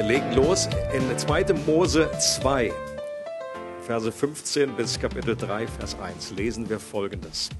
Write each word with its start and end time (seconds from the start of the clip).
Wir 0.00 0.06
legen 0.06 0.32
los 0.32 0.66
in 0.94 1.18
2. 1.18 1.52
Mose 1.66 2.08
2, 2.18 2.72
Verse 3.86 4.10
15 4.10 4.74
bis 4.74 4.98
Kapitel 4.98 5.36
3, 5.36 5.66
Vers 5.66 5.94
1. 6.00 6.30
Lesen 6.30 6.70
wir 6.70 6.80
folgendes. 6.80 7.50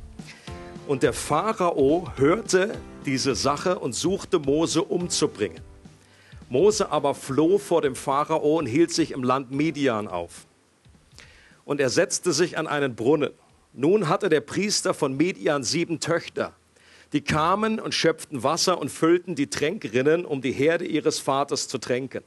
Und 0.88 1.02
der 1.02 1.12
Pharao 1.12 2.10
hörte 2.16 2.78
diese 3.04 3.34
Sache 3.34 3.78
und 3.78 3.94
suchte 3.94 4.38
Mose 4.38 4.82
umzubringen. 4.82 5.60
Mose 6.48 6.90
aber 6.90 7.14
floh 7.14 7.58
vor 7.58 7.82
dem 7.82 7.94
Pharao 7.94 8.56
und 8.56 8.64
hielt 8.64 8.90
sich 8.90 9.10
im 9.10 9.22
Land 9.22 9.50
Midian 9.50 10.08
auf. 10.08 10.46
Und 11.66 11.78
er 11.78 11.90
setzte 11.90 12.32
sich 12.32 12.56
an 12.56 12.66
einen 12.66 12.96
Brunnen. 12.96 13.32
Nun 13.74 14.08
hatte 14.08 14.30
der 14.30 14.40
Priester 14.40 14.94
von 14.94 15.14
Midian 15.14 15.62
sieben 15.62 16.00
Töchter. 16.00 16.54
Die 17.12 17.22
kamen 17.22 17.80
und 17.80 17.94
schöpften 17.94 18.42
Wasser 18.42 18.78
und 18.78 18.88
füllten 18.88 19.34
die 19.34 19.48
Tränkrinnen, 19.48 20.24
um 20.24 20.42
die 20.42 20.52
Herde 20.52 20.84
ihres 20.84 21.18
Vaters 21.18 21.66
zu 21.66 21.78
tränken. 21.78 22.22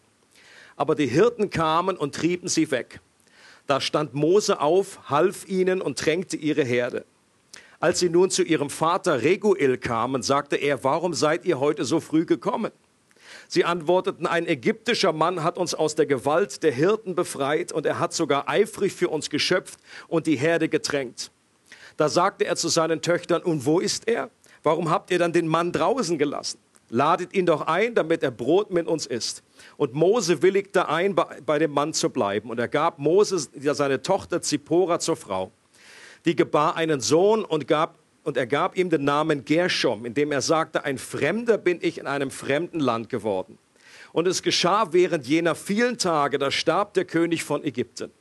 Aber 0.76 0.96
die 0.96 1.08
Hirten 1.08 1.50
kamen 1.50 1.96
und 1.96 2.16
trieben 2.16 2.48
sie 2.48 2.70
weg. 2.72 3.00
Da 3.66 3.80
stand 3.80 4.14
Mose 4.14 4.60
auf, 4.60 5.10
half 5.10 5.48
ihnen 5.48 5.82
und 5.82 5.98
tränkte 5.98 6.36
ihre 6.36 6.64
Herde. 6.64 7.06
Als 7.80 8.00
sie 8.00 8.10
nun 8.10 8.30
zu 8.30 8.44
ihrem 8.44 8.70
Vater 8.70 9.22
Reguel 9.22 9.78
kamen, 9.78 10.22
sagte 10.22 10.58
er, 10.58 10.84
warum 10.84 11.14
seid 11.14 11.46
ihr 11.46 11.60
heute 11.60 11.86
so 11.86 12.00
früh 12.00 12.26
gekommen? 12.26 12.72
Sie 13.48 13.66
antworteten, 13.66 14.28
ein 14.28 14.48
ägyptischer 14.48 15.14
Mann 15.14 15.44
hat 15.44 15.58
uns 15.58 15.74
aus 15.74 15.96
der 15.96 16.06
Gewalt 16.06 16.64
der 16.64 16.72
Hirten 16.72 17.16
befreit 17.16 17.72
und 17.72 17.86
er 17.86 18.00
hat 18.00 18.14
sogar 18.14 18.50
eifrig 18.50 18.94
für 18.94 19.10
uns 19.10 19.30
geschöpft 19.30 19.80
und 20.08 20.28
die 20.28 20.36
Herde 20.36 20.70
getränkt. 20.70 21.32
Da 21.98 22.10
sagte 22.10 22.46
er 22.46 22.56
zu 22.56 22.70
seinen 22.70 23.02
Töchtern, 23.02 23.42
und 23.44 23.66
wo 23.66 23.80
ist 23.80 24.08
er? 24.08 24.30
Warum 24.64 24.90
habt 24.90 25.12
ihr 25.12 25.20
dann 25.20 25.34
den 25.34 25.48
Mann 25.48 25.72
draußen 25.72 26.18
gelassen? 26.18 26.60
Ladet 26.90 27.34
ihn 27.34 27.46
doch 27.46 27.62
ein, 27.62 27.96
damit 27.96 28.24
er 28.24 28.32
Brot 28.32 28.72
mit 28.72 28.88
uns 28.88 29.06
isst. 29.06 29.44
Und 29.78 29.94
Mose 29.94 30.42
willigte 30.42 30.88
ein, 30.90 31.16
bei 31.16 31.60
dem 31.60 31.72
Mann 31.72 31.94
zu 31.94 32.10
bleiben. 32.10 32.50
Und 32.50 32.60
er 32.60 32.68
gab 32.68 33.00
Mose 33.00 33.48
seine 33.74 34.02
Tochter 34.02 34.42
Zippora 34.42 35.00
zur 35.00 35.16
Frau. 35.16 35.52
Die 36.26 36.36
gebar 36.36 36.76
einen 36.76 37.02
Sohn 37.02 37.44
und, 37.44 37.68
gab, 37.68 37.98
und 38.24 38.38
er 38.38 38.48
gab 38.48 38.78
ihm 38.78 38.90
den 38.90 39.04
Namen 39.04 39.44
Gershom, 39.44 40.06
indem 40.06 40.32
er 40.32 40.42
sagte, 40.42 40.84
ein 40.84 40.98
Fremder 40.98 41.58
bin 41.58 41.80
ich 41.82 41.98
in 41.98 42.08
einem 42.08 42.32
fremden 42.32 42.80
Land 42.80 43.10
geworden. 43.10 43.58
Und 44.14 44.28
es 44.28 44.44
geschah 44.44 44.90
während 44.92 45.26
jener 45.26 45.56
vielen 45.56 45.98
Tage, 45.98 46.38
da 46.38 46.52
starb 46.52 46.94
der 46.94 47.06
König 47.06 47.44
von 47.44 47.64
Ägypten. 47.64 48.12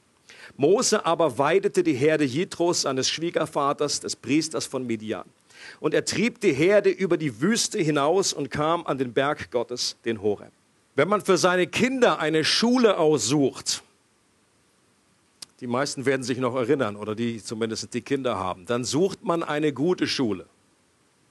Mose 0.57 1.05
aber 1.05 1.39
weidete 1.39 1.83
die 1.83 1.93
Herde 1.93 2.25
Jitros, 2.25 2.83
seines 2.83 3.11
Schwiegervaters, 3.11 4.01
des 4.01 4.17
Priesters 4.17 4.67
von 4.67 4.87
Midian. 4.87 5.25
Und 5.81 5.95
er 5.95 6.05
trieb 6.05 6.41
die 6.41 6.53
Herde 6.53 6.91
über 6.91 7.17
die 7.17 7.41
Wüste 7.41 7.79
hinaus 7.79 8.33
und 8.33 8.51
kam 8.51 8.87
an 8.87 8.99
den 8.99 9.13
Berg 9.13 9.51
Gottes, 9.51 9.97
den 10.05 10.23
Horeb. 10.23 10.53
Wenn 10.95 11.09
man 11.09 11.23
für 11.23 11.39
seine 11.39 11.67
Kinder 11.67 12.19
eine 12.19 12.45
Schule 12.45 12.99
aussucht, 12.99 13.83
die 15.61 15.67
meisten 15.67 16.05
werden 16.05 16.23
sich 16.23 16.39
noch 16.39 16.55
erinnern 16.55 16.97
oder 16.97 17.15
die 17.15 17.43
zumindest 17.43 17.95
die 17.95 18.01
Kinder 18.01 18.37
haben, 18.37 18.67
dann 18.67 18.85
sucht 18.85 19.25
man 19.25 19.43
eine 19.43 19.73
gute 19.73 20.07
Schule. 20.07 20.47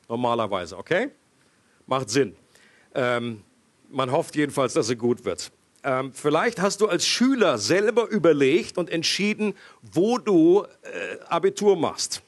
Normalerweise, 0.07 0.77
okay? 0.77 1.09
Macht 1.85 2.09
Sinn. 2.09 2.35
Ähm, 2.95 3.41
man 3.89 4.11
hofft 4.11 4.35
jedenfalls, 4.35 4.73
dass 4.73 4.87
sie 4.87 4.95
gut 4.95 5.25
wird. 5.25 5.51
Ähm, 5.83 6.13
vielleicht 6.13 6.59
hast 6.61 6.81
du 6.81 6.87
als 6.87 7.05
Schüler 7.05 7.57
selber 7.57 8.07
überlegt 8.07 8.77
und 8.77 8.89
entschieden, 8.89 9.53
wo 9.81 10.17
du 10.17 10.65
äh, 10.83 11.19
Abitur 11.27 11.75
machst. 11.75 12.21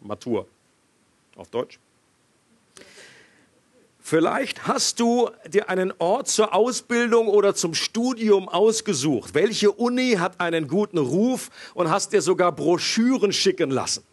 Matur 0.00 0.46
auf 1.36 1.48
Deutsch. 1.50 1.78
Vielleicht 4.00 4.66
hast 4.66 5.00
du 5.00 5.30
dir 5.48 5.70
einen 5.70 5.92
Ort 5.98 6.28
zur 6.28 6.54
Ausbildung 6.54 7.26
oder 7.26 7.54
zum 7.54 7.72
Studium 7.72 8.50
ausgesucht. 8.50 9.32
Welche 9.32 9.72
Uni 9.72 10.16
hat 10.18 10.40
einen 10.40 10.68
guten 10.68 10.98
Ruf 10.98 11.50
und 11.72 11.90
hast 11.90 12.12
dir 12.12 12.20
sogar 12.20 12.52
Broschüren 12.52 13.32
schicken 13.32 13.70
lassen? 13.70 14.04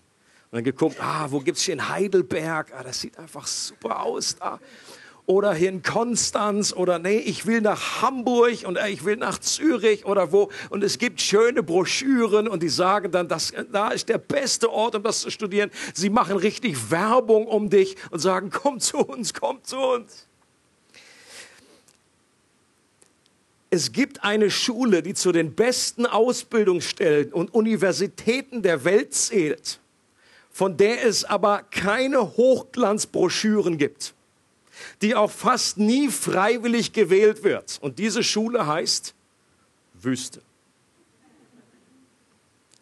Und 0.50 0.58
dann 0.58 0.64
geguckt, 0.64 0.96
ah, 1.02 1.28
wo 1.30 1.40
gibt 1.40 1.58
es 1.58 1.66
hier 1.66 1.74
in 1.74 1.90
Heidelberg? 1.90 2.72
Ah, 2.74 2.84
das 2.84 3.02
sieht 3.02 3.18
einfach 3.18 3.46
super 3.46 4.02
aus 4.02 4.38
da 4.38 4.59
oder 5.31 5.53
hier 5.53 5.69
in 5.69 5.81
Konstanz 5.81 6.74
oder 6.74 7.00
nee, 7.00 7.18
ich 7.18 7.46
will 7.46 7.62
nach 7.62 8.02
Hamburg 8.02 8.66
und 8.66 8.78
ich 8.90 9.06
will 9.06 9.16
nach 9.16 9.40
Zürich 9.40 10.06
oder 10.06 10.34
wo. 10.34 10.52
Und 10.69 10.84
es 10.84 10.97
gibt 10.97 11.22
schöne 11.22 11.64
Broschüren 11.64 12.50
und 12.50 12.62
die 12.62 12.68
sagen 12.68 13.14
dann, 13.14 13.30
das, 13.30 13.53
da 13.72 13.91
ist 13.91 14.09
der 14.09 14.18
beste 14.18 14.70
Ort, 14.70 14.96
um 14.96 15.03
das 15.03 15.22
zu 15.22 15.31
studieren. 15.31 15.72
Sie 15.94 16.09
machen 16.09 16.36
richtig 16.36 16.91
Werbung 16.91 17.47
um 17.47 17.70
dich 17.70 17.96
und 18.09 18.20
sagen, 18.20 18.50
komm 18.52 18.81
zu 18.81 18.97
uns, 18.97 19.34
komm 19.34 19.64
zu 19.64 19.78
uns. 19.78 20.28
Es 23.70 23.94
gibt 23.94 24.25
eine 24.25 24.52
Schule, 24.52 25.02
die 25.02 25.14
zu 25.14 25.31
den 25.31 25.56
besten 25.56 26.06
Ausbildungsstellen 26.06 27.31
und 27.31 27.53
Universitäten 27.53 28.64
der 28.64 28.84
Welt 28.84 29.14
zählt, 29.14 29.80
von 30.52 30.75
der 30.75 31.06
es 31.06 31.24
aber 31.24 31.64
keine 31.72 32.36
Hochglanzbroschüren 32.36 33.78
gibt 33.78 34.14
die 35.02 35.16
auch 35.16 35.32
fast 35.32 35.78
nie 35.78 36.10
freiwillig 36.10 36.94
gewählt 36.94 37.44
wird. 37.44 37.80
Und 37.82 38.00
diese 38.00 38.24
Schule 38.24 38.68
heißt 38.68 39.14
Wüste. 39.94 40.42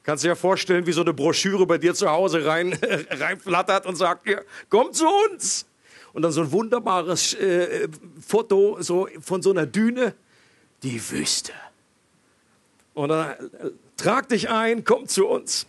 Kannst 0.03 0.23
du 0.23 0.29
dir 0.29 0.35
vorstellen, 0.35 0.85
wie 0.85 0.91
so 0.91 1.01
eine 1.01 1.13
Broschüre 1.13 1.65
bei 1.65 1.77
dir 1.77 1.93
zu 1.93 2.09
Hause 2.09 2.45
rein, 2.45 2.73
reinflattert 3.11 3.85
und 3.85 3.95
sagt, 3.95 4.27
ja, 4.27 4.41
komm 4.69 4.91
zu 4.91 5.05
uns. 5.07 5.65
Und 6.13 6.23
dann 6.23 6.31
so 6.31 6.41
ein 6.41 6.51
wunderbares 6.51 7.35
äh, 7.35 7.87
Foto 8.25 8.77
so 8.81 9.07
von 9.21 9.41
so 9.41 9.51
einer 9.51 9.67
Düne, 9.67 10.15
die 10.81 10.99
Wüste. 11.11 11.53
Und 12.95 13.09
dann 13.09 13.29
äh, 13.29 13.37
trag 13.97 14.27
dich 14.29 14.49
ein, 14.49 14.83
komm 14.83 15.07
zu 15.07 15.27
uns. 15.27 15.67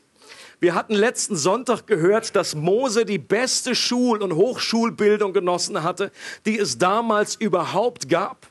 Wir 0.60 0.74
hatten 0.74 0.92
letzten 0.92 1.36
Sonntag 1.36 1.86
gehört, 1.86 2.36
dass 2.36 2.54
Mose 2.54 3.06
die 3.06 3.18
beste 3.18 3.74
Schul- 3.74 4.22
und 4.22 4.34
Hochschulbildung 4.34 5.32
genossen 5.32 5.82
hatte, 5.82 6.12
die 6.44 6.58
es 6.58 6.76
damals 6.76 7.34
überhaupt 7.34 8.10
gab. 8.10 8.46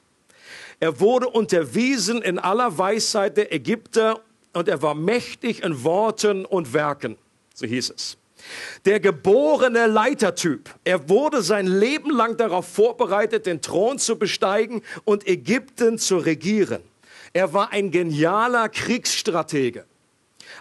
Er 0.80 1.00
wurde 1.00 1.28
unterwiesen 1.28 2.24
in 2.24 2.40
aller 2.40 2.80
Weisheit 2.80 3.38
der 3.38 3.54
Ägypter 3.54 4.22
und 4.54 4.68
er 4.68 4.82
war 4.82 4.96
mächtig 4.96 5.62
in 5.62 5.84
Worten 5.84 6.46
und 6.46 6.74
Werken, 6.74 7.16
so 7.54 7.68
hieß 7.68 7.92
es. 7.96 8.18
Der 8.86 9.00
geborene 9.00 9.86
Leitertyp. 9.86 10.68
Er 10.86 11.10
wurde 11.10 11.44
sein 11.44 11.68
Leben 11.68 12.10
lang 12.10 12.38
darauf 12.38 12.68
vorbereitet, 12.68 13.46
den 13.46 13.62
Thron 13.62 14.00
zu 14.00 14.18
besteigen 14.18 14.82
und 15.04 15.28
Ägypten 15.28 16.00
zu 16.00 16.18
regieren. 16.18 16.82
Er 17.34 17.54
war 17.54 17.72
ein 17.72 17.92
genialer 17.92 18.70
Kriegsstratege 18.70 19.86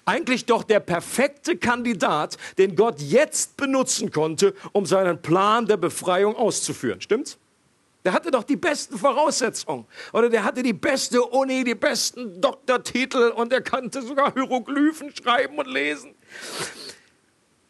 eigentlich 0.09 0.47
doch 0.47 0.65
der 0.65 0.81
perfekte 0.81 1.59
Kandidat, 1.59 2.39
den 2.57 2.75
Gott 2.75 3.01
jetzt 3.01 3.59
benutzen 3.59 4.11
konnte, 4.11 4.55
um 4.73 4.87
seinen 4.87 5.21
Plan 5.21 5.67
der 5.67 5.77
Befreiung 5.77 6.35
auszuführen. 6.35 7.01
Stimmt's? 7.03 7.37
Der 8.05 8.15
hatte 8.15 8.31
doch 8.31 8.45
die 8.45 8.57
besten 8.57 8.97
Voraussetzungen. 8.97 9.85
Oder 10.15 10.31
der 10.31 10.45
hatte 10.45 10.63
die 10.63 10.73
beste 10.73 11.23
Uni, 11.23 11.63
die 11.63 11.75
besten 11.75 12.41
Doktortitel 12.41 13.33
und 13.37 13.53
er 13.53 13.61
kannte 13.61 14.01
sogar 14.01 14.33
Hieroglyphen 14.33 15.15
schreiben 15.15 15.59
und 15.59 15.67
lesen. 15.67 16.15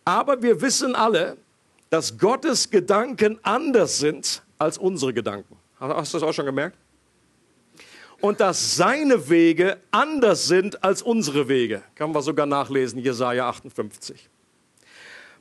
Aber 0.05 0.41
wir 0.41 0.61
wissen 0.61 0.95
alle, 0.95 1.39
dass 1.91 2.17
Gottes 2.17 2.71
Gedanken 2.71 3.41
anders 3.43 3.99
sind 3.99 4.43
als 4.59 4.79
unsere 4.79 5.13
Gedanken. 5.13 5.57
Hast 5.81 6.15
du 6.15 6.19
das 6.19 6.29
auch 6.29 6.33
schon 6.33 6.47
gemerkt? 6.47 6.77
Und 8.21 8.41
dass 8.41 8.77
seine 8.77 9.29
Wege 9.29 9.79
anders 9.91 10.49
sind 10.49 10.83
als 10.83 11.03
unsere 11.03 11.49
Wege. 11.49 11.83
Kann 11.95 12.13
man 12.13 12.23
sogar 12.23 12.47
nachlesen, 12.47 12.99
Jesaja 12.99 13.49
58. 13.49 14.29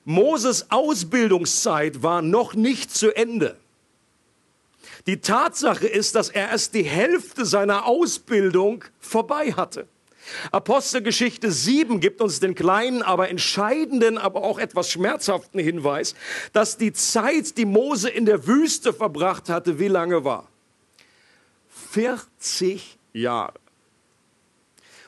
Moses 0.06 0.72
Ausbildungszeit 0.72 2.02
war 2.02 2.22
noch 2.22 2.54
nicht 2.54 2.96
zu 2.96 3.16
Ende. 3.16 3.58
Die 5.06 5.22
Tatsache 5.22 5.88
ist, 5.88 6.16
dass 6.16 6.30
er 6.30 6.50
erst 6.50 6.74
die 6.74 6.84
Hälfte 6.84 7.46
seiner 7.46 7.86
Ausbildung 7.86 8.84
vorbei 9.00 9.54
hatte. 9.54 9.88
Apostelgeschichte 10.52 11.52
7 11.52 12.02
gibt 12.02 12.22
uns 12.22 12.40
den 12.40 12.56
kleinen, 12.56 13.02
aber 13.02 13.30
entscheidenden, 13.30 14.18
aber 14.18 14.44
auch 14.44 14.60
etwas 14.60 14.92
schmerzhaften 14.92 15.60
Hinweis, 15.60 16.16
dass 16.52 16.78
die 16.78 16.92
Zeit, 16.92 17.58
die 17.58 17.66
Mose 17.66 18.10
in 18.10 18.26
der 18.26 18.48
Wüste 18.48 18.94
verbracht 18.94 19.50
hatte, 19.50 19.80
wie 19.80 19.88
lange 19.88 20.26
war? 20.26 20.50
40 21.92 22.98
Jahre. 23.14 23.54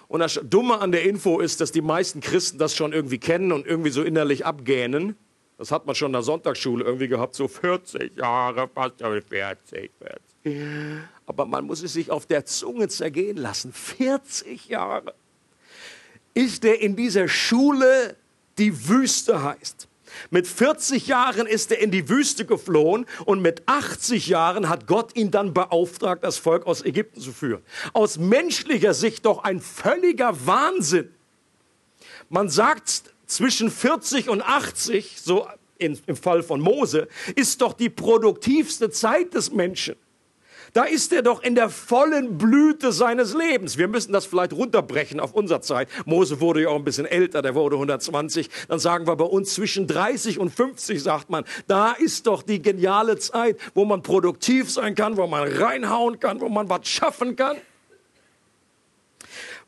Und 0.08 0.22
das 0.22 0.40
Dumme 0.44 0.80
an 0.80 0.92
der 0.92 1.04
Info 1.04 1.40
ist, 1.40 1.62
dass 1.62 1.72
die 1.72 1.82
meisten 1.82 2.20
Christen 2.20 2.58
das 2.58 2.76
schon 2.76 2.94
irgendwie 2.94 3.20
kennen 3.20 3.52
und 3.52 3.68
irgendwie 3.68 3.92
so 3.92 4.02
innerlich 4.02 4.46
abgähnen. 4.46 5.16
Das 5.60 5.72
hat 5.72 5.86
man 5.86 5.94
schon 5.94 6.08
in 6.08 6.14
der 6.14 6.24
Sonntagsschule 6.24 6.86
irgendwie 6.86 7.10
gehabt, 7.10 7.36
so 7.36 7.48
40 7.48 8.18
Jahre, 8.18 8.70
fast 8.74 9.02
40, 9.02 9.92
40. 10.42 11.02
Aber 11.26 11.46
man 11.46 11.66
muss 11.66 11.84
es 11.84 11.94
sich 11.94 12.10
auf 12.10 12.26
der 12.26 12.46
Zunge 12.46 12.88
zergehen 12.88 13.38
lassen. 13.38 13.74
40 13.74 14.70
Jahre. 14.70 15.14
Ist 16.34 16.64
er 16.64 16.82
in 16.82 16.96
dieser 16.96 17.28
Schule, 17.28 18.16
die 18.58 18.88
Wüste 18.88 19.44
heißt. 19.44 19.89
Mit 20.30 20.48
40 20.48 21.08
Jahren 21.08 21.48
ist 21.48 21.72
er 21.72 21.80
in 21.80 21.92
die 21.92 22.10
Wüste 22.10 22.46
geflohen 22.46 23.06
und 23.26 23.42
mit 23.42 23.64
80 23.68 24.28
Jahren 24.28 24.70
hat 24.70 24.88
Gott 24.88 25.16
ihn 25.16 25.32
dann 25.32 25.54
beauftragt, 25.54 26.24
das 26.24 26.38
Volk 26.38 26.66
aus 26.66 26.84
Ägypten 26.84 27.22
zu 27.22 27.32
führen. 27.32 27.62
Aus 27.94 28.18
menschlicher 28.18 28.94
Sicht 28.94 29.26
doch 29.26 29.44
ein 29.44 29.60
völliger 29.60 30.46
Wahnsinn. 30.46 31.10
Man 32.30 32.50
sagt 32.50 33.04
zwischen 33.26 33.72
40 33.72 34.30
und 34.30 34.42
80, 34.42 35.22
so 35.22 35.48
im 35.78 36.16
Fall 36.16 36.44
von 36.44 36.60
Mose, 36.60 37.08
ist 37.36 37.62
doch 37.62 37.74
die 37.74 37.90
produktivste 37.90 38.90
Zeit 38.90 39.34
des 39.34 39.52
Menschen. 39.52 39.96
Da 40.74 40.84
ist 40.84 41.12
er 41.14 41.22
doch 41.22 41.42
in 41.42 41.56
der 41.56 41.70
vollen 41.70 42.38
Blüte 42.38 42.92
seines 42.92 43.34
Lebens. 43.34 43.78
Wir 43.78 43.88
müssen 43.88 44.14
das 44.14 44.26
vielleicht 44.26 44.54
runterbrechen 44.54 45.20
auf 45.20 45.34
unser 45.34 45.62
Zeit. 45.62 45.90
Mose 46.06 46.40
wurde 46.42 46.64
ja 46.64 46.70
auch 46.70 46.76
ein 46.76 46.84
bisschen 46.84 47.06
älter, 47.06 47.42
der 47.42 47.56
wurde 47.56 47.76
120. 47.76 48.50
Dann 48.68 48.80
sagen 48.80 49.08
wir 49.08 49.16
bei 49.16 49.26
uns 49.26 49.54
zwischen 49.54 49.88
30 49.88 50.40
und 50.40 50.52
50, 50.52 51.02
sagt 51.02 51.30
man. 51.30 51.44
Da 51.68 51.94
ist 51.94 52.28
doch 52.28 52.44
die 52.44 52.62
geniale 52.62 53.18
Zeit, 53.18 53.58
wo 53.74 53.86
man 53.86 54.04
produktiv 54.04 54.72
sein 54.72 54.96
kann, 54.96 55.18
wo 55.18 55.28
man 55.28 55.48
reinhauen 55.48 56.20
kann, 56.20 56.40
wo 56.42 56.50
man 56.50 56.70
was 56.70 56.88
schaffen 56.88 57.36
kann. 57.36 57.58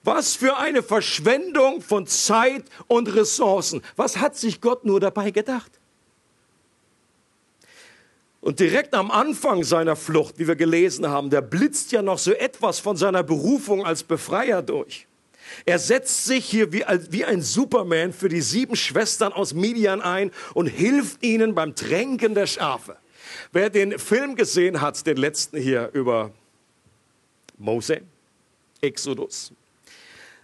Was 0.04 0.36
für 0.36 0.57
eine 0.57 0.81
Verschwendung 0.81 1.81
von 1.81 2.07
Zeit 2.07 2.63
und 2.88 3.13
Ressourcen. 3.15 3.81
Was 3.95 4.18
hat 4.18 4.36
sich 4.36 4.59
Gott 4.59 4.83
nur 4.83 5.00
dabei 5.00 5.31
gedacht? 5.31 5.81
Und 8.41 8.59
direkt 8.59 8.95
am 8.95 9.11
Anfang 9.11 9.63
seiner 9.63 9.95
Flucht, 9.95 10.39
wie 10.39 10.47
wir 10.47 10.55
gelesen 10.55 11.07
haben, 11.07 11.29
da 11.29 11.41
blitzt 11.41 11.91
ja 11.91 12.01
noch 12.01 12.17
so 12.17 12.33
etwas 12.33 12.79
von 12.79 12.97
seiner 12.97 13.21
Berufung 13.21 13.85
als 13.85 14.03
Befreier 14.03 14.63
durch. 14.63 15.07
Er 15.65 15.77
setzt 15.77 16.25
sich 16.25 16.45
hier 16.45 16.73
wie, 16.73 16.83
wie 17.09 17.23
ein 17.25 17.41
Superman 17.41 18.13
für 18.13 18.29
die 18.29 18.41
sieben 18.41 18.75
Schwestern 18.75 19.31
aus 19.31 19.53
Midian 19.53 20.01
ein 20.01 20.31
und 20.55 20.67
hilft 20.67 21.23
ihnen 21.23 21.53
beim 21.53 21.75
Tränken 21.75 22.33
der 22.33 22.47
Schafe. 22.47 22.97
Wer 23.51 23.69
den 23.69 23.99
Film 23.99 24.35
gesehen 24.35 24.81
hat, 24.81 25.05
den 25.05 25.17
letzten 25.17 25.57
hier 25.57 25.91
über 25.94 26.31
Mose, 27.57 28.01
Exodus, 28.81 29.53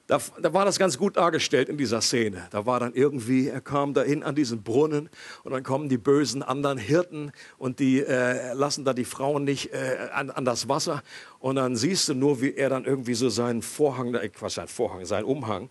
da, 0.07 0.21
da, 0.42 0.54
war 0.54 0.63
das 0.63 0.80
ganz 0.80 0.98
gut 0.98 1.18
dargestellt 1.18 1.68
in 1.68 1.77
dieser 1.77 2.00
Szene. 2.00 2.48
Da 2.51 2.65
war 2.65 2.80
dann 2.80 2.94
irgendwie, 2.94 3.50
er 3.50 3.59
kam 3.59 3.94
dahin 3.94 4.24
an 4.24 4.36
diesen 4.36 4.63
Brunnen 4.63 5.09
und 5.44 5.51
dann 5.51 5.63
kommen 5.63 5.89
die 5.89 5.98
bösen 5.98 6.44
anderen 6.44 6.77
Hirten 6.77 7.33
und 7.57 7.80
die 7.80 8.00
äh, 8.00 8.54
lassen 8.54 8.86
da 8.86 8.94
die 8.94 9.04
Frauen 9.04 9.44
nicht 9.44 9.74
äh, 9.74 10.07
an, 10.13 10.30
an, 10.30 10.45
das 10.45 10.69
Wasser. 10.69 11.04
Und 11.39 11.57
dann 11.57 11.75
siehst 11.75 12.07
du 12.07 12.13
nur, 12.13 12.42
wie 12.42 12.54
er 12.54 12.69
dann 12.69 12.86
irgendwie 12.86 13.15
so 13.15 13.27
seinen 13.27 13.62
Vorhang, 13.62 14.13
äh, 14.13 14.30
was 14.39 14.54
sein 14.54 14.69
Vorhang, 14.69 15.06
seinen 15.06 15.25
Umhang. 15.25 15.69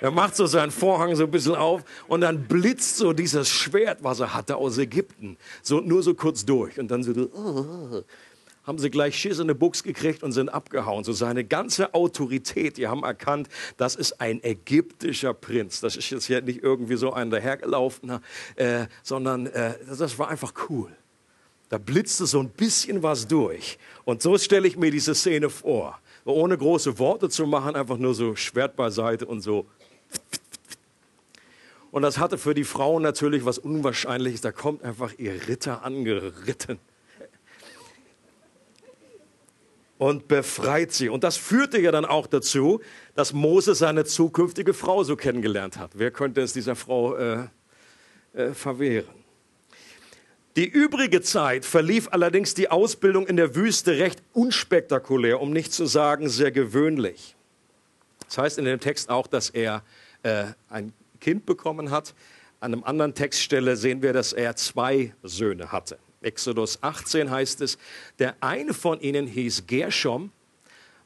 Er 0.00 0.10
macht 0.10 0.36
so 0.36 0.46
seinen 0.46 0.70
Vorhang 0.70 1.14
so 1.16 1.24
ein 1.24 1.30
bisschen 1.30 1.54
auf 1.56 1.82
und 2.06 2.20
dann 2.20 2.44
blitzt 2.44 2.96
so 2.96 3.12
dieses 3.12 3.48
Schwert, 3.48 3.98
was 4.02 4.20
er 4.20 4.34
hatte 4.34 4.56
aus 4.56 4.78
Ägypten, 4.78 5.36
so 5.62 5.80
nur 5.80 6.02
so 6.02 6.14
kurz 6.14 6.44
durch 6.44 6.78
und 6.78 6.90
dann 6.90 7.02
so, 7.02 7.12
oh, 7.12 8.02
haben 8.64 8.78
sie 8.78 8.90
gleich 8.90 9.18
Schiss 9.18 9.38
in 9.38 9.48
die 9.48 9.54
Buchs 9.54 9.82
gekriegt 9.82 10.22
und 10.22 10.32
sind 10.32 10.48
abgehauen. 10.48 11.04
So 11.04 11.12
seine 11.12 11.44
ganze 11.44 11.94
Autorität, 11.94 12.76
die 12.76 12.86
haben 12.86 13.02
erkannt, 13.02 13.48
das 13.76 13.96
ist 13.96 14.20
ein 14.20 14.42
ägyptischer 14.42 15.34
Prinz. 15.34 15.80
Das 15.80 15.96
ist 15.96 16.10
jetzt 16.10 16.26
hier 16.26 16.40
nicht 16.42 16.62
irgendwie 16.62 16.96
so 16.96 17.12
ein 17.12 17.30
dahergelaufener, 17.30 18.20
äh, 18.56 18.86
sondern 19.02 19.46
äh, 19.46 19.74
das 19.86 20.18
war 20.18 20.28
einfach 20.28 20.52
cool. 20.68 20.90
Da 21.68 21.78
blitzte 21.78 22.26
so 22.26 22.38
ein 22.38 22.50
bisschen 22.50 23.02
was 23.02 23.26
durch. 23.26 23.78
Und 24.04 24.22
so 24.22 24.36
stelle 24.38 24.68
ich 24.68 24.76
mir 24.76 24.90
diese 24.90 25.14
Szene 25.14 25.50
vor. 25.50 25.98
Ohne 26.24 26.56
große 26.56 26.98
Worte 26.98 27.28
zu 27.30 27.46
machen, 27.46 27.74
einfach 27.74 27.96
nur 27.96 28.14
so 28.14 28.36
Schwert 28.36 28.76
beiseite 28.76 29.26
und 29.26 29.40
so. 29.40 29.66
Und 31.90 32.02
das 32.02 32.18
hatte 32.18 32.38
für 32.38 32.54
die 32.54 32.64
Frauen 32.64 33.02
natürlich 33.02 33.44
was 33.44 33.58
Unwahrscheinliches. 33.58 34.40
Da 34.40 34.52
kommt 34.52 34.84
einfach 34.84 35.12
ihr 35.18 35.48
Ritter 35.48 35.84
angeritten 35.84 36.78
und 40.02 40.26
befreit 40.26 40.90
sie. 40.90 41.08
Und 41.08 41.22
das 41.22 41.36
führte 41.36 41.80
ja 41.80 41.92
dann 41.92 42.04
auch 42.04 42.26
dazu, 42.26 42.80
dass 43.14 43.32
Mose 43.32 43.76
seine 43.76 44.04
zukünftige 44.04 44.74
Frau 44.74 45.04
so 45.04 45.14
kennengelernt 45.14 45.78
hat. 45.78 45.92
Wer 45.94 46.10
könnte 46.10 46.40
es 46.40 46.52
dieser 46.52 46.74
Frau 46.74 47.14
äh, 47.14 47.46
äh, 48.34 48.52
verwehren? 48.52 49.14
Die 50.56 50.66
übrige 50.66 51.22
Zeit 51.22 51.64
verlief 51.64 52.08
allerdings 52.10 52.54
die 52.54 52.68
Ausbildung 52.68 53.28
in 53.28 53.36
der 53.36 53.54
Wüste 53.54 53.98
recht 53.98 54.20
unspektakulär, 54.32 55.40
um 55.40 55.52
nicht 55.52 55.72
zu 55.72 55.86
sagen 55.86 56.28
sehr 56.28 56.50
gewöhnlich. 56.50 57.36
Das 58.26 58.38
heißt 58.38 58.58
in 58.58 58.64
dem 58.64 58.80
Text 58.80 59.08
auch, 59.08 59.28
dass 59.28 59.50
er 59.50 59.84
äh, 60.24 60.46
ein 60.68 60.92
Kind 61.20 61.46
bekommen 61.46 61.92
hat. 61.92 62.12
An 62.58 62.72
einem 62.72 62.82
anderen 62.82 63.14
Textstelle 63.14 63.76
sehen 63.76 64.02
wir, 64.02 64.12
dass 64.12 64.32
er 64.32 64.56
zwei 64.56 65.14
Söhne 65.22 65.70
hatte. 65.70 65.96
Exodus 66.22 66.82
18 66.82 67.30
heißt 67.30 67.60
es, 67.60 67.78
der 68.18 68.36
eine 68.40 68.74
von 68.74 69.00
ihnen 69.00 69.26
hieß 69.26 69.66
Gershom, 69.66 70.30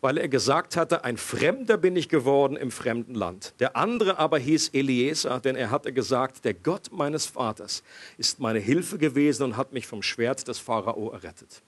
weil 0.00 0.18
er 0.18 0.28
gesagt 0.28 0.76
hatte, 0.76 1.04
ein 1.04 1.16
Fremder 1.16 1.76
bin 1.76 1.96
ich 1.96 2.08
geworden 2.08 2.56
im 2.56 2.70
fremden 2.70 3.14
Land. 3.14 3.54
Der 3.58 3.76
andere 3.76 4.18
aber 4.18 4.38
hieß 4.38 4.70
Eliezer, 4.72 5.40
denn 5.40 5.56
er 5.56 5.70
hatte 5.70 5.92
gesagt, 5.92 6.44
der 6.44 6.54
Gott 6.54 6.90
meines 6.92 7.26
Vaters 7.26 7.82
ist 8.18 8.38
meine 8.38 8.58
Hilfe 8.58 8.98
gewesen 8.98 9.44
und 9.44 9.56
hat 9.56 9.72
mich 9.72 9.86
vom 9.86 10.02
Schwert 10.02 10.46
des 10.48 10.58
Pharao 10.58 11.10
errettet. 11.10 11.62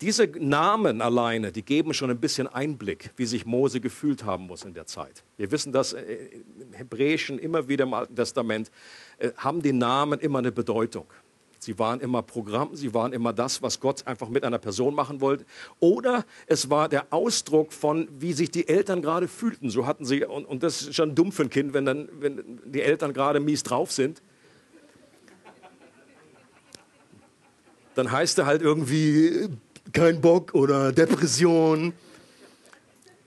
Diese 0.00 0.26
Namen 0.26 1.00
alleine, 1.00 1.50
die 1.50 1.62
geben 1.62 1.94
schon 1.94 2.10
ein 2.10 2.20
bisschen 2.20 2.46
Einblick, 2.46 3.10
wie 3.16 3.26
sich 3.26 3.46
Mose 3.46 3.80
gefühlt 3.80 4.24
haben 4.24 4.46
muss 4.46 4.64
in 4.64 4.74
der 4.74 4.86
Zeit. 4.86 5.22
Wir 5.36 5.50
wissen 5.50 5.72
das 5.72 5.92
äh, 5.92 6.02
im 6.60 6.72
Hebräischen 6.72 7.38
immer 7.38 7.68
wieder 7.68 7.84
im 7.84 7.94
Alten 7.94 8.14
Testament, 8.14 8.70
äh, 9.18 9.30
haben 9.36 9.62
die 9.62 9.72
Namen 9.72 10.20
immer 10.20 10.40
eine 10.40 10.52
Bedeutung. 10.52 11.06
Sie 11.64 11.78
waren 11.78 12.00
immer 12.00 12.20
Programm, 12.20 12.76
sie 12.76 12.92
waren 12.92 13.14
immer 13.14 13.32
das, 13.32 13.62
was 13.62 13.80
Gott 13.80 14.06
einfach 14.06 14.28
mit 14.28 14.44
einer 14.44 14.58
Person 14.58 14.94
machen 14.94 15.22
wollte. 15.22 15.46
Oder 15.80 16.26
es 16.46 16.68
war 16.68 16.90
der 16.90 17.06
Ausdruck 17.10 17.72
von, 17.72 18.06
wie 18.18 18.34
sich 18.34 18.50
die 18.50 18.68
Eltern 18.68 19.00
gerade 19.00 19.28
fühlten. 19.28 19.70
So 19.70 19.86
hatten 19.86 20.04
sie, 20.04 20.26
und, 20.26 20.44
und 20.44 20.62
das 20.62 20.82
ist 20.82 20.94
schon 20.94 21.14
dumm 21.14 21.32
für 21.32 21.44
ein 21.44 21.48
Kind, 21.48 21.72
wenn, 21.72 21.86
dann, 21.86 22.10
wenn 22.20 22.60
die 22.66 22.82
Eltern 22.82 23.14
gerade 23.14 23.40
mies 23.40 23.62
drauf 23.62 23.92
sind. 23.92 24.20
Dann 27.94 28.12
heißt 28.12 28.38
er 28.38 28.44
halt 28.44 28.60
irgendwie 28.60 29.48
kein 29.92 30.20
Bock 30.20 30.54
oder 30.54 30.92
Depression. 30.92 31.94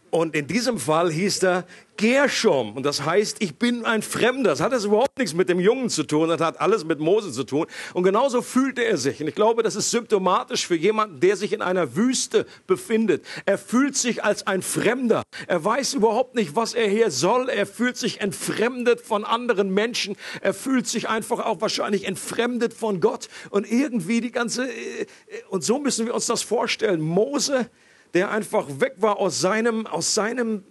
Und 0.10 0.36
in 0.36 0.48
diesem 0.48 0.80
Fall 0.80 1.12
hieß 1.12 1.44
er 1.44 1.66
Gershom. 1.98 2.76
Und 2.76 2.86
das 2.86 3.04
heißt, 3.04 3.38
ich 3.40 3.56
bin 3.56 3.84
ein 3.84 4.02
Fremder. 4.02 4.52
Das 4.52 4.62
hat 4.62 4.72
das 4.72 4.86
überhaupt 4.86 5.18
nichts 5.18 5.34
mit 5.34 5.50
dem 5.50 5.60
Jungen 5.60 5.90
zu 5.90 6.04
tun. 6.04 6.30
Das 6.30 6.40
hat 6.40 6.62
alles 6.62 6.86
mit 6.86 7.00
Mose 7.00 7.32
zu 7.32 7.44
tun. 7.44 7.66
Und 7.94 8.04
genauso 8.04 8.42
fühlte 8.42 8.84
er 8.84 8.98
sich. 8.98 9.20
Und 9.20 9.28
ich 9.28 9.36
glaube, 9.36 9.64
das 9.64 9.76
ist 9.76 9.92
symptomatisch 9.92 10.68
für 10.68 10.76
jemanden, 10.76 11.20
der 11.20 11.36
sich 11.36 11.54
in 11.54 11.62
einer 11.62 11.96
Wüste 11.96 12.46
befindet. 12.68 13.26
Er 13.46 13.58
fühlt 13.58 13.98
sich 13.98 14.24
als 14.24 14.46
ein 14.46 14.62
Fremder. 14.62 15.24
Er 15.48 15.64
weiß 15.64 15.96
überhaupt 15.96 16.36
nicht, 16.36 16.56
was 16.56 16.74
er 16.74 16.88
hier 16.88 17.12
soll. 17.12 17.50
Er 17.50 17.66
fühlt 17.66 17.98
sich 17.98 18.22
entfremdet 18.22 19.02
von 19.02 19.26
anderen 19.26 19.74
Menschen. 19.74 20.16
Er 20.42 20.54
fühlt 20.54 20.88
sich 20.88 21.10
einfach 21.10 21.40
auch 21.40 21.62
wahrscheinlich 21.62 22.06
entfremdet 22.06 22.74
von 22.74 23.02
Gott. 23.02 23.28
Und 23.50 23.70
irgendwie 23.70 24.22
die 24.22 24.32
ganze, 24.32 24.70
äh, 24.70 25.08
und 25.50 25.64
so 25.64 25.80
müssen 25.80 26.06
wir 26.06 26.14
uns 26.14 26.28
das 26.28 26.44
vorstellen. 26.44 27.02
Mose, 27.02 27.70
der 28.14 28.32
einfach 28.32 28.68
weg 28.80 28.96
war 28.98 29.18
aus 29.18 29.40
seinem, 29.42 29.88
aus 29.88 30.14
seinem, 30.14 30.64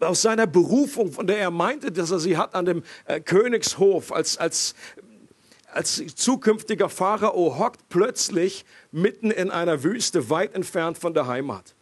aus 0.00 0.22
seiner 0.22 0.46
Berufung, 0.46 1.12
von 1.12 1.26
der 1.26 1.38
er 1.38 1.50
meinte, 1.50 1.92
dass 1.92 2.10
er 2.10 2.18
sie 2.18 2.36
hat 2.36 2.54
an 2.54 2.64
dem 2.64 2.82
äh, 3.06 3.20
Königshof 3.20 4.12
als, 4.12 4.36
als, 4.38 4.74
als 5.72 6.02
zukünftiger 6.16 6.88
Pharao, 6.88 7.58
hockt 7.58 7.88
plötzlich 7.88 8.64
mitten 8.90 9.30
in 9.30 9.50
einer 9.50 9.82
Wüste, 9.82 10.30
weit 10.30 10.54
entfernt 10.54 10.98
von 10.98 11.14
der 11.14 11.26
Heimat. 11.26 11.74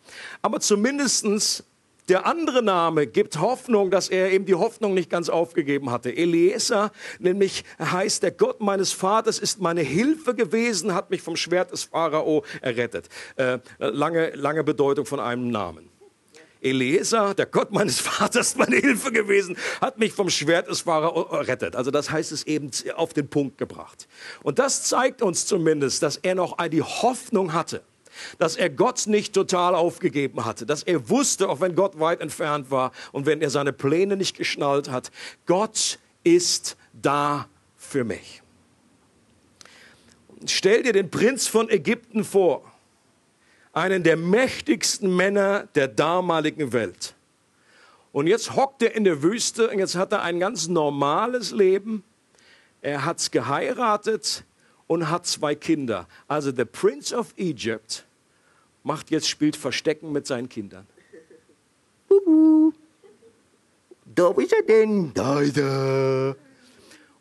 Aber 0.42 0.61
zumindestens 0.61 1.64
Der 2.11 2.26
andere 2.26 2.61
Name 2.61 3.07
gibt 3.07 3.38
Hoffnung, 3.38 3.93
dass 3.93 4.09
er 4.09 4.33
eben 4.33 4.45
die 4.45 4.57
Hoffnung 4.57 4.95
nicht 4.95 5.11
ganz 5.11 5.29
aufgegeben 5.29 5.93
hatte. 5.93 6.11
Eliezer, 6.11 6.90
nämlich 7.21 7.62
heißt 7.79 8.25
der 8.25 8.33
Gott 8.33 8.61
meines 8.61 8.93
Vaters, 8.93 9.38
ist 9.38 9.61
meine 9.61 9.83
Hilfe 9.83 10.35
gewesen, 10.35 10.93
hat 10.93 11.11
mich 11.11 11.23
vom 11.23 11.37
Schwert 11.37 11.71
des 11.71 11.85
Pharao 11.85 12.45
errettet. 12.62 13.09
Äh, 13.37 13.59
lange, 13.79 14.31
lange 14.31 14.64
Bedeutung 14.64 15.07
von 15.07 15.21
einem 15.21 15.52
Namen. 15.52 15.88
Eliezer, 16.61 17.33
der 17.33 17.47
Gott 17.47 17.71
meines 17.71 18.00
Vaters, 18.00 18.57
meine 18.57 18.75
Hilfe 18.75 19.12
gewesen, 19.12 19.57
hat 19.81 20.00
mich 20.00 20.12
vom 20.12 20.31
Schwert 20.31 20.69
des 20.69 20.81
Pharao 20.81 21.29
errettet. 21.31 21.76
Also 21.76 21.93
das 21.93 22.11
heißt 22.11 22.33
es 22.33 22.43
eben 22.43 22.73
auf 22.97 23.14
den 23.14 23.29
Punkt 23.29 23.57
gebracht. 23.57 24.09
Und 24.43 24.59
das 24.59 24.83
zeigt 24.83 25.23
uns 25.23 25.47
zumindest, 25.47 26.02
dass 26.02 26.17
er 26.17 26.35
noch 26.35 26.57
die 26.67 26.83
Hoffnung 26.83 27.52
hatte, 27.52 27.85
dass 28.39 28.57
er 28.57 28.71
Gott 28.71 29.07
nicht 29.07 29.35
total 29.35 29.75
aufgegeben 29.75 30.45
hatte, 30.45 30.67
dass 30.67 30.83
er 30.83 31.09
wusste, 31.09 31.49
auch 31.49 31.61
wenn 31.61 31.75
Gott 31.75 31.99
weit 31.99 32.21
entfernt 32.21 32.71
war 32.71 32.93
und 33.12 33.27
wenn 33.27 33.41
er 33.41 33.50
seine 33.50 33.73
Pläne 33.73 34.17
nicht 34.17 34.37
geschnallt 34.37 34.91
hat, 34.91 35.11
Gott 35.47 35.99
ist 36.25 36.77
da 36.93 37.49
für 37.77 38.05
mich. 38.05 38.43
Stell 40.47 40.83
dir 40.83 40.93
den 40.93 41.11
Prinz 41.11 41.47
von 41.47 41.69
Ägypten 41.69 42.25
vor 42.25 42.71
einen 43.73 44.03
der 44.03 44.17
mächtigsten 44.17 45.15
Männer 45.15 45.69
der 45.75 45.89
damaligen 45.89 46.73
Welt. 46.73 47.15
Und 48.12 48.27
jetzt 48.27 48.57
hockt 48.57 48.83
er 48.83 48.95
in 48.95 49.05
der 49.05 49.23
Wüste 49.23 49.71
und 49.71 49.79
jetzt 49.79 49.95
hat 49.95 50.12
er 50.12 50.23
ein 50.23 50.41
ganz 50.41 50.67
normales 50.67 51.53
Leben. 51.53 52.03
Er 52.83 53.05
hat's 53.05 53.31
geheiratet 53.31 54.45
und 54.89 55.09
hat 55.09 55.27
zwei 55.27 55.55
Kinder. 55.55 56.09
Also 56.27 56.50
der 56.50 56.65
Prince 56.65 57.17
of 57.17 57.33
Egypt 57.37 58.05
macht 58.82 59.10
jetzt 59.10 59.28
spielt 59.28 59.56
Verstecken 59.56 60.12
mit 60.12 60.26
seinen 60.26 60.49
Kindern. 60.49 60.87
Bubu. 62.08 62.72
Da 64.14 64.30
ist 64.32 64.52
er 64.52 64.62
denn? 64.62 65.12
Da 65.14 65.40
ist 65.40 65.56
er. 65.56 66.37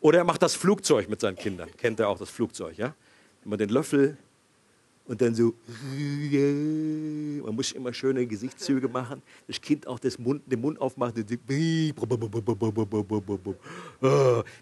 Oder 0.00 0.18
er 0.18 0.24
macht 0.24 0.42
das 0.42 0.54
Flugzeug 0.54 1.08
mit 1.08 1.20
seinen 1.20 1.36
Kindern. 1.36 1.68
Kennt 1.76 2.00
er 2.00 2.08
auch 2.08 2.18
das 2.18 2.30
Flugzeug, 2.30 2.76
ja? 2.76 2.94
Immer 3.44 3.56
den 3.56 3.68
Löffel 3.68 4.16
und 5.10 5.20
dann 5.20 5.34
so, 5.34 5.54
man 7.44 7.54
muss 7.56 7.72
immer 7.72 7.92
schöne 7.92 8.24
Gesichtszüge 8.26 8.86
machen. 8.86 9.20
Das 9.48 9.60
Kind 9.60 9.84
auch 9.88 9.98
das 9.98 10.16
Mund, 10.20 10.40
den 10.46 10.60
Mund 10.60 10.80
aufmacht. 10.80 11.16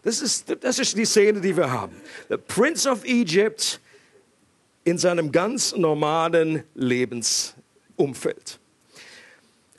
Das 0.03 0.23
ist, 0.23 0.57
das 0.61 0.79
ist 0.79 0.97
die 0.97 1.05
Szene, 1.05 1.41
die 1.43 1.55
wir 1.55 1.71
haben. 1.71 1.95
Der 2.31 2.39
Prince 2.39 2.91
of 2.91 3.05
Egypt 3.05 3.79
in 4.89 4.99
seinem 4.99 5.33
ganz 5.33 5.77
normalen 5.77 6.65
Lebensumfeld. 6.75 8.61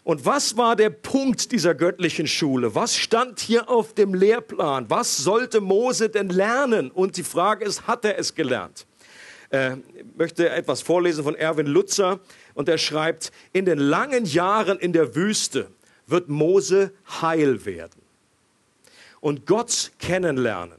Und 0.03 0.25
was 0.25 0.57
war 0.57 0.75
der 0.75 0.89
Punkt 0.89 1.51
dieser 1.51 1.75
göttlichen 1.75 2.27
Schule? 2.27 2.73
Was 2.73 2.95
stand 2.95 3.39
hier 3.39 3.69
auf 3.69 3.93
dem 3.93 4.13
Lehrplan? 4.13 4.89
Was 4.89 5.17
sollte 5.17 5.61
Mose 5.61 6.09
denn 6.09 6.29
lernen? 6.29 6.89
Und 6.89 7.17
die 7.17 7.23
Frage 7.23 7.65
ist, 7.65 7.85
hat 7.85 8.05
er 8.05 8.17
es 8.17 8.33
gelernt? 8.33 8.87
äh, 9.51 9.77
möchte 10.15 10.49
etwas 10.49 10.81
vorlesen 10.81 11.23
von 11.23 11.35
Erwin 11.35 11.67
Lutzer 11.67 12.19
und 12.53 12.69
er 12.69 12.77
schreibt, 12.77 13.31
in 13.51 13.65
den 13.65 13.79
langen 13.79 14.25
Jahren 14.25 14.79
in 14.79 14.93
der 14.93 15.15
Wüste 15.15 15.69
wird 16.07 16.29
Mose 16.29 16.91
heil 17.21 17.65
werden 17.65 18.01
und 19.19 19.45
Gott 19.45 19.91
kennenlernen. 19.99 20.78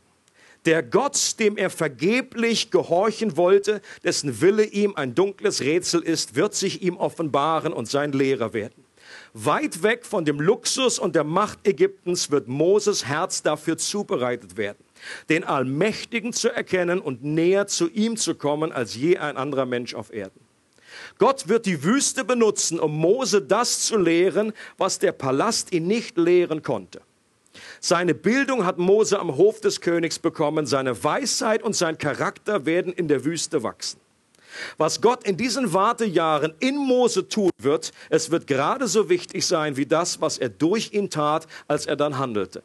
Der 0.67 0.83
Gott, 0.83 1.38
dem 1.38 1.57
er 1.57 1.71
vergeblich 1.71 2.71
gehorchen 2.71 3.37
wollte, 3.37 3.81
dessen 4.05 4.40
Wille 4.40 4.64
ihm 4.64 4.95
ein 4.97 5.14
dunkles 5.14 5.62
Rätsel 5.62 6.02
ist, 6.02 6.35
wird 6.35 6.55
sich 6.55 6.83
ihm 6.83 6.97
offenbaren 6.97 7.73
und 7.73 7.88
sein 7.88 8.12
Lehrer 8.12 8.52
werden. 8.52 8.85
Weit 9.33 9.83
weg 9.83 10.05
von 10.05 10.25
dem 10.25 10.40
Luxus 10.40 10.99
und 10.99 11.14
der 11.14 11.25
Macht 11.25 11.67
Ägyptens 11.67 12.31
wird 12.31 12.49
Moses 12.49 13.07
Herz 13.07 13.43
dafür 13.43 13.79
zubereitet 13.79 14.57
werden 14.57 14.85
den 15.29 15.45
Allmächtigen 15.45 16.33
zu 16.33 16.49
erkennen 16.49 17.00
und 17.00 17.25
näher 17.25 17.67
zu 17.67 17.88
ihm 17.88 18.17
zu 18.17 18.35
kommen 18.35 18.73
als 18.73 18.95
je 18.95 19.19
ein 19.19 19.37
anderer 19.37 19.67
Mensch 19.67 19.95
auf 19.95 20.12
Erden. 20.12 20.40
Gott 21.19 21.49
wird 21.49 21.67
die 21.67 21.85
Wüste 21.85 22.25
benutzen, 22.25 22.81
um 22.81 22.97
Mose 22.97 23.43
das 23.43 23.85
zu 23.85 23.97
lehren, 23.97 24.52
was 24.76 24.99
der 24.99 25.12
Palast 25.12 25.73
ihn 25.73 25.87
nicht 25.87 26.19
lehren 26.19 26.62
konnte. 26.62 27.00
Seine 27.80 28.14
Bildung 28.14 28.64
hat 28.64 28.78
Mose 28.78 29.19
am 29.19 29.37
Hof 29.37 29.61
des 29.61 29.80
Königs 29.80 30.19
bekommen, 30.19 30.66
seine 30.66 31.02
Weisheit 31.02 31.62
und 31.62 31.75
sein 31.75 31.99
Charakter 31.99 32.66
werden 32.66 32.92
in 32.92 33.09
der 33.09 33.25
Wüste 33.25 33.62
wachsen. 33.62 34.00
Was 34.78 35.00
Gott 35.00 35.25
in 35.25 35.37
diesen 35.37 35.73
Wartejahren 35.73 36.54
in 36.59 36.76
Mose 36.76 37.28
tun 37.28 37.50
wird, 37.59 37.92
es 38.09 38.30
wird 38.30 38.47
gerade 38.47 38.88
so 38.88 39.09
wichtig 39.09 39.47
sein 39.47 39.76
wie 39.76 39.87
das, 39.87 40.21
was 40.21 40.38
er 40.38 40.49
durch 40.49 40.92
ihn 40.92 41.11
tat, 41.11 41.47
als 41.69 41.87
er 41.87 41.97
dann 41.97 42.19
handelte. 42.19 42.62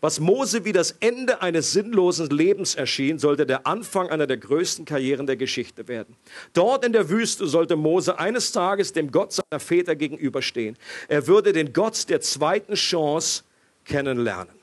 Was 0.00 0.20
Mose 0.20 0.64
wie 0.64 0.72
das 0.72 0.92
Ende 1.00 1.42
eines 1.42 1.72
sinnlosen 1.72 2.30
Lebens 2.30 2.74
erschien, 2.74 3.18
sollte 3.18 3.46
der 3.46 3.66
Anfang 3.66 4.08
einer 4.10 4.26
der 4.26 4.36
größten 4.36 4.84
Karrieren 4.84 5.26
der 5.26 5.36
Geschichte 5.36 5.88
werden. 5.88 6.16
Dort 6.52 6.84
in 6.84 6.92
der 6.92 7.08
Wüste 7.08 7.46
sollte 7.46 7.76
Mose 7.76 8.18
eines 8.18 8.52
Tages 8.52 8.92
dem 8.92 9.10
Gott 9.10 9.32
seiner 9.32 9.60
Väter 9.60 9.96
gegenüberstehen. 9.96 10.76
Er 11.08 11.26
würde 11.26 11.52
den 11.52 11.72
Gott 11.72 12.08
der 12.08 12.20
zweiten 12.20 12.74
Chance 12.74 13.42
kennenlernen. 13.84 14.54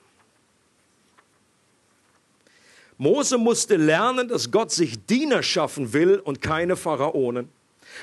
Mose 2.97 3.37
musste 3.37 3.77
lernen, 3.77 4.27
dass 4.27 4.51
Gott 4.51 4.71
sich 4.71 5.05
Diener 5.05 5.41
schaffen 5.41 5.93
will 5.93 6.19
und 6.19 6.41
keine 6.41 6.75
Pharaonen. 6.75 7.49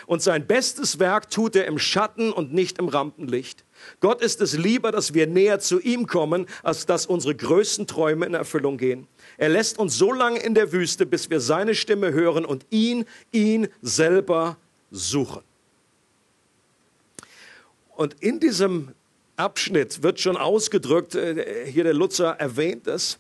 Und 0.07 0.23
sein 0.23 0.47
bestes 0.47 0.99
Werk 0.99 1.31
tut 1.31 1.55
er 1.55 1.67
im 1.67 1.79
Schatten 1.79 2.33
und 2.33 2.53
nicht 2.53 2.79
im 2.79 2.89
Rampenlicht. 2.89 3.65
Gott 4.01 4.23
ist 4.23 4.41
es 4.41 4.57
lieber, 4.57 4.93
dass 4.93 5.15
wir 5.15 5.27
näher 5.27 5.61
zu 5.61 5.81
ihm 5.81 6.07
kommen, 6.07 6.47
als 6.63 6.87
dass 6.87 7.07
unsere 7.07 7.35
größten 7.35 7.87
Träume 7.87 8.27
in 8.27 8.35
Erfüllung 8.35 8.79
gehen. 8.79 9.07
Er 9.37 9.49
lässt 9.49 9.79
uns 9.79 9.97
so 9.97 10.13
lange 10.13 10.39
in 10.41 10.55
der 10.55 10.73
Wüste, 10.73 11.07
bis 11.07 11.31
wir 11.31 11.41
seine 11.41 11.75
Stimme 11.75 12.13
hören 12.13 12.45
und 12.45 12.65
ihn, 12.71 13.05
ihn 13.33 13.69
selber 13.83 14.57
suchen. 14.91 15.43
Und 17.97 18.15
in 18.21 18.41
diesem 18.41 18.93
Abschnitt 19.37 20.03
wird 20.03 20.21
schon 20.21 20.37
ausgedrückt, 20.37 21.15
äh, 21.15 21.67
hier 21.71 21.85
der 21.85 21.95
Lutzer 21.95 22.33
erwähnt 22.39 22.87
es, 22.87 23.19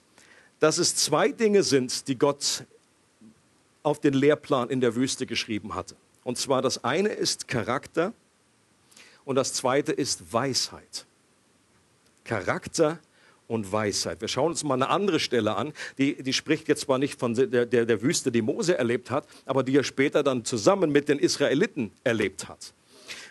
dass 0.60 0.78
es 0.78 0.96
zwei 0.96 1.28
Dinge 1.28 1.62
sind, 1.62 2.08
die 2.08 2.18
Gott 2.18 2.64
auf 3.82 4.00
den 4.00 4.14
Lehrplan 4.14 4.70
in 4.70 4.80
der 4.80 4.96
Wüste 4.96 5.26
geschrieben 5.26 5.74
hatte. 5.74 5.94
Und 6.24 6.38
zwar 6.38 6.62
das 6.62 6.82
eine 6.82 7.10
ist 7.10 7.46
Charakter 7.46 8.12
und 9.24 9.36
das 9.36 9.52
zweite 9.52 9.92
ist 9.92 10.32
Weisheit. 10.32 11.06
Charakter 12.24 12.98
und 13.46 13.70
Weisheit. 13.70 14.20
Wir 14.20 14.28
schauen 14.28 14.50
uns 14.50 14.64
mal 14.64 14.74
eine 14.74 14.88
andere 14.88 15.20
Stelle 15.20 15.54
an, 15.54 15.72
die, 15.98 16.20
die 16.22 16.32
spricht 16.32 16.66
jetzt 16.68 16.82
zwar 16.82 16.98
nicht 16.98 17.18
von 17.20 17.34
der, 17.34 17.66
der, 17.66 17.86
der 17.86 18.02
Wüste, 18.02 18.32
die 18.32 18.42
Mose 18.42 18.76
erlebt 18.76 19.10
hat, 19.10 19.26
aber 19.44 19.62
die 19.62 19.76
er 19.76 19.84
später 19.84 20.22
dann 20.22 20.44
zusammen 20.44 20.90
mit 20.90 21.08
den 21.08 21.18
Israeliten 21.18 21.92
erlebt 22.02 22.48
hat. 22.48 22.72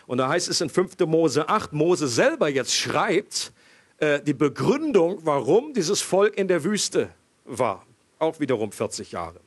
Und 0.06 0.18
da 0.18 0.28
heißt 0.28 0.48
es 0.48 0.60
in 0.60 0.70
5. 0.70 0.98
Mose 1.06 1.48
8, 1.48 1.72
Mose 1.72 2.08
selber 2.08 2.48
jetzt 2.48 2.74
schreibt 2.74 3.52
äh, 3.98 4.20
die 4.20 4.34
Begründung, 4.34 5.18
warum 5.22 5.72
dieses 5.72 6.00
Volk 6.00 6.36
in 6.36 6.48
der 6.48 6.62
Wüste 6.64 7.10
war. 7.44 7.84
Auch 8.18 8.40
wiederum 8.40 8.72
40 8.72 9.12
Jahre. 9.12 9.40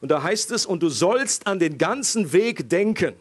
Und 0.00 0.10
da 0.10 0.22
heißt 0.22 0.50
es, 0.52 0.66
und 0.66 0.82
du 0.82 0.88
sollst 0.88 1.46
an 1.46 1.58
den 1.58 1.78
ganzen 1.78 2.32
Weg 2.32 2.68
denken 2.68 3.14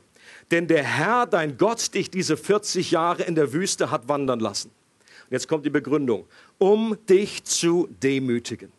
denn 0.51 0.67
der 0.67 0.83
Herr, 0.83 1.25
dein 1.25 1.57
Gott, 1.57 1.93
dich 1.93 2.09
diese 2.09 2.37
40 2.37 2.91
Jahre 2.91 3.23
in 3.23 3.35
der 3.35 3.53
Wüste 3.53 3.91
hat 3.91 4.07
wandern 4.07 4.39
lassen. 4.39 4.69
Und 4.69 5.31
jetzt 5.31 5.47
kommt 5.47 5.65
die 5.65 5.69
Begründung, 5.69 6.25
um 6.57 6.97
dich 7.09 7.43
zu 7.43 7.89
demütigen, 8.01 8.71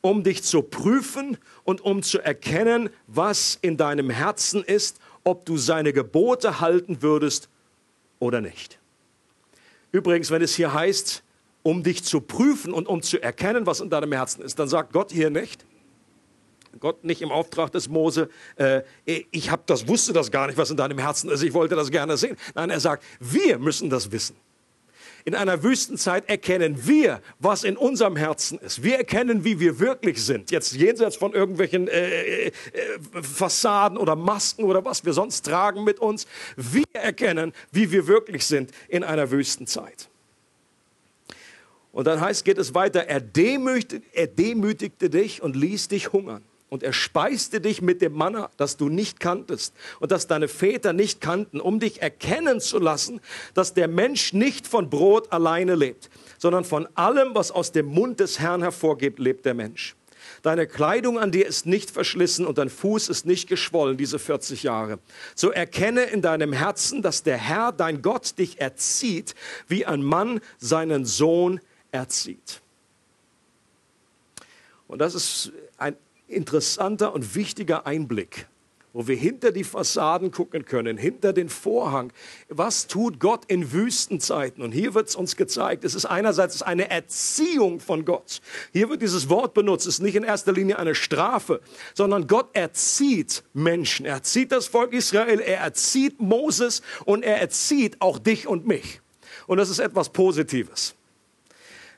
um 0.00 0.22
dich 0.22 0.44
zu 0.44 0.62
prüfen 0.62 1.36
und 1.64 1.80
um 1.80 2.02
zu 2.02 2.20
erkennen, 2.20 2.90
was 3.08 3.58
in 3.60 3.76
deinem 3.76 4.10
Herzen 4.10 4.62
ist, 4.62 4.98
ob 5.24 5.44
du 5.44 5.56
seine 5.56 5.92
Gebote 5.92 6.60
halten 6.60 7.02
würdest 7.02 7.48
oder 8.18 8.40
nicht. 8.40 8.78
Übrigens, 9.90 10.30
wenn 10.30 10.42
es 10.42 10.54
hier 10.54 10.72
heißt, 10.72 11.22
um 11.62 11.82
dich 11.82 12.04
zu 12.04 12.20
prüfen 12.20 12.72
und 12.72 12.86
um 12.86 13.02
zu 13.02 13.22
erkennen, 13.22 13.66
was 13.66 13.80
in 13.80 13.90
deinem 13.90 14.12
Herzen 14.12 14.42
ist, 14.42 14.58
dann 14.58 14.68
sagt 14.68 14.92
Gott 14.92 15.10
hier 15.10 15.30
nicht, 15.30 15.64
Gott 16.80 17.04
nicht 17.04 17.22
im 17.22 17.30
Auftrag 17.30 17.70
des 17.72 17.88
Mose, 17.88 18.28
äh, 18.56 18.82
ich 19.04 19.50
hab 19.50 19.66
das, 19.66 19.88
wusste 19.88 20.12
das 20.12 20.30
gar 20.30 20.46
nicht, 20.46 20.58
was 20.58 20.70
in 20.70 20.76
deinem 20.76 20.98
Herzen 20.98 21.30
ist, 21.30 21.42
ich 21.42 21.54
wollte 21.54 21.74
das 21.74 21.90
gerne 21.90 22.16
sehen. 22.16 22.36
Nein, 22.54 22.70
er 22.70 22.80
sagt, 22.80 23.04
wir 23.20 23.58
müssen 23.58 23.88
das 23.88 24.12
wissen. 24.12 24.36
In 25.26 25.34
einer 25.34 25.62
Wüstenzeit 25.62 26.28
erkennen 26.28 26.86
wir, 26.86 27.22
was 27.38 27.64
in 27.64 27.78
unserem 27.78 28.14
Herzen 28.14 28.58
ist. 28.58 28.82
Wir 28.82 28.98
erkennen, 28.98 29.42
wie 29.42 29.58
wir 29.58 29.78
wirklich 29.80 30.22
sind. 30.22 30.50
Jetzt 30.50 30.74
jenseits 30.74 31.16
von 31.16 31.32
irgendwelchen 31.32 31.88
äh, 31.88 32.48
äh, 32.48 32.52
Fassaden 33.22 33.96
oder 33.96 34.16
Masken 34.16 34.64
oder 34.64 34.84
was 34.84 35.06
wir 35.06 35.14
sonst 35.14 35.46
tragen 35.46 35.82
mit 35.82 35.98
uns. 35.98 36.26
Wir 36.56 36.84
erkennen, 36.92 37.54
wie 37.72 37.90
wir 37.90 38.06
wirklich 38.06 38.44
sind 38.46 38.70
in 38.88 39.02
einer 39.02 39.30
Wüstenzeit. 39.30 40.10
Und 41.90 42.06
dann 42.06 42.20
heißt, 42.20 42.44
geht 42.44 42.58
es 42.58 42.74
weiter, 42.74 43.06
er 43.06 43.20
demütigte, 43.20 44.02
er 44.12 44.26
demütigte 44.26 45.08
dich 45.08 45.42
und 45.42 45.56
ließ 45.56 45.88
dich 45.88 46.12
hungern 46.12 46.42
Und 46.74 46.82
er 46.82 46.92
speiste 46.92 47.60
dich 47.60 47.82
mit 47.82 48.02
dem 48.02 48.14
Manna, 48.14 48.50
das 48.56 48.76
du 48.76 48.88
nicht 48.88 49.20
kanntest 49.20 49.74
und 50.00 50.10
das 50.10 50.26
deine 50.26 50.48
Väter 50.48 50.92
nicht 50.92 51.20
kannten, 51.20 51.60
um 51.60 51.78
dich 51.78 52.02
erkennen 52.02 52.58
zu 52.58 52.80
lassen, 52.80 53.20
dass 53.54 53.74
der 53.74 53.86
Mensch 53.86 54.32
nicht 54.32 54.66
von 54.66 54.90
Brot 54.90 55.30
alleine 55.30 55.76
lebt, 55.76 56.10
sondern 56.36 56.64
von 56.64 56.88
allem, 56.96 57.32
was 57.32 57.52
aus 57.52 57.70
dem 57.70 57.86
Mund 57.86 58.18
des 58.18 58.40
Herrn 58.40 58.60
hervorgeht, 58.62 59.20
lebt 59.20 59.46
der 59.46 59.54
Mensch. 59.54 59.94
Deine 60.42 60.66
Kleidung 60.66 61.16
an 61.16 61.30
dir 61.30 61.46
ist 61.46 61.64
nicht 61.64 61.92
verschlissen 61.92 62.44
und 62.44 62.58
dein 62.58 62.70
Fuß 62.70 63.08
ist 63.08 63.24
nicht 63.24 63.48
geschwollen 63.48 63.96
diese 63.96 64.18
40 64.18 64.64
Jahre. 64.64 64.98
So 65.36 65.52
erkenne 65.52 66.02
in 66.02 66.22
deinem 66.22 66.52
Herzen, 66.52 67.02
dass 67.02 67.22
der 67.22 67.36
Herr, 67.36 67.70
dein 67.70 68.02
Gott, 68.02 68.36
dich 68.36 68.60
erzieht, 68.60 69.36
wie 69.68 69.86
ein 69.86 70.02
Mann 70.02 70.40
seinen 70.58 71.04
Sohn 71.04 71.60
erzieht. 71.92 72.60
Und 74.88 74.98
das 74.98 75.14
ist 75.14 75.52
ein 75.78 75.96
interessanter 76.28 77.12
und 77.12 77.34
wichtiger 77.34 77.86
Einblick 77.86 78.46
wo 78.94 79.08
wir 79.08 79.16
hinter 79.16 79.50
die 79.50 79.64
Fassaden 79.64 80.30
gucken 80.30 80.64
können, 80.64 80.96
hinter 80.96 81.32
den 81.32 81.48
Vorhang. 81.48 82.12
Was 82.48 82.86
tut 82.86 83.18
Gott 83.18 83.44
in 83.46 83.72
Wüstenzeiten? 83.72 84.62
Und 84.62 84.70
hier 84.70 84.94
wird 84.94 85.08
es 85.08 85.16
uns 85.16 85.34
gezeigt. 85.34 85.84
Es 85.84 85.96
ist 85.96 86.06
einerseits 86.06 86.62
eine 86.62 86.88
Erziehung 86.90 87.80
von 87.80 88.04
Gott. 88.04 88.40
Hier 88.72 88.88
wird 88.88 89.02
dieses 89.02 89.28
Wort 89.28 89.52
benutzt. 89.52 89.88
Es 89.88 89.94
ist 89.94 90.00
nicht 90.00 90.14
in 90.14 90.22
erster 90.22 90.52
Linie 90.52 90.78
eine 90.78 90.94
Strafe, 90.94 91.60
sondern 91.92 92.28
Gott 92.28 92.50
erzieht 92.52 93.42
Menschen. 93.52 94.06
Er 94.06 94.14
erzieht 94.14 94.52
das 94.52 94.68
Volk 94.68 94.92
Israel, 94.92 95.40
er 95.40 95.58
erzieht 95.58 96.20
Moses 96.20 96.80
und 97.04 97.24
er 97.24 97.40
erzieht 97.40 98.00
auch 98.00 98.20
dich 98.20 98.46
und 98.46 98.64
mich. 98.64 99.00
Und 99.48 99.58
das 99.58 99.70
ist 99.70 99.80
etwas 99.80 100.08
Positives. 100.08 100.94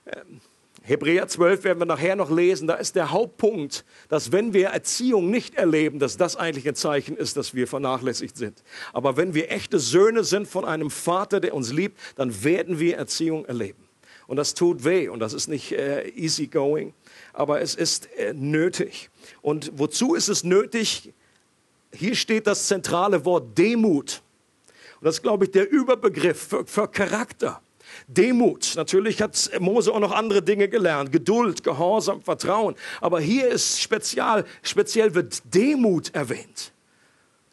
Ähm, 0.06 0.40
Hebräer 0.86 1.26
12 1.26 1.64
werden 1.64 1.80
wir 1.80 1.86
nachher 1.86 2.14
noch 2.14 2.30
lesen. 2.30 2.68
Da 2.68 2.74
ist 2.74 2.94
der 2.94 3.10
Hauptpunkt, 3.10 3.84
dass 4.08 4.30
wenn 4.30 4.54
wir 4.54 4.68
Erziehung 4.68 5.30
nicht 5.30 5.56
erleben, 5.56 5.98
dass 5.98 6.16
das 6.16 6.36
eigentlich 6.36 6.68
ein 6.68 6.76
Zeichen 6.76 7.16
ist, 7.16 7.36
dass 7.36 7.54
wir 7.54 7.66
vernachlässigt 7.66 8.36
sind. 8.36 8.62
Aber 8.92 9.16
wenn 9.16 9.34
wir 9.34 9.50
echte 9.50 9.80
Söhne 9.80 10.22
sind 10.22 10.46
von 10.46 10.64
einem 10.64 10.90
Vater, 10.90 11.40
der 11.40 11.54
uns 11.54 11.72
liebt, 11.72 11.98
dann 12.14 12.44
werden 12.44 12.78
wir 12.78 12.96
Erziehung 12.98 13.44
erleben. 13.46 13.82
Und 14.28 14.36
das 14.36 14.54
tut 14.54 14.84
weh 14.84 15.08
und 15.08 15.18
das 15.18 15.32
ist 15.32 15.48
nicht 15.48 15.72
äh, 15.72 16.08
easy 16.10 16.46
going, 16.46 16.94
aber 17.32 17.60
es 17.60 17.74
ist 17.74 18.08
äh, 18.16 18.32
nötig. 18.32 19.10
Und 19.42 19.72
wozu 19.74 20.14
ist 20.14 20.28
es 20.28 20.44
nötig? 20.44 21.12
Hier 21.92 22.14
steht 22.14 22.46
das 22.46 22.68
zentrale 22.68 23.24
Wort 23.24 23.58
Demut. 23.58 24.22
Und 25.00 25.04
das 25.04 25.16
ist, 25.16 25.22
glaube 25.22 25.46
ich, 25.46 25.50
der 25.50 25.68
Überbegriff 25.68 26.46
für, 26.48 26.64
für 26.64 26.86
Charakter. 26.86 27.60
Demut. 28.06 28.74
Natürlich 28.76 29.20
hat 29.22 29.50
Mose 29.60 29.92
auch 29.92 30.00
noch 30.00 30.12
andere 30.12 30.42
Dinge 30.42 30.68
gelernt. 30.68 31.12
Geduld, 31.12 31.62
Gehorsam, 31.62 32.22
Vertrauen. 32.22 32.74
Aber 33.00 33.20
hier 33.20 33.48
ist 33.48 33.80
speziell, 33.80 34.44
speziell 34.62 35.14
wird 35.14 35.42
Demut 35.54 36.14
erwähnt. 36.14 36.72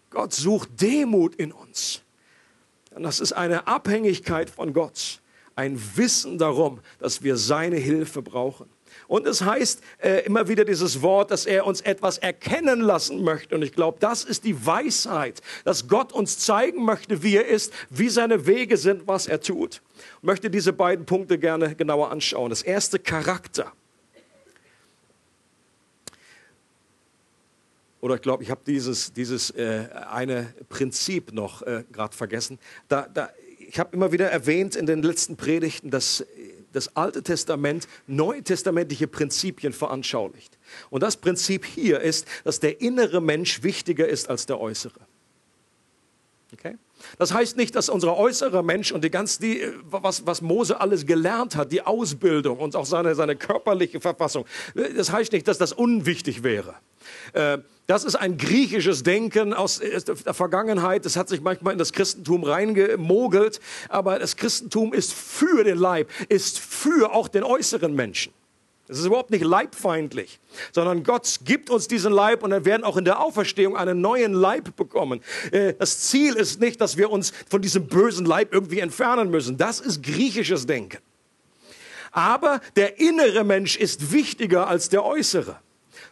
Gott 0.10 0.34
sucht 0.34 0.82
Demut 0.82 1.36
in 1.36 1.52
uns. 1.52 2.02
Und 2.92 3.04
das 3.04 3.20
ist 3.20 3.34
eine 3.34 3.68
Abhängigkeit 3.68 4.50
von 4.50 4.74
Gott. 4.74 5.20
Ein 5.56 5.80
Wissen 5.96 6.38
darum, 6.38 6.80
dass 7.00 7.24
wir 7.24 7.38
seine 7.38 7.78
Hilfe 7.78 8.22
brauchen. 8.22 8.68
Und 9.08 9.28
es 9.28 9.42
heißt 9.42 9.82
äh, 10.00 10.26
immer 10.26 10.48
wieder 10.48 10.66
dieses 10.66 11.02
Wort, 11.02 11.32
dass 11.32 11.46
er 11.46 11.66
uns 11.66 11.82
etwas 11.82 12.18
erkennen 12.18 12.82
lassen 12.82 13.24
möchte. 13.24 13.56
Und 13.56 13.62
ich 13.62 13.74
glaube, 13.74 13.98
das 14.00 14.24
ist 14.24 14.44
die 14.44 14.66
Weisheit, 14.66 15.42
dass 15.66 15.88
Gott 15.88 16.14
uns 16.14 16.40
zeigen 16.40 16.84
möchte, 16.86 17.24
wie 17.24 17.36
er 17.36 17.48
ist, 17.48 17.74
wie 17.90 18.10
seine 18.10 18.46
Wege 18.46 18.78
sind, 18.78 19.08
was 19.08 19.28
er 19.28 19.42
tut. 19.42 19.82
Ich 20.18 20.24
möchte 20.24 20.50
diese 20.50 20.74
beiden 20.74 21.06
Punkte 21.06 21.38
gerne 21.38 21.76
genauer 21.76 22.12
anschauen. 22.12 22.50
Das 22.50 22.62
erste 22.62 23.00
Charakter. 23.00 23.72
Oder 28.04 28.16
ich 28.16 28.22
glaube, 28.22 28.44
ich 28.44 28.52
habe 28.52 28.60
dieses, 28.68 29.14
dieses 29.14 29.50
äh, 29.52 29.88
eine 30.12 30.54
Prinzip 30.68 31.32
noch 31.32 31.62
äh, 31.62 31.86
gerade 31.90 32.14
vergessen. 32.14 32.60
Da, 32.90 33.08
da, 33.08 33.30
ich 33.60 33.80
habe 33.80 33.96
immer 33.96 34.12
wieder 34.12 34.30
erwähnt 34.30 34.76
in 34.76 34.86
den 34.86 35.02
letzten 35.02 35.38
Predigten, 35.38 35.90
dass 35.90 36.26
das 36.74 36.96
Alte 36.96 37.24
Testament 37.24 37.88
neutestamentliche 38.08 39.08
Prinzipien 39.08 39.74
veranschaulicht. 39.74 40.58
Und 40.90 41.02
das 41.02 41.18
Prinzip 41.18 41.66
hier 41.66 42.02
ist, 42.02 42.28
dass 42.44 42.60
der 42.60 42.82
innere 42.82 43.22
Mensch 43.22 43.64
wichtiger 43.64 44.08
ist 44.08 44.30
als 44.30 44.46
der 44.46 44.60
äußere. 44.60 45.00
Okay? 46.52 46.78
Das 47.18 47.34
heißt 47.34 47.58
nicht, 47.58 47.76
dass 47.76 47.90
unser 47.90 48.18
äußerer 48.18 48.64
Mensch 48.64 48.92
und 48.92 49.04
die 49.04 49.10
ganz, 49.10 49.40
die, 49.40 49.62
was, 49.84 50.26
was 50.26 50.42
Mose 50.42 50.80
alles 50.80 51.06
gelernt 51.06 51.56
hat, 51.56 51.72
die 51.72 51.82
Ausbildung 51.82 52.60
und 52.60 52.76
auch 52.76 52.86
seine, 52.86 53.16
seine 53.16 53.36
körperliche 53.36 54.00
Verfassung, 54.00 54.46
das 54.96 55.12
heißt 55.12 55.32
nicht, 55.32 55.48
dass 55.48 55.58
das 55.58 55.74
unwichtig 55.74 56.44
wäre. 56.44 56.76
Äh, 57.34 57.60
das 57.88 58.06
ist 58.06 58.16
ein 58.16 58.38
griechisches 58.38 59.04
Denken 59.04 59.54
aus 59.54 59.80
der 59.80 60.34
Vergangenheit. 60.34 61.06
Das 61.06 61.18
hat 61.18 61.28
sich 61.28 61.42
manchmal 61.42 61.74
in 61.74 61.80
das 61.80 61.92
Christentum 61.92 62.44
reingemogelt. 62.44 63.60
Aber 63.90 64.20
das 64.20 64.38
Christentum 64.38 64.94
ist 64.94 65.14
für 65.14 65.66
den 65.66 65.78
Leib, 65.78 66.10
ist 66.30 66.60
für 66.60 67.14
auch 67.14 67.28
den 67.28 67.44
äußeren 67.44 67.94
Menschen. 67.94 68.32
Es 68.94 69.00
ist 69.00 69.06
überhaupt 69.08 69.32
nicht 69.32 69.44
leibfeindlich, 69.44 70.40
sondern 70.72 71.04
Gott 71.04 71.40
gibt 71.44 71.72
uns 71.72 71.88
diesen 71.88 72.14
Leib 72.14 72.44
und 72.44 72.52
wir 72.52 72.64
werden 72.64 72.84
auch 72.84 72.96
in 72.96 73.06
der 73.06 73.20
Auferstehung 73.20 73.76
einen 73.76 74.02
neuen 74.02 74.34
Leib 74.34 74.76
bekommen. 74.76 75.22
Äh, 75.52 75.74
das 75.74 76.00
Ziel 76.02 76.36
ist 76.36 76.62
nicht, 76.62 76.80
dass 76.80 76.96
wir 76.96 77.10
uns 77.10 77.34
von 77.50 77.60
diesem 77.60 77.88
bösen 77.88 78.28
Leib 78.28 78.54
irgendwie 78.54 78.80
entfernen 78.80 79.32
müssen. 79.32 79.58
Das 79.58 79.80
ist 79.80 80.04
griechisches 80.04 80.68
Denken. 80.68 81.00
Aber 82.12 82.62
der 82.76 83.00
innere 83.00 83.44
Mensch 83.44 83.78
ist 83.78 84.12
wichtiger 84.12 84.68
als 84.68 84.90
der 84.90 85.04
äußere. 85.04 85.58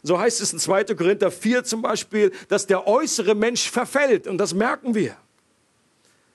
So 0.02 0.20
heißt 0.20 0.42
es 0.42 0.52
in 0.52 0.58
2. 0.58 0.86
Korinther 0.96 1.30
4 1.30 1.64
zum 1.64 1.84
Beispiel, 1.84 2.32
dass 2.48 2.66
der 2.66 2.88
äußere 2.88 3.36
Mensch 3.36 3.70
verfällt 3.70 4.26
und 4.26 4.40
das 4.40 4.56
merken 4.56 4.96
wir. 4.96 5.16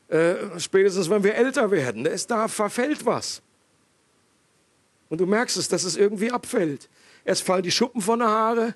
Äh, 0.07 0.61
spätestens 0.61 1.11
wenn 1.11 1.25
wir 1.25 1.35
älter 1.35 1.73
werden, 1.73 2.07
ist, 2.07 2.31
da 2.31 2.47
verfällt 2.47 3.05
was. 3.05 3.43
Und 5.09 5.21
du 5.21 5.27
merkst 5.27 5.57
es, 5.57 5.69
dass 5.69 5.85
es 5.85 5.97
irgendwie 5.97 6.31
abfällt. 6.31 6.89
Erst 7.25 7.43
fallen 7.43 7.63
die 7.63 7.71
Schuppen 7.71 8.01
von 8.01 8.19
der 8.19 8.29
Haare, 8.29 8.75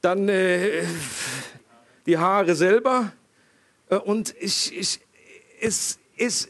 dann 0.00 0.28
äh, 0.28 0.84
die 2.06 2.18
Haare 2.18 2.54
selber. 2.54 3.12
Äh, 3.88 3.96
und 3.96 4.34
ich, 4.40 4.76
ich, 4.76 5.00
es 5.60 5.98
ist, 6.16 6.48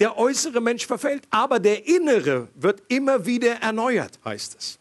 der 0.00 0.18
äußere 0.18 0.60
Mensch 0.60 0.86
verfällt, 0.86 1.22
aber 1.30 1.60
der 1.60 1.86
innere 1.86 2.48
wird 2.54 2.82
immer 2.88 3.24
wieder 3.24 3.54
erneuert, 3.56 4.18
heißt 4.24 4.56
es. 4.58 4.78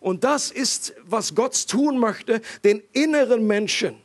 Und 0.00 0.24
das 0.24 0.50
ist, 0.50 0.94
was 1.04 1.34
Gott 1.34 1.68
tun 1.68 1.98
möchte, 1.98 2.40
den 2.64 2.82
inneren 2.92 3.46
Menschen 3.46 3.96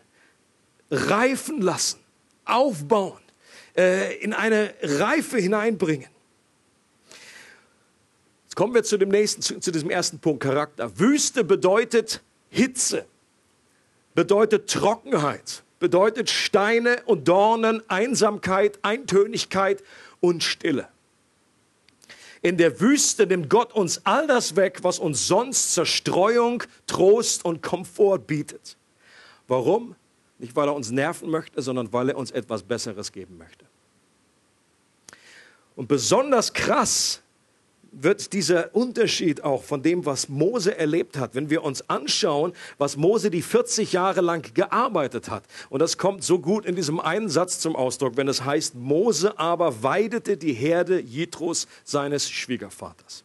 reifen 0.91 1.61
lassen, 1.61 1.99
aufbauen, 2.45 3.21
äh, 3.75 4.15
in 4.17 4.33
eine 4.33 4.73
Reife 4.81 5.37
hineinbringen. 5.37 6.09
Kommen 8.57 8.73
wir 8.73 8.83
zu 8.83 8.97
dem 8.97 9.09
nächsten, 9.09 9.43
zu, 9.43 9.59
zu 9.59 9.71
diesem 9.71 9.91
ersten 9.91 10.17
Punkt, 10.17 10.41
Charakter. 10.41 10.97
Wüste 10.97 11.43
bedeutet 11.43 12.23
Hitze, 12.49 13.05
bedeutet 14.15 14.67
Trockenheit, 14.67 15.61
bedeutet 15.77 16.31
Steine 16.31 17.03
und 17.05 17.27
Dornen, 17.27 17.87
Einsamkeit, 17.87 18.79
Eintönigkeit 18.81 19.83
und 20.21 20.43
Stille. 20.43 20.87
In 22.41 22.57
der 22.57 22.81
Wüste 22.81 23.27
nimmt 23.27 23.47
Gott 23.51 23.73
uns 23.73 24.01
all 24.05 24.25
das 24.25 24.55
weg, 24.55 24.79
was 24.81 24.97
uns 24.97 25.27
sonst 25.27 25.75
Zerstreuung, 25.75 26.63
Trost 26.87 27.45
und 27.45 27.61
Komfort 27.61 28.25
bietet. 28.25 28.75
Warum? 29.47 29.95
Nicht, 30.39 30.55
weil 30.55 30.67
er 30.67 30.73
uns 30.73 30.89
nerven 30.89 31.29
möchte, 31.29 31.61
sondern 31.61 31.93
weil 31.93 32.09
er 32.09 32.17
uns 32.17 32.31
etwas 32.31 32.63
Besseres 32.63 33.11
geben 33.11 33.37
möchte. 33.37 33.65
Und 35.75 35.87
besonders 35.87 36.51
krass 36.53 37.21
wird 38.01 38.33
dieser 38.33 38.75
Unterschied 38.75 39.43
auch 39.43 39.63
von 39.63 39.81
dem, 39.81 40.05
was 40.05 40.29
Mose 40.29 40.77
erlebt 40.77 41.17
hat, 41.17 41.35
wenn 41.35 41.49
wir 41.49 41.63
uns 41.63 41.89
anschauen, 41.89 42.53
was 42.77 42.97
Mose 42.97 43.29
die 43.31 43.41
40 43.41 43.93
Jahre 43.93 44.21
lang 44.21 44.53
gearbeitet 44.53 45.29
hat. 45.29 45.43
Und 45.69 45.81
das 45.81 45.97
kommt 45.97 46.23
so 46.23 46.39
gut 46.39 46.65
in 46.65 46.75
diesem 46.75 46.99
einen 46.99 47.29
Satz 47.29 47.59
zum 47.59 47.75
Ausdruck, 47.75 48.17
wenn 48.17 48.27
es 48.27 48.43
heißt, 48.43 48.75
Mose 48.75 49.37
aber 49.39 49.83
weidete 49.83 50.37
die 50.37 50.53
Herde 50.53 50.99
Jitros 50.99 51.67
seines 51.83 52.29
Schwiegervaters. 52.29 53.23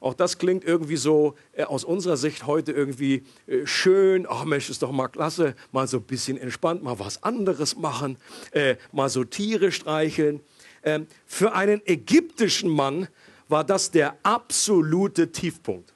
Auch 0.00 0.14
das 0.14 0.38
klingt 0.38 0.64
irgendwie 0.64 0.96
so 0.96 1.34
äh, 1.52 1.64
aus 1.64 1.84
unserer 1.84 2.16
Sicht 2.16 2.46
heute 2.46 2.72
irgendwie 2.72 3.24
äh, 3.46 3.66
schön. 3.66 4.26
Ach 4.28 4.44
Mensch, 4.44 4.70
ist 4.70 4.82
doch 4.82 4.92
mal 4.92 5.08
klasse, 5.08 5.56
mal 5.72 5.88
so 5.88 5.96
ein 5.96 6.04
bisschen 6.04 6.38
entspannt, 6.38 6.82
mal 6.84 7.00
was 7.00 7.22
anderes 7.24 7.76
machen, 7.76 8.16
äh, 8.52 8.76
mal 8.92 9.08
so 9.08 9.24
Tiere 9.24 9.72
streicheln. 9.72 10.40
Ähm, 10.84 11.08
für 11.26 11.52
einen 11.54 11.82
ägyptischen 11.84 12.70
Mann 12.70 13.08
war 13.48 13.64
das 13.64 13.90
der 13.90 14.16
absolute 14.22 15.32
Tiefpunkt. 15.32 15.92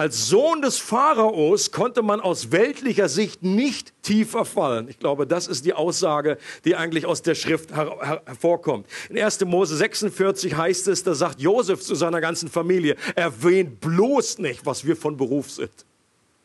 Als 0.00 0.28
Sohn 0.28 0.62
des 0.62 0.78
Pharaos 0.78 1.72
konnte 1.72 2.00
man 2.00 2.20
aus 2.20 2.52
weltlicher 2.52 3.10
Sicht 3.10 3.42
nicht 3.42 3.92
tiefer 4.02 4.46
fallen. 4.46 4.88
Ich 4.88 4.98
glaube, 4.98 5.26
das 5.26 5.46
ist 5.46 5.66
die 5.66 5.74
Aussage, 5.74 6.38
die 6.64 6.74
eigentlich 6.74 7.04
aus 7.04 7.20
der 7.20 7.34
Schrift 7.34 7.76
her 7.76 7.98
her 8.00 8.22
hervorkommt. 8.24 8.86
In 9.10 9.18
1. 9.18 9.44
Mose 9.44 9.76
46 9.76 10.56
heißt 10.56 10.88
es, 10.88 11.02
da 11.02 11.14
sagt 11.14 11.42
Josef 11.42 11.82
zu 11.82 11.94
seiner 11.94 12.22
ganzen 12.22 12.48
Familie, 12.48 12.96
erwähnt 13.14 13.80
bloß 13.80 14.38
nicht, 14.38 14.64
was 14.64 14.86
wir 14.86 14.96
von 14.96 15.18
Beruf 15.18 15.50
sind. 15.50 15.84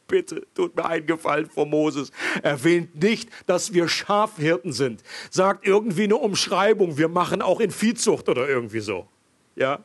bitte, 0.07 0.45
tut 0.53 0.75
mir 0.75 0.85
einen 0.85 1.05
Gefallen 1.05 1.49
vor 1.49 1.65
Moses. 1.65 2.11
Erwähnt 2.43 3.01
nicht, 3.01 3.29
dass 3.45 3.73
wir 3.73 3.87
Schafhirten 3.87 4.73
sind. 4.73 5.01
Sagt 5.29 5.65
irgendwie 5.65 6.03
eine 6.03 6.17
Umschreibung, 6.17 6.97
wir 6.97 7.07
machen 7.07 7.41
auch 7.41 7.61
in 7.61 7.71
Viehzucht 7.71 8.27
oder 8.27 8.49
irgendwie 8.49 8.81
so. 8.81 9.07
Ja? 9.55 9.83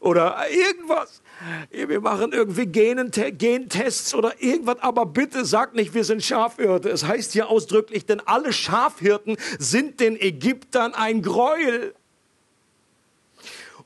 Oder 0.00 0.36
irgendwas. 0.50 1.22
Wir 1.70 2.00
machen 2.00 2.32
irgendwie 2.32 2.66
Gentests 2.66 4.14
oder 4.14 4.40
irgendwas, 4.42 4.78
aber 4.80 5.06
bitte 5.06 5.44
sagt 5.44 5.74
nicht, 5.74 5.94
wir 5.94 6.04
sind 6.04 6.22
Schafhirte. 6.22 6.90
Es 6.90 7.04
heißt 7.04 7.32
hier 7.32 7.48
ausdrücklich, 7.48 8.04
denn 8.04 8.20
alle 8.20 8.52
Schafhirten 8.52 9.36
sind 9.58 10.00
den 10.00 10.20
Ägyptern 10.20 10.94
ein 10.94 11.22
Gräuel. 11.22 11.94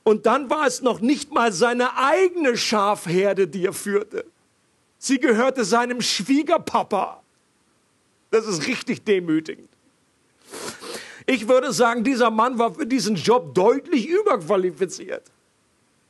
Und 0.03 0.25
dann 0.25 0.49
war 0.49 0.65
es 0.65 0.81
noch 0.81 0.99
nicht 0.99 1.31
mal 1.31 1.51
seine 1.53 1.97
eigene 1.97 2.57
Schafherde, 2.57 3.47
die 3.47 3.65
er 3.65 3.73
führte. 3.73 4.25
Sie 4.97 5.19
gehörte 5.19 5.63
seinem 5.63 6.01
Schwiegerpapa. 6.01 7.21
Das 8.31 8.47
ist 8.47 8.67
richtig 8.67 9.03
demütigend. 9.03 9.69
Ich 11.31 11.47
würde 11.47 11.71
sagen, 11.71 12.03
dieser 12.03 12.29
Mann 12.29 12.59
war 12.59 12.73
für 12.73 12.85
diesen 12.85 13.15
Job 13.15 13.55
deutlich 13.55 14.05
überqualifiziert. 14.05 15.31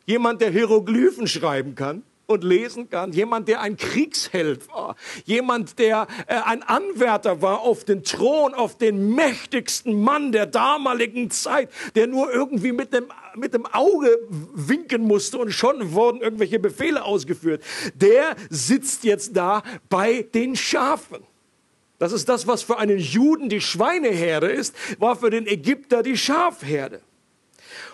Jemand, 0.08 0.42
der 0.42 0.50
Hieroglyphen 0.50 1.28
schreiben 1.28 1.76
kann 1.76 2.02
und 2.26 2.44
lesen 2.44 2.90
kann. 2.90 3.12
Jemand, 3.12 3.48
der 3.48 3.62
ein 3.62 3.78
Kriegsheld 3.78 4.68
war. 4.70 4.96
Jemand, 5.26 5.78
der 5.78 6.08
äh, 6.26 6.38
ein 6.44 6.64
Anwärter 6.64 7.40
war 7.44 7.60
auf 7.60 7.84
den 7.84 8.02
Thron, 8.02 8.56
auf 8.56 8.80
den 8.80 9.14
mächtigsten 9.14 10.02
Mann 10.02 10.32
der 10.32 10.48
damaligen 10.48 11.30
Zeit, 11.30 11.70
der 11.94 12.08
nur 12.08 12.34
irgendwie 12.34 12.72
mit 12.72 12.92
dem, 12.92 13.06
mit 13.36 13.54
dem 13.54 13.68
Auge 13.68 14.18
winken 14.56 15.04
musste 15.04 15.38
und 15.38 15.52
schon 15.52 15.94
wurden 15.94 16.22
irgendwelche 16.22 16.58
Befehle 16.58 17.06
ausgeführt. 17.06 17.64
Der 17.94 18.36
sitzt 18.50 19.04
jetzt 19.04 19.38
da 19.38 19.62
bei 19.88 20.24
den 20.34 20.56
Schafen. 20.56 21.20
Das 22.02 22.14
ist 22.14 22.28
das, 22.30 22.48
was 22.48 22.64
für 22.64 22.80
einen 22.80 22.98
Juden 22.98 23.48
die 23.48 23.62
Schweineherde 23.62 24.48
ist, 24.48 24.74
war 24.98 25.16
für 25.16 25.30
den 25.30 25.46
Ägypter 25.46 26.02
die 26.02 26.18
Schafherde. 26.18 27.00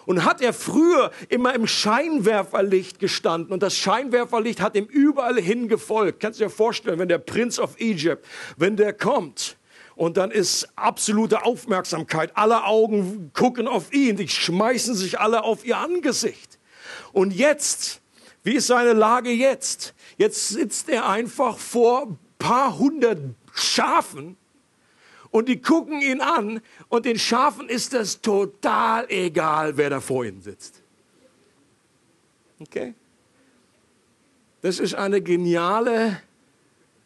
Und 0.05 0.23
hat 0.23 0.39
er 0.39 0.53
früher 0.53 1.11
immer 1.27 1.53
im 1.53 1.67
Scheinwerferlicht 1.67 2.99
gestanden 2.99 3.51
und 3.51 3.61
das 3.61 3.75
Scheinwerferlicht 3.75 4.61
hat 4.61 4.77
ihm 4.77 4.85
überall 4.85 5.37
hingefolgt. 5.41 6.21
Kannst 6.21 6.39
du 6.39 6.45
dir 6.45 6.49
vorstellen, 6.49 6.99
wenn 6.99 7.09
der 7.09 7.17
Prinz 7.17 7.59
of 7.59 7.77
Egypt, 7.81 8.25
wenn 8.55 8.77
der 8.77 8.93
kommt, 8.93 9.57
und 9.97 10.15
dann 10.15 10.31
ist 10.31 10.69
absolute 10.77 11.43
Aufmerksamkeit. 11.43 12.31
Alle 12.35 12.63
Augen 12.63 13.31
gucken 13.33 13.67
auf 13.67 13.91
ihn. 13.91 14.15
Die 14.15 14.29
schmeißen 14.29 14.95
sich 14.95 15.19
alle 15.19 15.43
auf 15.43 15.65
ihr 15.65 15.79
Angesicht. 15.79 16.59
Und 17.11 17.33
jetzt, 17.33 17.99
wie 18.43 18.53
ist 18.53 18.67
seine 18.67 18.93
Lage 18.93 19.31
jetzt? 19.31 19.93
Jetzt 20.17 20.47
sitzt 20.47 20.87
er 20.87 21.09
einfach 21.09 21.57
vor 21.57 22.15
paar 22.37 22.77
hundert 22.77 23.19
Schafen 23.53 24.37
und 25.31 25.49
die 25.49 25.61
gucken 25.61 26.01
ihn 26.01 26.21
an 26.21 26.61
und 26.89 27.05
den 27.05 27.19
Schafen 27.19 27.69
ist 27.69 27.93
es 27.93 28.21
total 28.21 29.05
egal, 29.09 29.77
wer 29.77 29.89
da 29.89 29.99
vor 29.99 30.25
ihnen 30.25 30.41
sitzt. 30.41 30.81
Okay? 32.59 32.93
Das 34.61 34.79
ist 34.79 34.95
eine 34.95 35.21
geniale 35.21 36.21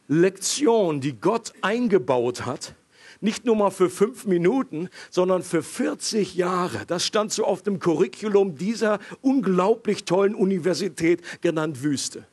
Lektion, 0.07 1.01
die 1.01 1.13
Gott 1.13 1.53
eingebaut 1.61 2.45
hat. 2.45 2.75
Nicht 3.19 3.45
nur 3.45 3.55
mal 3.55 3.69
für 3.69 3.89
fünf 3.89 4.25
Minuten, 4.25 4.89
sondern 5.11 5.43
für 5.43 5.61
40 5.61 6.35
Jahre. 6.35 6.85
Das 6.87 7.05
stand 7.05 7.31
so 7.31 7.45
auf 7.45 7.61
dem 7.61 7.79
Curriculum 7.79 8.57
dieser 8.57 8.99
unglaublich 9.21 10.05
tollen 10.05 10.33
Universität 10.33 11.21
genannt 11.41 11.83
Wüste. 11.83 12.25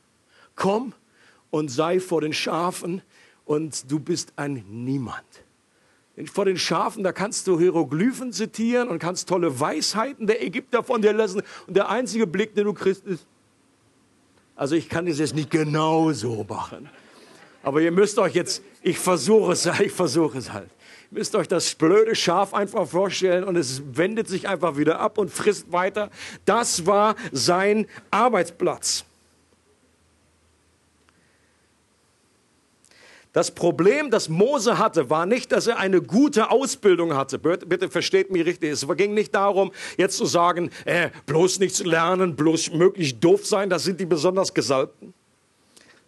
Komm 0.55 0.93
und 1.51 1.69
sei 1.69 1.99
vor 1.99 2.21
den 2.21 2.33
Schafen 2.33 3.01
und 3.45 3.91
du 3.91 3.99
bist 3.99 4.33
ein 4.35 4.63
Niemand 4.69 5.25
vor 6.27 6.45
den 6.45 6.57
Schafen, 6.57 7.03
da 7.03 7.11
kannst 7.11 7.47
du 7.47 7.59
Hieroglyphen 7.59 8.33
zitieren 8.33 8.89
und 8.89 8.99
kannst 8.99 9.29
tolle 9.29 9.59
Weisheiten 9.59 10.27
der 10.27 10.43
Ägypter 10.43 10.83
von 10.83 11.01
dir 11.01 11.13
lassen. 11.13 11.41
Und 11.67 11.77
der 11.77 11.89
einzige 11.89 12.27
Blick, 12.27 12.55
den 12.55 12.65
du 12.65 12.73
kriegst, 12.73 13.05
ist, 13.05 13.25
also 14.55 14.75
ich 14.75 14.89
kann 14.89 15.05
das 15.05 15.19
jetzt 15.19 15.35
nicht 15.35 15.49
genau 15.49 16.11
so 16.11 16.45
machen. 16.47 16.89
Aber 17.63 17.81
ihr 17.81 17.91
müsst 17.91 18.19
euch 18.19 18.35
jetzt, 18.35 18.61
ich 18.81 18.99
versuche 18.99 19.53
es, 19.53 19.65
ich 19.79 19.91
versuche 19.91 20.37
es 20.37 20.51
halt. 20.51 20.69
Ihr 21.11 21.19
müsst 21.19 21.35
euch 21.35 21.47
das 21.47 21.73
blöde 21.75 22.15
Schaf 22.15 22.53
einfach 22.53 22.87
vorstellen 22.87 23.43
und 23.43 23.55
es 23.55 23.81
wendet 23.93 24.27
sich 24.27 24.47
einfach 24.47 24.77
wieder 24.77 24.99
ab 24.99 25.17
und 25.17 25.31
frisst 25.31 25.71
weiter. 25.71 26.09
Das 26.45 26.85
war 26.85 27.15
sein 27.31 27.87
Arbeitsplatz. 28.11 29.05
Das 33.39 33.51
Problem, 33.51 34.11
das 34.11 34.27
Mose 34.27 34.79
hatte, 34.79 35.09
war 35.09 35.25
nicht, 35.25 35.53
dass 35.53 35.65
er 35.65 35.77
eine 35.77 36.01
gute 36.01 36.51
Ausbildung 36.51 37.15
hatte. 37.15 37.39
Bitte 37.39 37.89
versteht 37.89 38.31
mich 38.31 38.45
richtig. 38.45 38.71
Es 38.71 38.85
ging 38.97 39.13
nicht 39.13 39.33
darum, 39.33 39.71
jetzt 39.97 40.17
zu 40.17 40.25
sagen, 40.25 40.71
äh, 40.83 41.09
bloß 41.25 41.59
nichts 41.59 41.81
lernen, 41.85 42.35
bloß 42.35 42.73
möglichst 42.73 43.23
doof 43.23 43.45
sein, 43.45 43.69
das 43.69 43.85
sind 43.85 44.01
die 44.01 44.05
besonders 44.05 44.53
Gesalbten. 44.53 45.13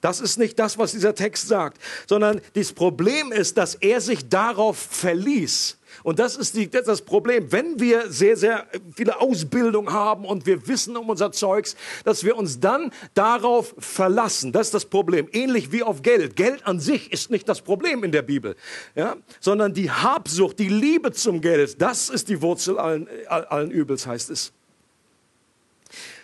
Das 0.01 0.19
ist 0.19 0.39
nicht 0.39 0.59
das, 0.59 0.77
was 0.77 0.91
dieser 0.91 1.15
Text 1.15 1.47
sagt, 1.47 1.81
sondern 2.05 2.41
das 2.53 2.73
Problem 2.73 3.31
ist, 3.31 3.57
dass 3.57 3.75
er 3.75 4.01
sich 4.01 4.27
darauf 4.27 4.77
verließ, 4.77 5.77
und 6.03 6.19
das 6.19 6.35
ist, 6.35 6.55
die, 6.55 6.69
das, 6.69 6.85
das 6.85 7.01
Problem. 7.01 7.51
Wenn 7.51 7.79
wir 7.79 8.11
sehr, 8.11 8.37
sehr 8.37 8.67
viele 8.95 9.19
Ausbildung 9.19 9.91
haben 9.91 10.25
und 10.25 10.45
wir 10.45 10.67
wissen 10.67 10.97
um 10.97 11.09
unser 11.09 11.31
Zeugs, 11.31 11.75
dass 12.03 12.23
wir 12.23 12.35
uns 12.37 12.59
dann 12.59 12.91
darauf 13.13 13.75
verlassen. 13.77 14.51
Das 14.51 14.67
ist 14.67 14.73
das 14.73 14.85
Problem. 14.85 15.27
Ähnlich 15.31 15.71
wie 15.71 15.83
auf 15.83 16.01
Geld. 16.01 16.35
Geld 16.35 16.65
an 16.65 16.79
sich 16.79 17.11
ist 17.11 17.29
nicht 17.29 17.47
das 17.47 17.61
Problem 17.61 18.03
in 18.03 18.11
der 18.11 18.21
Bibel, 18.21 18.55
ja? 18.95 19.15
sondern 19.39 19.73
die 19.73 19.91
Habsucht, 19.91 20.59
die 20.59 20.69
Liebe 20.69 21.11
zum 21.11 21.41
Geld, 21.41 21.81
das 21.81 22.09
ist 22.09 22.29
die 22.29 22.41
Wurzel 22.41 22.79
allen, 22.79 23.07
allen 23.27 23.71
Übels, 23.71 24.07
heißt 24.07 24.29
es. 24.29 24.51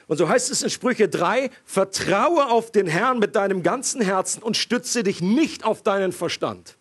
Und 0.08 0.18
so 0.18 0.30
heißt 0.30 0.52
es 0.52 0.64
in 0.64 0.70
Sprüche 0.70 1.10
3, 1.10 1.50
vertraue 1.66 2.48
auf 2.48 2.72
den 2.72 2.88
Herrn 2.88 3.20
mit 3.20 3.36
deinem 3.36 3.62
ganzen 3.62 4.02
Herzen 4.02 4.42
und 4.42 4.56
stütze 4.56 5.04
dich 5.04 5.22
nicht 5.22 5.66
auf 5.66 5.84
deinen 5.84 6.14
Verstand. 6.14 6.78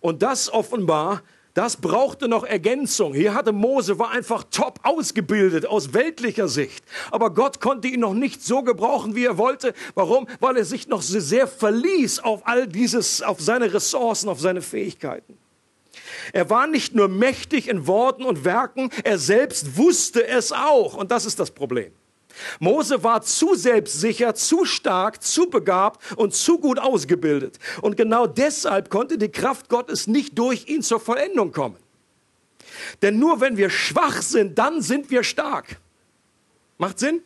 Und 0.00 0.22
das 0.22 0.50
offenbar 0.50 1.22
das 1.54 1.76
brauchte 1.76 2.26
noch 2.26 2.44
Ergänzung. 2.44 3.14
Hier 3.14 3.32
hatte 3.32 3.52
Mose, 3.52 3.98
war 4.00 4.10
einfach 4.10 4.44
top 4.50 4.80
ausgebildet 4.82 5.66
aus 5.66 5.94
weltlicher 5.94 6.48
Sicht. 6.48 6.84
Aber 7.12 7.30
Gott 7.30 7.60
konnte 7.60 7.86
ihn 7.86 8.00
noch 8.00 8.14
nicht 8.14 8.42
so 8.42 8.62
gebrauchen, 8.62 9.14
wie 9.14 9.24
er 9.24 9.38
wollte. 9.38 9.72
Warum? 9.94 10.26
Weil 10.40 10.56
er 10.56 10.64
sich 10.64 10.88
noch 10.88 11.00
sehr 11.00 11.46
verließ 11.46 12.18
auf 12.18 12.42
all 12.44 12.66
dieses, 12.66 13.22
auf 13.22 13.40
seine 13.40 13.72
Ressourcen, 13.72 14.28
auf 14.28 14.40
seine 14.40 14.62
Fähigkeiten. 14.62 15.38
Er 16.32 16.50
war 16.50 16.66
nicht 16.66 16.94
nur 16.94 17.08
mächtig 17.08 17.68
in 17.68 17.86
Worten 17.86 18.24
und 18.24 18.44
Werken, 18.44 18.90
er 19.04 19.18
selbst 19.18 19.76
wusste 19.76 20.26
es 20.26 20.50
auch. 20.50 20.94
Und 20.94 21.12
das 21.12 21.24
ist 21.24 21.38
das 21.38 21.52
Problem. 21.52 21.92
Mose 22.58 23.02
war 23.02 23.22
zu 23.22 23.54
selbstsicher, 23.54 24.34
zu 24.34 24.64
stark, 24.64 25.22
zu 25.22 25.48
begabt 25.48 26.00
und 26.16 26.34
zu 26.34 26.58
gut 26.58 26.78
ausgebildet. 26.78 27.58
Und 27.82 27.96
genau 27.96 28.26
deshalb 28.26 28.90
konnte 28.90 29.18
die 29.18 29.30
Kraft 29.30 29.68
Gottes 29.68 30.06
nicht 30.06 30.38
durch 30.38 30.68
ihn 30.68 30.82
zur 30.82 31.00
Vollendung 31.00 31.52
kommen. 31.52 31.76
Denn 33.02 33.18
nur 33.18 33.40
wenn 33.40 33.56
wir 33.56 33.70
schwach 33.70 34.22
sind, 34.22 34.58
dann 34.58 34.82
sind 34.82 35.10
wir 35.10 35.22
stark. 35.22 35.76
Macht 36.78 36.98
Sinn? 36.98 37.22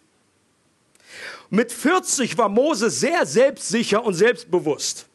Mit 1.50 1.72
40 1.72 2.36
war 2.36 2.48
Mose 2.48 2.90
sehr 2.90 3.24
selbstsicher 3.24 4.04
und 4.04 4.14
selbstbewusst 4.14 5.07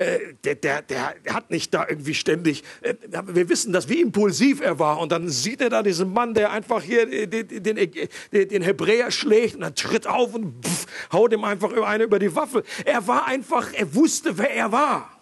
äh, 0.00 0.32
der, 0.44 0.54
der, 0.54 0.80
der 0.80 1.14
hat 1.28 1.50
nicht 1.50 1.74
da 1.74 1.86
irgendwie 1.86 2.14
ständig, 2.14 2.64
äh, 2.80 2.94
wir 3.26 3.50
wissen 3.50 3.70
das, 3.70 3.90
wie 3.90 4.00
impulsiv 4.00 4.62
er 4.62 4.78
war. 4.78 4.98
Und 4.98 5.12
dann 5.12 5.28
sieht 5.28 5.60
er 5.60 5.68
da 5.68 5.82
diesen 5.82 6.10
Mann, 6.14 6.32
der 6.32 6.52
einfach 6.52 6.82
hier 6.82 7.04
den, 7.26 7.62
den, 7.62 8.08
den 8.32 8.62
Hebräer 8.62 9.10
schlägt 9.10 9.56
und 9.56 9.60
dann 9.60 9.74
tritt 9.74 10.06
auf 10.06 10.34
und 10.34 10.64
pff, 10.64 10.86
haut 11.12 11.34
ihm 11.34 11.44
einfach 11.44 11.70
eine 11.82 12.04
über 12.04 12.18
die 12.18 12.34
Waffe. 12.34 12.64
Er 12.86 13.06
war 13.06 13.26
einfach, 13.26 13.74
er 13.74 13.94
wusste, 13.94 14.38
wer 14.38 14.50
er 14.50 14.72
war. 14.72 15.20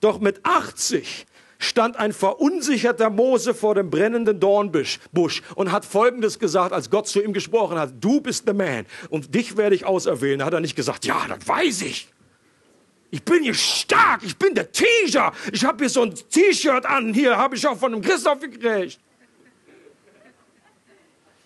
Doch 0.00 0.20
mit 0.20 0.44
80 0.44 1.26
stand 1.58 1.96
ein 1.96 2.12
verunsicherter 2.12 3.10
Mose 3.10 3.52
vor 3.52 3.74
dem 3.74 3.90
brennenden 3.90 4.38
Dornbusch 4.38 5.00
und 5.56 5.72
hat 5.72 5.84
Folgendes 5.84 6.38
gesagt, 6.38 6.72
als 6.72 6.88
Gott 6.88 7.08
zu 7.08 7.20
ihm 7.20 7.32
gesprochen 7.32 7.80
hat, 7.80 7.94
du 7.98 8.20
bist 8.20 8.46
der 8.46 8.54
Man 8.54 8.86
und 9.08 9.34
dich 9.34 9.56
werde 9.56 9.74
ich 9.74 9.86
auserwählen. 9.86 10.38
Da 10.38 10.44
hat 10.44 10.54
er 10.54 10.60
nicht 10.60 10.76
gesagt, 10.76 11.04
ja, 11.04 11.26
das 11.28 11.48
weiß 11.48 11.82
ich. 11.82 12.08
Ich 13.10 13.22
bin 13.24 13.42
hier 13.42 13.54
stark, 13.54 14.22
ich 14.22 14.36
bin 14.36 14.54
der 14.54 14.70
Teacher. 14.70 15.32
Ich 15.52 15.64
habe 15.64 15.78
hier 15.84 15.90
so 15.90 16.02
ein 16.02 16.14
T-Shirt 16.14 16.86
an, 16.86 17.12
hier 17.12 17.36
habe 17.36 17.56
ich 17.56 17.66
auch 17.66 17.76
von 17.76 17.92
dem 17.92 18.02
Christoph 18.02 18.40
gekriegt. 18.40 19.00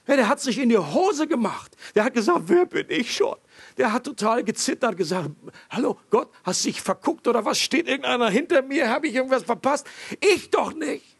Ja, 0.07 0.16
der 0.16 0.29
hat 0.29 0.40
sich 0.40 0.59
in 0.59 0.68
die 0.68 0.77
Hose 0.77 1.27
gemacht. 1.27 1.74
Der 1.94 2.05
hat 2.05 2.12
gesagt, 2.12 2.42
wer 2.46 2.66
bin 2.66 2.87
ich 2.90 3.14
schon? 3.14 3.37
Der 3.79 3.90
hat 3.90 4.05
total 4.05 4.44
gezittert, 4.44 4.98
gesagt, 4.98 5.31
hallo 5.70 5.98
Gott, 6.11 6.31
hast 6.44 6.66
dich 6.66 6.83
verguckt 6.83 7.27
oder 7.27 7.42
was? 7.46 7.59
Steht 7.59 7.88
irgendeiner 7.88 8.29
hinter 8.29 8.61
mir? 8.61 8.90
Habe 8.90 9.07
ich 9.07 9.14
irgendwas 9.14 9.44
verpasst? 9.44 9.87
Ich 10.20 10.50
doch 10.50 10.74
nicht. 10.74 11.16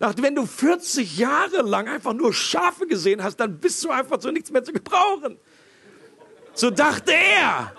Dachte, 0.00 0.22
wenn 0.22 0.34
du 0.34 0.46
40 0.46 1.18
Jahre 1.18 1.62
lang 1.62 1.86
einfach 1.86 2.14
nur 2.14 2.32
Schafe 2.32 2.86
gesehen 2.86 3.22
hast, 3.22 3.36
dann 3.36 3.60
bist 3.60 3.84
du 3.84 3.90
einfach 3.90 4.18
zu 4.18 4.32
nichts 4.32 4.50
mehr 4.50 4.64
zu 4.64 4.72
gebrauchen. 4.72 5.38
So 6.54 6.70
dachte 6.70 7.12
er. 7.12 7.72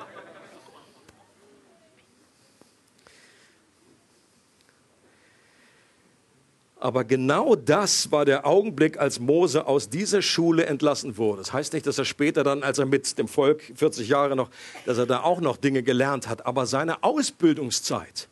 Aber 6.82 7.04
genau 7.04 7.56
das 7.56 8.12
war 8.12 8.26
der 8.26 8.48
Augenblick, 8.48 9.00
als 9.00 9.20
Mose 9.20 9.68
aus 9.68 9.88
dieser 9.88 10.24
Schule 10.24 10.66
entlassen 10.66 11.16
wurde. 11.16 11.38
Das 11.38 11.54
heißt 11.54 11.74
nicht, 11.74 11.86
dass 11.86 12.00
er 12.00 12.06
später 12.06 12.44
dann, 12.44 12.64
als 12.64 12.80
er 12.80 12.88
mit 12.88 13.20
dem 13.20 13.28
Volk 13.28 13.62
40 13.76 14.10
Jahre 14.10 14.36
noch, 14.36 14.50
dass 14.88 14.98
er 14.98 15.06
da 15.06 15.22
auch 15.22 15.42
noch 15.42 15.58
Dinge 15.58 15.84
gelernt 15.84 16.28
hat. 16.28 16.48
Aber 16.48 16.66
seine 16.66 17.04
Ausbildungszeit, 17.04 18.28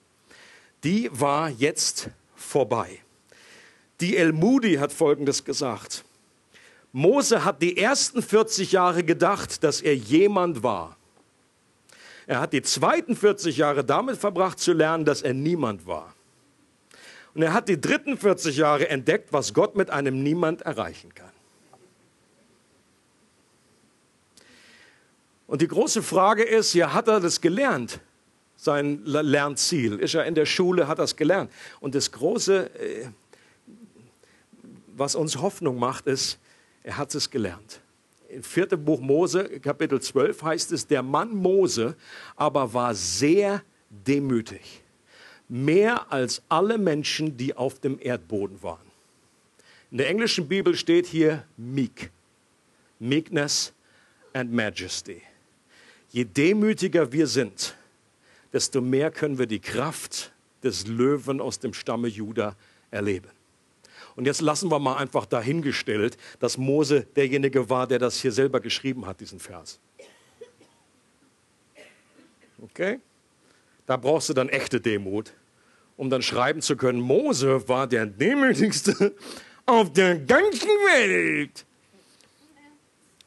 die 0.84 1.12
war 1.14 1.52
jetzt 1.52 2.10
vorbei. 2.36 2.90
Die 4.02 4.18
El 4.18 4.34
Moody 4.34 4.78
hat 4.78 4.92
Folgendes 4.92 5.46
gesagt. 5.46 6.04
Mose 6.92 7.46
hat 7.46 7.62
die 7.62 7.78
ersten 7.78 8.24
40 8.24 8.72
Jahre 8.72 9.04
gedacht, 9.04 9.64
dass 9.64 9.80
er 9.80 9.96
jemand 9.96 10.64
war. 10.64 10.98
Er 12.26 12.40
hat 12.40 12.54
die 12.54 12.64
zweiten 12.64 13.16
40 13.16 13.58
Jahre 13.58 13.84
damit 13.84 14.18
verbracht 14.18 14.60
zu 14.60 14.74
lernen, 14.74 15.06
dass 15.06 15.22
er 15.22 15.36
niemand 15.36 15.86
war. 15.86 16.16
Und 17.34 17.42
er 17.42 17.54
hat 17.54 17.70
die 17.70 17.80
dritten 17.80 18.18
40 18.18 18.58
Jahre 18.58 18.90
entdeckt, 18.90 19.32
was 19.32 19.54
Gott 19.54 19.76
mit 19.76 19.90
einem 19.90 20.24
Niemand 20.24 20.62
erreichen 20.64 21.14
kann. 21.14 21.32
Und 25.48 25.62
die 25.62 25.68
große 25.68 26.04
Frage 26.04 26.44
ist, 26.44 26.74
ja, 26.74 26.94
hat 26.94 27.08
er 27.08 27.20
das 27.20 27.42
gelernt? 27.42 28.00
Sein 28.56 29.04
Lernziel. 29.06 30.00
Ist 30.00 30.16
er 30.16 30.26
in 30.26 30.36
der 30.36 30.46
Schule, 30.46 30.88
hat 30.88 31.00
er 31.00 31.06
es 31.06 31.16
gelernt. 31.16 31.52
Und 31.80 31.96
das 31.96 32.12
Große, 32.12 32.70
äh, 32.76 33.08
was 34.96 35.16
uns 35.16 35.38
Hoffnung 35.38 35.80
macht, 35.80 36.08
ist, 36.08 36.40
er 36.84 36.98
hat 36.98 37.16
es 37.16 37.30
gelernt. 37.30 37.82
Im 38.28 38.44
vierten 38.44 38.84
Buch 38.84 39.00
Mose, 39.00 39.60
Kapitel 39.60 40.00
12 40.00 40.44
heißt 40.44 40.72
es, 40.72 40.86
der 40.86 41.02
Mann 41.02 41.34
Mose 41.34 41.96
aber 42.36 42.72
war 42.74 42.94
sehr 42.94 43.64
demütig 43.90 44.84
mehr 45.50 46.12
als 46.12 46.42
alle 46.48 46.78
Menschen, 46.78 47.36
die 47.36 47.58
auf 47.58 47.80
dem 47.80 48.00
Erdboden 48.00 48.62
waren. 48.64 48.88
In 49.92 49.98
der 49.98 50.08
englischen 50.08 50.48
Bibel 50.48 50.76
steht 50.76 51.08
hier 51.08 51.44
meek, 51.58 52.12
meekness 53.00 53.74
and 54.34 54.54
majesty. 54.54 55.24
Je 56.12 56.24
demütiger 56.24 57.12
wir 57.12 57.28
sind, 57.28 57.76
desto 58.54 58.82
mehr 58.82 59.12
können 59.12 59.38
wir 59.38 59.48
die 59.48 59.60
Kraft 59.60 60.32
des 60.64 60.88
Löwen 60.88 61.42
aus 61.42 61.60
dem 61.60 61.74
Stamme 61.74 62.08
Juda 62.08 62.56
erleben. 62.92 63.30
Und 64.16 64.26
jetzt 64.26 64.42
lassen 64.42 64.70
wir 64.70 64.80
mal 64.80 64.98
einfach 64.98 65.26
dahingestellt, 65.26 66.18
dass 66.40 66.58
Mose 66.58 67.08
derjenige 67.16 67.70
war, 67.70 67.88
der 67.88 68.00
das 68.00 68.20
hier 68.20 68.32
selber 68.32 68.60
geschrieben 68.60 69.06
hat, 69.06 69.20
diesen 69.22 69.40
Vers. 69.40 69.80
Okay? 72.62 73.00
Da 73.86 73.98
brauchst 73.98 74.30
du 74.30 74.34
dann 74.34 74.50
echte 74.50 74.82
Demut, 74.82 75.34
um 76.00 76.10
dann 76.10 76.22
schreiben 76.22 76.62
zu 76.62 76.78
können, 76.78 77.02
Mose 77.02 77.68
war 77.68 77.86
der 77.86 78.06
demütigste 78.06 79.14
auf 79.66 79.92
der 79.92 80.18
ganzen 80.18 80.70
Welt. 80.70 81.66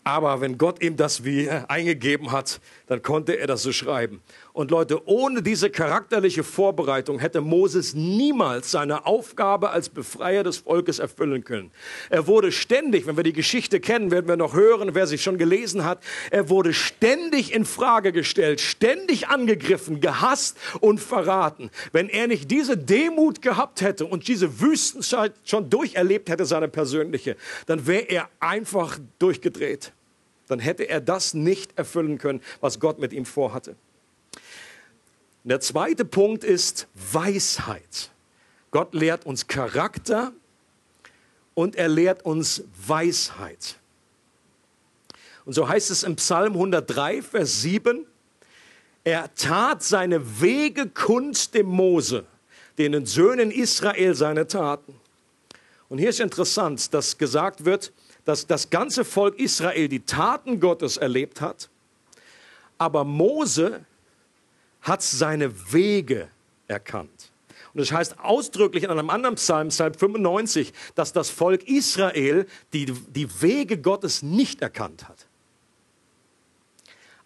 Aber 0.04 0.40
wenn 0.40 0.56
Gott 0.56 0.82
ihm 0.82 0.96
das 0.96 1.22
wie 1.22 1.50
eingegeben 1.50 2.32
hat, 2.32 2.62
dann 2.86 3.02
konnte 3.02 3.38
er 3.38 3.46
das 3.46 3.62
so 3.62 3.72
schreiben. 3.72 4.22
Und 4.54 4.70
Leute, 4.70 5.08
ohne 5.08 5.42
diese 5.42 5.70
charakterliche 5.70 6.44
Vorbereitung 6.44 7.18
hätte 7.20 7.40
Moses 7.40 7.94
niemals 7.94 8.70
seine 8.70 9.06
Aufgabe 9.06 9.70
als 9.70 9.88
Befreier 9.88 10.44
des 10.44 10.58
Volkes 10.58 10.98
erfüllen 10.98 11.42
können. 11.42 11.70
Er 12.10 12.26
wurde 12.26 12.52
ständig, 12.52 13.06
wenn 13.06 13.16
wir 13.16 13.24
die 13.24 13.32
Geschichte 13.32 13.80
kennen, 13.80 14.10
werden 14.10 14.28
wir 14.28 14.36
noch 14.36 14.52
hören, 14.52 14.94
wer 14.94 15.06
sich 15.06 15.22
schon 15.22 15.38
gelesen 15.38 15.86
hat, 15.86 16.02
er 16.30 16.50
wurde 16.50 16.74
ständig 16.74 17.54
in 17.54 17.64
Frage 17.64 18.12
gestellt, 18.12 18.60
ständig 18.60 19.28
angegriffen, 19.28 20.02
gehasst 20.02 20.58
und 20.80 21.00
verraten. 21.00 21.70
Wenn 21.92 22.10
er 22.10 22.26
nicht 22.26 22.50
diese 22.50 22.76
Demut 22.76 23.40
gehabt 23.40 23.80
hätte 23.80 24.04
und 24.04 24.28
diese 24.28 24.60
Wüstenzeit 24.60 25.32
schon 25.44 25.70
durcherlebt 25.70 26.28
hätte, 26.28 26.44
seine 26.44 26.68
persönliche, 26.68 27.36
dann 27.64 27.86
wäre 27.86 28.02
er 28.02 28.28
einfach 28.38 28.98
durchgedreht. 29.18 29.92
Dann 30.48 30.58
hätte 30.58 30.82
er 30.82 31.00
das 31.00 31.32
nicht 31.32 31.78
erfüllen 31.78 32.18
können, 32.18 32.42
was 32.60 32.80
Gott 32.80 32.98
mit 32.98 33.14
ihm 33.14 33.24
vorhatte. 33.24 33.76
Der 35.44 35.58
zweite 35.60 36.04
Punkt 36.04 36.44
ist 36.44 36.86
Weisheit. 36.94 38.10
Gott 38.70 38.94
lehrt 38.94 39.26
uns 39.26 39.48
Charakter 39.48 40.32
und 41.54 41.74
er 41.74 41.88
lehrt 41.88 42.24
uns 42.24 42.62
Weisheit. 42.86 43.76
Und 45.44 45.54
so 45.54 45.68
heißt 45.68 45.90
es 45.90 46.04
im 46.04 46.14
Psalm 46.14 46.52
103, 46.52 47.22
Vers 47.22 47.62
7, 47.62 48.06
er 49.02 49.34
tat 49.34 49.82
seine 49.82 50.40
Wege 50.40 50.88
kund 50.88 51.54
dem 51.54 51.66
Mose, 51.66 52.24
den 52.78 53.04
Söhnen 53.04 53.50
Israel 53.50 54.14
seine 54.14 54.46
Taten. 54.46 54.94
Und 55.88 55.98
hier 55.98 56.10
ist 56.10 56.20
interessant, 56.20 56.94
dass 56.94 57.18
gesagt 57.18 57.64
wird, 57.64 57.92
dass 58.24 58.46
das 58.46 58.70
ganze 58.70 59.04
Volk 59.04 59.40
Israel 59.40 59.88
die 59.88 60.04
Taten 60.04 60.60
Gottes 60.60 60.96
erlebt 60.96 61.40
hat, 61.40 61.68
aber 62.78 63.02
Mose 63.02 63.84
hat 64.82 65.02
seine 65.02 65.72
Wege 65.72 66.28
erkannt. 66.68 67.32
Und 67.74 67.80
das 67.80 67.92
heißt 67.92 68.18
ausdrücklich 68.18 68.84
in 68.84 68.90
einem 68.90 69.08
anderen 69.08 69.36
Psalm, 69.36 69.68
Psalm 69.68 69.94
95, 69.94 70.72
dass 70.94 71.12
das 71.12 71.30
Volk 71.30 71.66
Israel 71.66 72.46
die, 72.72 72.86
die 72.86 73.40
Wege 73.40 73.78
Gottes 73.78 74.22
nicht 74.22 74.60
erkannt 74.60 75.08
hat. 75.08 75.26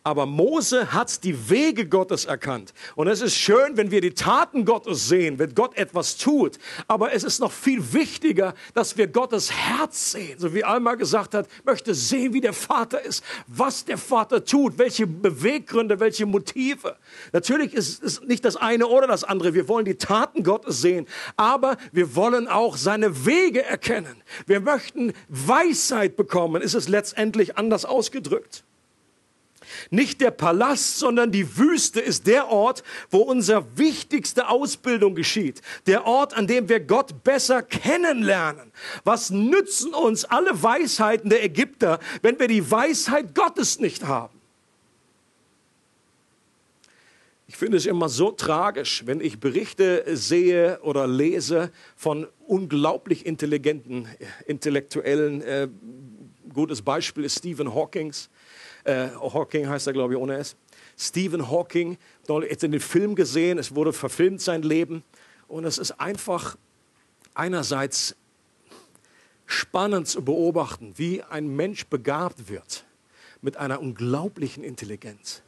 Aber 0.07 0.25
Mose 0.25 0.93
hat 0.93 1.25
die 1.25 1.51
Wege 1.51 1.89
Gottes 1.89 2.27
erkannt. 2.27 2.73
Und 2.95 3.09
es 3.09 3.21
ist 3.21 3.35
schön, 3.35 3.77
wenn 3.77 3.91
wir 3.91 4.01
die 4.01 4.15
Taten 4.15 4.65
Gottes 4.65 5.09
sehen, 5.09 5.41
wenn 5.41 5.53
Gott 5.53 5.77
etwas 5.77 6.17
tut. 6.17 6.61
Aber 6.87 7.13
es 7.13 7.25
ist 7.25 7.41
noch 7.41 7.51
viel 7.51 7.93
wichtiger, 7.93 8.55
dass 8.73 8.97
wir 8.97 9.09
Gottes 9.09 9.51
Herz 9.51 10.13
sehen. 10.13 10.39
So 10.39 10.55
wie 10.55 10.63
Alma 10.63 10.95
gesagt 10.95 11.35
hat, 11.35 11.49
möchte 11.65 11.93
sehen, 11.93 12.35
wie 12.35 12.41
der 12.41 12.53
Vater 12.53 13.03
ist, 13.03 13.25
was 13.49 13.85
der 13.85 13.99
Vater 13.99 14.45
tut, 14.45 14.79
welche 14.79 15.09
Beweggründe, 15.09 15.99
welche 15.99 16.25
Motive. 16.25 16.95
Natürlich 17.33 17.75
ist 17.75 18.01
es 18.01 18.21
nicht 18.23 18.45
das 18.45 18.55
eine 18.55 18.87
oder 18.87 19.09
das 19.09 19.25
andere. 19.25 19.55
Wir 19.55 19.67
wollen 19.67 19.87
die 19.87 19.97
Taten 19.97 20.45
Gottes 20.45 20.81
sehen. 20.81 21.09
Aber 21.37 21.79
wir 21.91 22.15
wollen 22.15 22.47
auch 22.47 22.77
seine 22.77 23.27
Wege 23.27 23.65
erkennen. 23.65 24.23
Wir 24.47 24.61
möchten 24.61 25.15
Weisheit 25.29 26.15
bekommen, 26.15 26.63
ist 26.63 26.75
es 26.75 26.87
letztendlich 26.87 27.59
anders 27.59 27.85
ausgedrückt. 27.85 28.63
Nicht 29.91 30.21
der 30.21 30.31
Palast, 30.31 30.99
sondern 30.99 31.33
die 31.33 31.57
Wüste 31.57 32.01
ist 32.01 32.27
der 32.27 32.49
Ort, 32.49 32.83
wo 33.11 33.19
unsere 33.19 33.65
wichtigste 33.77 34.49
Ausbildung 34.49 35.15
geschieht. 35.15 35.63
Der 35.87 36.07
Ort, 36.07 36.35
an 36.35 36.47
dem 36.47 36.69
wir 36.69 36.81
Gott 36.81 37.25
besser 37.25 37.63
kennenlernen. 37.63 38.73
Was 39.05 39.31
nützen 39.31 39.95
uns 39.95 40.25
alle 40.25 40.63
Weisheiten 40.63 41.31
der 41.31 41.45
Ägypter, 41.45 41.99
wenn 42.23 42.39
wir 42.39 42.49
die 42.49 42.71
Weisheit 42.71 43.35
Gottes 43.35 43.81
nicht 43.81 44.05
haben? 44.05 44.37
Ich 47.49 47.57
finde 47.57 47.77
es 47.77 47.87
immer 47.87 48.09
so 48.09 48.33
tragisch, 48.33 49.05
wenn 49.07 49.21
ich 49.21 49.39
Berichte 49.39 50.05
sehe 50.17 50.81
oder 50.83 51.07
lese 51.07 51.71
von 51.95 52.27
unglaublich 52.47 53.25
intelligenten 53.25 54.09
Intellektuellen. 54.47 55.43
Äh, 55.43 55.69
gutes 56.53 56.83
Beispiel 56.83 57.25
ist 57.25 57.39
Stephen 57.39 57.73
Hawkings 57.73 58.29
äh, 58.87 59.09
Hawking 59.17 59.69
heißt 59.69 59.87
er, 59.87 59.93
glaube 59.93 60.15
ich, 60.15 60.21
ohne 60.21 60.37
S. 60.37 60.57
Stephen 60.97 61.51
Hawking, 61.51 61.99
jetzt 62.49 62.65
in 62.65 62.73
den 62.73 62.81
Film 62.81 63.15
gesehen, 63.15 63.59
es 63.59 63.75
wurde 63.75 63.93
verfilmt, 63.93 64.41
sein 64.41 64.63
Leben. 64.63 65.03
Und 65.49 65.65
es 65.65 65.79
ist 65.79 66.01
einfach 66.01 66.57
einerseits 67.35 68.17
spannend 69.45 70.09
zu 70.09 70.25
beobachten, 70.25 70.95
wie 70.97 71.23
ein 71.23 71.49
Mensch 71.49 71.87
begabt 71.87 72.49
wird 72.49 72.85
mit 73.43 73.57
einer 73.57 73.81
unglaublichen 73.81 74.65
Intelligenz. 74.65 75.43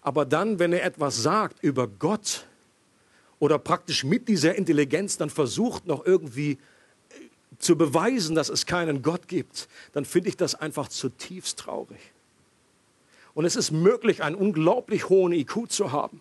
Aber 0.00 0.24
dann, 0.24 0.58
wenn 0.58 0.72
er 0.72 0.84
etwas 0.84 1.22
sagt 1.22 1.62
über 1.62 1.86
Gott 1.86 2.46
oder 3.38 3.58
praktisch 3.58 4.04
mit 4.04 4.28
dieser 4.28 4.54
Intelligenz 4.54 5.16
dann 5.16 5.30
versucht 5.30 5.86
noch 5.86 6.06
irgendwie 6.06 6.52
äh, 6.52 6.58
zu 7.58 7.76
beweisen, 7.76 8.34
dass 8.34 8.48
es 8.48 8.64
keinen 8.64 9.02
Gott 9.02 9.28
gibt, 9.28 9.68
dann 9.92 10.04
finde 10.04 10.30
ich 10.30 10.36
das 10.36 10.54
einfach 10.54 10.88
zutiefst 10.88 11.58
traurig. 11.58 12.00
Und 13.38 13.44
es 13.44 13.54
ist 13.54 13.70
möglich, 13.70 14.24
einen 14.24 14.34
unglaublich 14.34 15.10
hohen 15.10 15.30
IQ 15.30 15.70
zu 15.70 15.92
haben. 15.92 16.20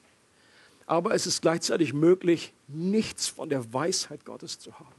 Aber 0.85 1.15
es 1.15 1.25
ist 1.25 1.41
gleichzeitig 1.41 1.91
möglich, 1.91 2.53
nichts 2.67 3.27
von 3.27 3.49
der 3.49 3.73
Weisheit 3.73 4.23
Gottes 4.23 4.59
zu 4.59 4.77
haben. 4.77 4.93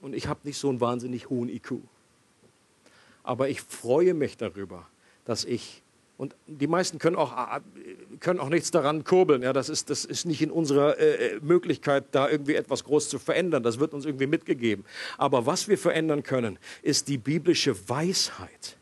Und 0.00 0.14
ich 0.14 0.28
habe 0.28 0.38
nicht 0.44 0.56
so 0.56 0.68
einen 0.68 0.80
wahnsinnig 0.80 1.30
hohen 1.30 1.48
IQ. 1.48 1.78
Aber 3.24 3.48
ich 3.48 3.60
freue 3.60 4.14
mich 4.14 4.36
darüber, 4.36 4.86
dass 5.24 5.44
ich 5.44 5.82
und 6.18 6.34
die 6.46 6.66
meisten 6.66 6.98
können 6.98 7.16
auch, 7.16 7.32
äh, 7.32 7.60
können 8.20 8.40
auch 8.40 8.48
nichts 8.48 8.70
daran 8.70 9.04
kurbeln. 9.04 9.42
Ja, 9.42 9.52
das, 9.52 9.68
ist, 9.68 9.90
das 9.90 10.06
ist 10.06 10.24
nicht 10.24 10.40
in 10.40 10.50
unserer 10.50 10.98
äh, 10.98 11.34
äh, 11.34 11.40
Möglichkeit, 11.42 12.06
da 12.12 12.28
irgendwie 12.28 12.54
etwas 12.54 12.84
groß 12.84 13.10
zu 13.10 13.18
verändern. 13.18 13.62
Das 13.62 13.78
wird 13.78 13.92
uns 13.92 14.06
irgendwie 14.06 14.26
mitgegeben. 14.26 14.86
Aber 15.18 15.44
was 15.44 15.68
wir 15.68 15.76
verändern 15.76 16.22
können, 16.22 16.58
ist 16.82 17.08
die 17.08 17.18
biblische 17.18 17.88
Weisheit, 17.88 18.78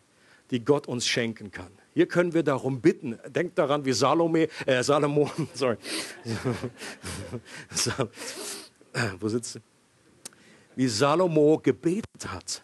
die 0.53 0.64
Gott 0.64 0.87
uns 0.87 1.09
schenken 1.09 1.51
kann. 1.51 1.73
Hier 1.94 2.07
können 2.07 2.35
wir 2.35 2.44
darum 2.44 2.81
bitten. 2.81 3.18
Denkt 3.29 3.59
daran, 3.59 3.85
wie 3.85 3.92
Salome, 3.92 4.49
äh, 4.66 4.83
Salomo, 4.85 5.31
sorry. 5.55 5.77
Wo 9.18 9.29
sitzt 9.29 9.57
du? 9.57 9.61
Wie 10.77 10.87
Salomo 10.87 11.59
gebetet 11.59 12.29
hat. 12.29 12.62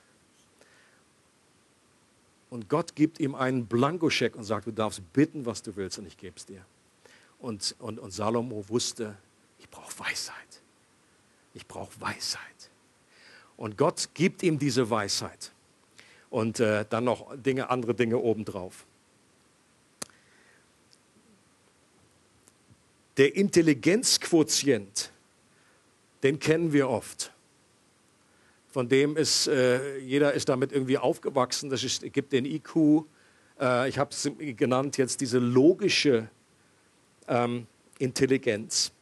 Und 2.51 2.69
Gott 2.69 2.97
gibt 2.97 3.21
ihm 3.21 3.37
einen 3.37 3.67
Blankoscheck 3.67 4.35
und 4.35 4.43
sagt, 4.43 4.67
du 4.67 4.73
darfst 4.73 5.01
bitten, 5.13 5.47
was 5.47 5.63
du 5.63 5.77
willst 5.77 5.99
und 5.99 6.07
ich 6.07 6.17
gebe 6.17 6.37
es 6.37 6.47
dir. 6.47 6.65
Und, 7.39 7.77
und, 7.79 7.99
und 7.99 8.11
Salomo 8.11 8.69
wusste, 8.69 9.17
ich 9.59 9.71
brauche 9.71 9.99
Weisheit. 10.01 10.35
Ich 11.55 11.67
brauche 11.67 11.99
Weisheit. 12.01 12.43
Und 13.57 13.79
Gott 13.79 14.11
gibt 14.15 14.43
ihm 14.43 14.59
diese 14.59 14.91
Weisheit. 14.91 15.53
Und 16.29 16.61
äh, 16.61 16.85
dann 16.89 17.05
noch 17.05 17.35
Dinge, 17.37 17.71
andere 17.71 17.95
Dinge 17.95 18.19
obendrauf. 18.19 18.85
Der 23.17 23.37
Intelligenzquotient, 23.37 25.11
den 26.23 26.39
kennen 26.39 26.73
wir 26.73 26.89
oft. 26.89 27.33
Von 28.71 28.89
dem 28.89 29.17
ist, 29.17 29.49
äh, 29.49 29.99
jeder 29.99 30.33
ist 30.33 30.49
damit 30.49 30.73
irgendwie 30.73 30.99
aufgewachsen. 30.99 31.71
Das 31.71 31.83
ist, 31.83 32.05
es 32.05 32.13
gibt 32.13 32.33
den 32.33 32.45
IQ, 32.45 33.05
äh, 33.61 33.89
ich 33.89 33.99
habe 33.99 34.11
es 34.11 34.31
genannt 34.57 34.97
jetzt, 34.97 35.21
diese 35.21 35.39
logische 35.39 36.29
ähm, 37.29 37.67
Intelligenz. 37.99 38.93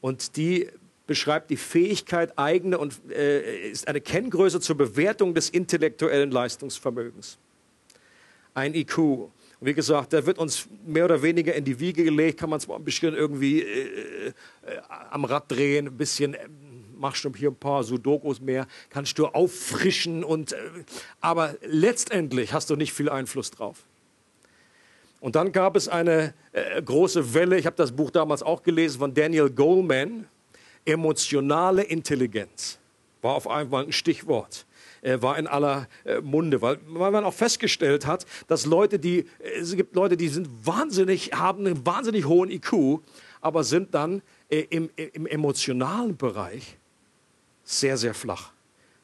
Und 0.00 0.36
die 0.36 0.68
beschreibt 1.08 1.50
die 1.50 1.56
Fähigkeit, 1.56 2.38
eigene 2.38 2.78
und 2.78 3.00
äh, 3.10 3.70
ist 3.70 3.88
eine 3.88 4.00
Kenngröße 4.00 4.60
zur 4.60 4.76
Bewertung 4.76 5.34
des 5.34 5.50
intellektuellen 5.50 6.30
Leistungsvermögens. 6.30 7.38
Ein 8.54 8.74
IQ. 8.74 9.28
Wie 9.60 9.74
gesagt, 9.74 10.12
der 10.12 10.24
wird 10.24 10.38
uns 10.38 10.68
mehr 10.86 11.04
oder 11.04 11.20
weniger 11.20 11.52
in 11.54 11.64
die 11.64 11.80
Wiege 11.80 12.04
gelegt, 12.04 12.38
kann 12.38 12.50
man 12.50 12.60
zwar 12.60 12.76
ein 12.76 12.84
bisschen 12.84 13.14
irgendwie 13.14 13.62
äh, 13.62 14.28
äh, 14.28 14.32
am 15.10 15.24
Rad 15.24 15.50
drehen, 15.50 15.88
ein 15.88 15.96
bisschen, 15.96 16.34
äh, 16.34 16.46
machst 16.98 17.24
du 17.24 17.32
hier 17.34 17.50
ein 17.50 17.56
paar 17.56 17.84
Sudokus 17.84 18.40
mehr, 18.40 18.66
kannst 18.90 19.18
du 19.18 19.26
auffrischen, 19.26 20.24
und, 20.24 20.52
äh, 20.52 20.56
aber 21.20 21.54
letztendlich 21.62 22.52
hast 22.52 22.70
du 22.70 22.76
nicht 22.76 22.92
viel 22.92 23.08
Einfluss 23.08 23.50
drauf. 23.50 23.84
Und 25.20 25.34
dann 25.34 25.50
gab 25.52 25.76
es 25.76 25.88
eine 25.88 26.34
äh, 26.52 26.80
große 26.82 27.34
Welle, 27.34 27.58
ich 27.58 27.66
habe 27.66 27.76
das 27.76 27.92
Buch 27.92 28.10
damals 28.10 28.42
auch 28.42 28.62
gelesen 28.62 28.98
von 28.98 29.14
Daniel 29.14 29.50
Goleman, 29.50 30.26
emotionale 30.84 31.82
Intelligenz, 31.82 32.78
war 33.20 33.34
auf 33.34 33.48
einmal 33.48 33.84
ein 33.84 33.92
Stichwort 33.92 34.64
war 35.20 35.38
in 35.38 35.46
aller 35.46 35.86
äh, 36.04 36.20
Munde, 36.20 36.60
weil, 36.60 36.80
weil 36.88 37.12
man 37.12 37.24
auch 37.24 37.32
festgestellt 37.32 38.04
hat, 38.04 38.26
dass 38.48 38.66
Leute, 38.66 38.98
die, 38.98 39.20
äh, 39.38 39.60
es 39.60 39.76
gibt 39.76 39.94
Leute, 39.94 40.16
die 40.16 40.28
sind 40.28 40.48
wahnsinnig, 40.66 41.30
haben 41.34 41.66
einen 41.66 41.86
wahnsinnig 41.86 42.26
hohen 42.26 42.50
IQ, 42.50 43.00
aber 43.40 43.62
sind 43.62 43.94
dann 43.94 44.22
im, 44.48 44.90
im 44.96 45.26
emotionalen 45.26 46.16
Bereich 46.16 46.77
sehr, 47.68 47.98
sehr 47.98 48.14
flach 48.14 48.52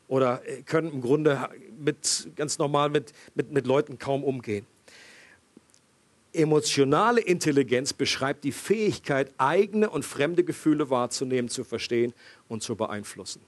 oder 0.08 0.46
äh, 0.48 0.62
können 0.62 0.90
im 0.90 1.00
Grunde 1.02 1.50
mit, 1.78 2.28
ganz 2.34 2.58
normal 2.58 2.88
mit, 2.88 3.12
mit, 3.34 3.52
mit 3.52 3.66
Leuten 3.66 3.98
kaum 3.98 4.24
umgehen. 4.24 4.66
Emotionale 6.32 7.20
Intelligenz 7.20 7.92
beschreibt 7.92 8.42
die 8.42 8.52
Fähigkeit, 8.52 9.32
eigene 9.38 9.90
und 9.90 10.04
fremde 10.04 10.44
Gefühle 10.44 10.88
wahrzunehmen, 10.90 11.48
zu 11.48 11.62
verstehen 11.62 12.12
und 12.48 12.62
zu 12.62 12.74
beeinflussen. 12.74 13.42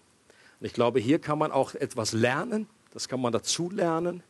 Und 0.60 0.66
ich 0.66 0.72
glaube, 0.74 1.00
hier 1.00 1.18
kann 1.18 1.38
man 1.38 1.50
auch 1.50 1.74
etwas 1.74 2.12
lernen, 2.12 2.68
das 2.92 3.08
kann 3.08 3.20
man 3.20 3.32
dazu 3.32 3.70
lernen. 3.70 4.22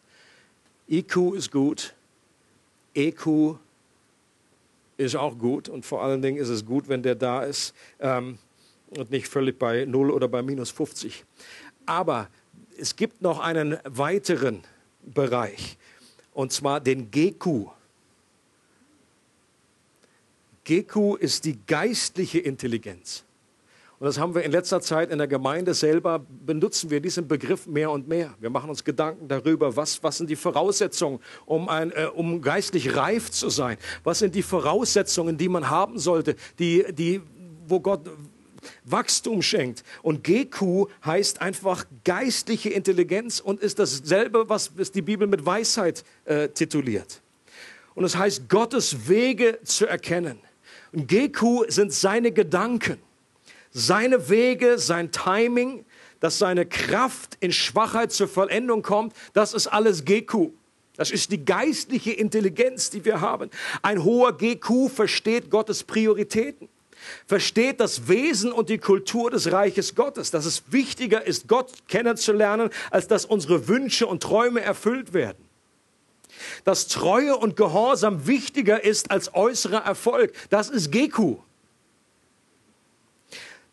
IQ 0.88 1.34
ist 1.34 1.50
gut, 1.50 1.94
EQ 2.94 3.56
ist 4.96 5.16
auch 5.16 5.36
gut 5.36 5.68
und 5.68 5.84
vor 5.84 6.02
allen 6.02 6.22
Dingen 6.22 6.38
ist 6.38 6.48
es 6.48 6.64
gut, 6.64 6.88
wenn 6.88 7.02
der 7.02 7.16
da 7.16 7.42
ist 7.42 7.74
ähm, 8.00 8.38
und 8.90 9.10
nicht 9.10 9.28
völlig 9.28 9.58
bei 9.58 9.84
0 9.84 10.10
oder 10.10 10.28
bei 10.28 10.42
minus 10.42 10.70
50. 10.70 11.24
Aber 11.86 12.28
es 12.78 12.96
gibt 12.96 13.22
noch 13.22 13.40
einen 13.40 13.78
weiteren 13.84 14.62
Bereich 15.02 15.78
und 16.32 16.52
zwar 16.52 16.80
den 16.80 17.10
GQ. 17.10 17.68
GQ 20.64 21.16
ist 21.18 21.44
die 21.44 21.58
geistliche 21.66 22.40
Intelligenz. 22.40 23.24
Und 23.98 24.06
das 24.06 24.18
haben 24.18 24.34
wir 24.34 24.42
in 24.42 24.52
letzter 24.52 24.82
Zeit 24.82 25.10
in 25.10 25.16
der 25.16 25.28
Gemeinde 25.28 25.72
selber, 25.72 26.18
benutzen 26.44 26.90
wir 26.90 27.00
diesen 27.00 27.26
Begriff 27.26 27.66
mehr 27.66 27.90
und 27.90 28.06
mehr. 28.06 28.34
Wir 28.40 28.50
machen 28.50 28.68
uns 28.68 28.84
Gedanken 28.84 29.26
darüber, 29.26 29.74
was, 29.74 30.02
was 30.02 30.18
sind 30.18 30.28
die 30.28 30.36
Voraussetzungen, 30.36 31.20
um, 31.46 31.70
ein, 31.70 31.92
äh, 31.92 32.06
um 32.14 32.42
geistlich 32.42 32.94
reif 32.94 33.30
zu 33.30 33.48
sein. 33.48 33.78
Was 34.04 34.18
sind 34.18 34.34
die 34.34 34.42
Voraussetzungen, 34.42 35.38
die 35.38 35.48
man 35.48 35.70
haben 35.70 35.98
sollte, 35.98 36.36
die, 36.58 36.84
die, 36.92 37.22
wo 37.66 37.80
Gott 37.80 38.10
Wachstum 38.84 39.42
schenkt. 39.42 39.82
Und 40.02 40.24
GQ 40.24 40.86
heißt 41.04 41.40
einfach 41.40 41.84
geistliche 42.04 42.70
Intelligenz 42.70 43.40
und 43.40 43.60
ist 43.60 43.78
dasselbe, 43.78 44.48
was 44.48 44.70
die 44.94 45.02
Bibel 45.02 45.26
mit 45.26 45.44
Weisheit 45.44 46.04
äh, 46.24 46.48
tituliert. 46.48 47.22
Und 47.94 48.04
es 48.04 48.16
heißt, 48.16 48.48
Gottes 48.48 49.08
Wege 49.08 49.58
zu 49.64 49.86
erkennen. 49.86 50.38
Und 50.92 51.08
GQ 51.08 51.68
sind 51.68 51.92
seine 51.92 52.32
Gedanken 52.32 52.98
seine 53.76 54.30
Wege, 54.30 54.78
sein 54.78 55.12
Timing, 55.12 55.84
dass 56.20 56.38
seine 56.38 56.64
Kraft 56.64 57.36
in 57.40 57.52
Schwachheit 57.52 58.10
zur 58.10 58.26
Vollendung 58.26 58.80
kommt, 58.80 59.14
das 59.34 59.52
ist 59.52 59.66
alles 59.66 60.06
GQ. 60.06 60.50
Das 60.96 61.10
ist 61.10 61.30
die 61.30 61.44
geistliche 61.44 62.12
Intelligenz, 62.12 62.88
die 62.88 63.04
wir 63.04 63.20
haben. 63.20 63.50
Ein 63.82 64.02
hoher 64.02 64.34
GQ 64.34 64.88
versteht 64.88 65.50
Gottes 65.50 65.84
Prioritäten, 65.84 66.70
versteht 67.26 67.80
das 67.80 68.08
Wesen 68.08 68.52
und 68.52 68.68
die 68.68 68.78
Kultur 68.78 69.30
des 69.30 69.50
Reiches 69.52 69.94
Gottes, 69.94 70.30
dass 70.30 70.44
es 70.44 70.64
wichtiger 70.70 71.26
ist, 71.26 71.48
Gott 71.48 71.72
kennenzulernen, 71.88 72.70
als 72.90 73.08
dass 73.08 73.24
unsere 73.24 73.68
Wünsche 73.68 74.06
und 74.06 74.22
Träume 74.22 74.60
erfüllt 74.60 75.12
werden. 75.12 75.44
Dass 76.64 76.88
Treue 76.88 77.36
und 77.36 77.56
Gehorsam 77.56 78.26
wichtiger 78.26 78.84
ist 78.84 79.10
als 79.10 79.34
äußerer 79.34 79.84
Erfolg, 79.84 80.32
das 80.50 80.68
ist 80.68 80.92
GQ. 80.92 81.38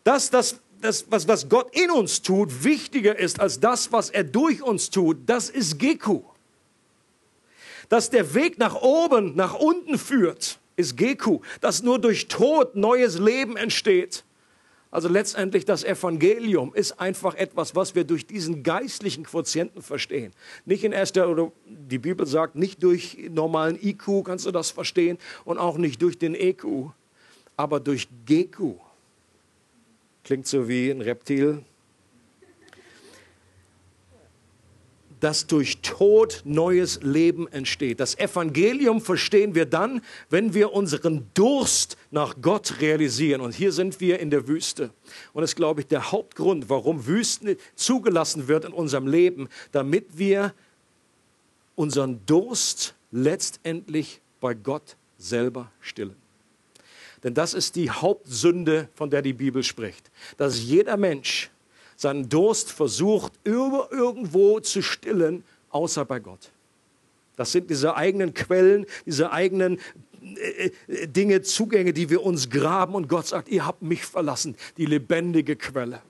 Dass 0.02 0.30
das, 0.30 0.56
das 0.80 1.06
was, 1.10 1.28
was 1.28 1.48
Gott 1.48 1.74
in 1.76 1.90
uns 1.90 2.22
tut, 2.22 2.64
wichtiger 2.64 3.18
ist 3.18 3.40
als 3.40 3.60
das, 3.60 3.92
was 3.92 4.10
er 4.10 4.24
durch 4.24 4.62
uns 4.62 4.90
tut, 4.90 5.18
das 5.26 5.50
ist 5.50 5.78
Geku. 5.78 6.22
Dass 7.88 8.10
der 8.10 8.34
Weg 8.34 8.58
nach 8.58 8.74
oben, 8.76 9.34
nach 9.36 9.54
unten 9.54 9.98
führt, 9.98 10.58
ist 10.76 10.96
Geku. 10.96 11.40
Dass 11.60 11.82
nur 11.82 11.98
durch 11.98 12.28
Tod 12.28 12.76
neues 12.76 13.18
Leben 13.18 13.56
entsteht. 13.56 14.24
Also 14.94 15.08
letztendlich 15.08 15.64
das 15.64 15.82
Evangelium 15.82 16.72
ist 16.72 17.00
einfach 17.00 17.34
etwas, 17.34 17.74
was 17.74 17.96
wir 17.96 18.04
durch 18.04 18.28
diesen 18.28 18.62
geistlichen 18.62 19.24
Quotienten 19.24 19.82
verstehen. 19.82 20.32
Nicht 20.66 20.84
in 20.84 20.92
erster, 20.92 21.28
oder 21.28 21.50
die 21.66 21.98
Bibel 21.98 22.24
sagt, 22.28 22.54
nicht 22.54 22.80
durch 22.80 23.18
normalen 23.28 23.76
IQ 23.82 24.22
kannst 24.24 24.46
du 24.46 24.52
das 24.52 24.70
verstehen 24.70 25.18
und 25.44 25.58
auch 25.58 25.78
nicht 25.78 26.00
durch 26.00 26.16
den 26.16 26.36
EQ, 26.36 26.92
aber 27.56 27.80
durch 27.80 28.06
GQ. 28.24 28.76
Klingt 30.22 30.46
so 30.46 30.68
wie 30.68 30.90
ein 30.90 31.00
Reptil. 31.00 31.64
Dass 35.24 35.46
durch 35.46 35.78
Tod 35.78 36.42
neues 36.44 37.00
Leben 37.02 37.48
entsteht. 37.48 37.98
Das 37.98 38.18
Evangelium 38.18 39.00
verstehen 39.00 39.54
wir 39.54 39.64
dann, 39.64 40.02
wenn 40.28 40.52
wir 40.52 40.74
unseren 40.74 41.26
Durst 41.32 41.96
nach 42.10 42.34
Gott 42.42 42.82
realisieren. 42.82 43.40
Und 43.40 43.54
hier 43.54 43.72
sind 43.72 44.02
wir 44.02 44.20
in 44.20 44.28
der 44.28 44.48
Wüste. 44.48 44.90
Und 45.32 45.40
das 45.40 45.52
ist, 45.52 45.56
glaube 45.56 45.80
ich, 45.80 45.86
der 45.86 46.12
Hauptgrund, 46.12 46.68
warum 46.68 47.06
Wüsten 47.06 47.56
zugelassen 47.74 48.48
wird 48.48 48.66
in 48.66 48.74
unserem 48.74 49.06
Leben, 49.06 49.48
damit 49.72 50.18
wir 50.18 50.52
unseren 51.74 52.20
Durst 52.26 52.94
letztendlich 53.10 54.20
bei 54.42 54.52
Gott 54.52 54.94
selber 55.16 55.72
stillen. 55.80 56.16
Denn 57.22 57.32
das 57.32 57.54
ist 57.54 57.76
die 57.76 57.90
Hauptsünde, 57.90 58.90
von 58.94 59.08
der 59.08 59.22
die 59.22 59.32
Bibel 59.32 59.62
spricht. 59.62 60.10
Dass 60.36 60.62
jeder 60.62 60.98
Mensch 60.98 61.50
seinen 61.96 62.28
Durst 62.28 62.72
versucht, 62.72 63.32
irgendwo 63.44 64.60
zu 64.60 64.82
stillen, 64.82 65.44
außer 65.70 66.04
bei 66.04 66.20
Gott. 66.20 66.50
Das 67.36 67.52
sind 67.52 67.70
diese 67.70 67.96
eigenen 67.96 68.34
Quellen, 68.34 68.86
diese 69.06 69.32
eigenen 69.32 69.78
äh, 70.22 70.70
äh, 70.86 71.06
Dinge, 71.08 71.42
Zugänge, 71.42 71.92
die 71.92 72.08
wir 72.10 72.22
uns 72.22 72.48
graben. 72.48 72.94
Und 72.94 73.08
Gott 73.08 73.26
sagt, 73.26 73.48
ihr 73.48 73.66
habt 73.66 73.82
mich 73.82 74.04
verlassen, 74.04 74.56
die 74.76 74.86
lebendige 74.86 75.56
Quelle. 75.56 76.00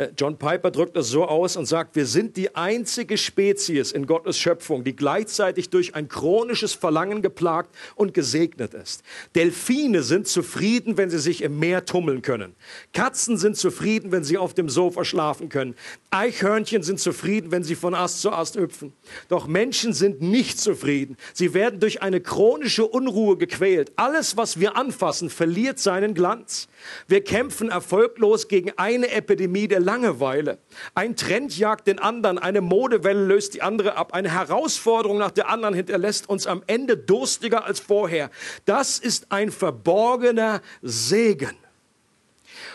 Äh, 0.00 0.12
John 0.16 0.38
Piper 0.38 0.70
drückt 0.70 0.96
das 0.96 1.08
so 1.08 1.26
aus 1.26 1.56
und 1.56 1.66
sagt, 1.66 1.94
wir 1.94 2.06
sind 2.06 2.36
die 2.38 2.54
einzige 2.56 3.18
Spezies 3.18 3.92
in 3.92 4.06
Gottes 4.06 4.38
Schöpfung, 4.38 4.82
die 4.82 4.96
gleichzeitig 4.96 5.68
durch 5.68 5.94
ein 5.94 6.08
chronisches 6.08 6.72
Verlangen 6.72 7.20
geplagt 7.20 7.74
und 7.96 8.14
gesegnet 8.14 8.72
ist. 8.72 9.02
Delfine 9.34 10.02
sind 10.02 10.26
zufrieden, 10.26 10.96
wenn 10.96 11.10
sie 11.10 11.18
sich 11.18 11.42
im 11.42 11.58
Meer 11.58 11.84
tummeln 11.84 12.22
können. 12.22 12.54
Katzen 12.94 13.36
sind 13.36 13.58
zufrieden, 13.58 14.10
wenn 14.10 14.24
sie 14.24 14.38
auf 14.38 14.54
dem 14.54 14.70
Sofa 14.70 15.04
schlafen 15.04 15.50
können. 15.50 15.74
Eichhörnchen 16.10 16.82
sind 16.82 16.98
zufrieden, 16.98 17.50
wenn 17.50 17.62
sie 17.62 17.74
von 17.74 17.94
Ast 17.94 18.22
zu 18.22 18.32
Ast 18.32 18.56
hüpfen. 18.56 18.94
Doch 19.28 19.46
Menschen 19.46 19.92
sind 19.92 20.22
nicht 20.22 20.58
zufrieden. 20.58 21.18
Sie 21.34 21.52
werden 21.52 21.78
durch 21.78 22.00
eine 22.00 22.22
chronische 22.22 22.86
Unruhe 22.86 23.36
gequält. 23.36 23.92
Alles, 23.96 24.38
was 24.38 24.58
wir 24.58 24.76
anfassen, 24.76 25.28
verliert 25.28 25.78
seinen 25.78 26.14
Glanz. 26.14 26.68
Wir 27.06 27.22
kämpfen 27.22 27.68
erfolglos 27.68 28.48
gegen 28.48 28.72
eine 28.78 29.10
Epidemie 29.10 29.68
der 29.68 29.80
Langeweile. 29.90 30.58
Ein 30.94 31.16
Trend 31.16 31.58
jagt 31.58 31.88
den 31.88 31.98
anderen, 31.98 32.38
eine 32.38 32.60
Modewelle 32.60 33.24
löst 33.24 33.54
die 33.54 33.62
andere 33.62 33.96
ab, 33.96 34.14
eine 34.14 34.30
Herausforderung 34.30 35.18
nach 35.18 35.32
der 35.32 35.48
anderen 35.48 35.74
hinterlässt 35.74 36.28
uns 36.28 36.46
am 36.46 36.62
Ende 36.68 36.96
durstiger 36.96 37.64
als 37.64 37.80
vorher. 37.80 38.30
Das 38.66 39.00
ist 39.00 39.32
ein 39.32 39.50
verborgener 39.50 40.62
Segen. 40.80 41.56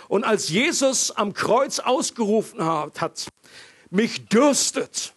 Und 0.09 0.26
als 0.26 0.49
Jesus 0.49 1.11
am 1.11 1.32
Kreuz 1.34 1.80
ausgerufen 1.80 2.61
hat, 2.66 3.30
mich 3.89 4.28
dürstet, 4.28 5.14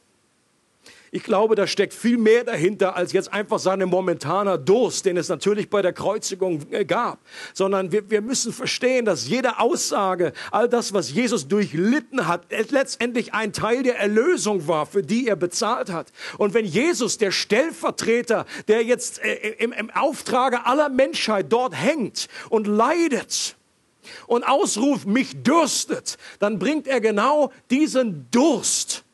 ich 1.11 1.23
glaube, 1.23 1.55
da 1.55 1.67
steckt 1.67 1.95
viel 1.95 2.19
mehr 2.19 2.45
dahinter 2.45 2.97
als 2.97 3.13
jetzt 3.13 3.33
einfach 3.33 3.59
sein 3.59 3.79
momentaner 3.81 4.59
Durst, 4.59 5.07
den 5.07 5.17
es 5.17 5.29
natürlich 5.29 5.71
bei 5.71 5.83
der 5.83 5.93
Kreuzigung 5.93 6.61
äh, 6.71 6.85
gab, 6.85 7.21
sondern 7.55 7.93
wir, 7.93 8.11
wir 8.11 8.21
müssen 8.21 8.53
verstehen, 8.53 9.05
dass 9.05 9.29
jede 9.29 9.59
Aussage, 9.59 10.33
all 10.51 10.69
das, 10.69 10.93
was 10.93 11.13
Jesus 11.13 11.49
durchlitten 11.49 12.27
hat, 12.27 12.47
letztendlich 12.71 13.35
ein 13.35 13.53
Teil 13.53 13.83
der 13.83 13.99
Erlösung 13.99 14.67
war, 14.69 14.87
für 14.87 15.03
die 15.03 15.29
er 15.29 15.37
bezahlt 15.37 15.91
hat. 15.91 16.13
Und 16.37 16.55
wenn 16.55 16.65
Jesus, 16.65 17.19
der 17.19 17.31
Stellvertreter, 17.31 18.47
der 18.67 18.83
jetzt 18.85 19.23
äh, 19.25 19.55
im, 19.59 19.73
im 19.73 19.91
Auftrage 19.91 20.67
aller 20.67 20.89
Menschheit 20.89 21.47
dort 21.51 21.75
hängt 21.75 22.29
und 22.51 22.67
leidet, 22.67 23.57
und 24.27 24.43
ausruft, 24.43 25.07
mich 25.07 25.43
dürstet, 25.43 26.17
dann 26.39 26.59
bringt 26.59 26.87
er 26.87 27.01
genau 27.01 27.53
diesen 27.71 28.27
Durst 28.31 29.05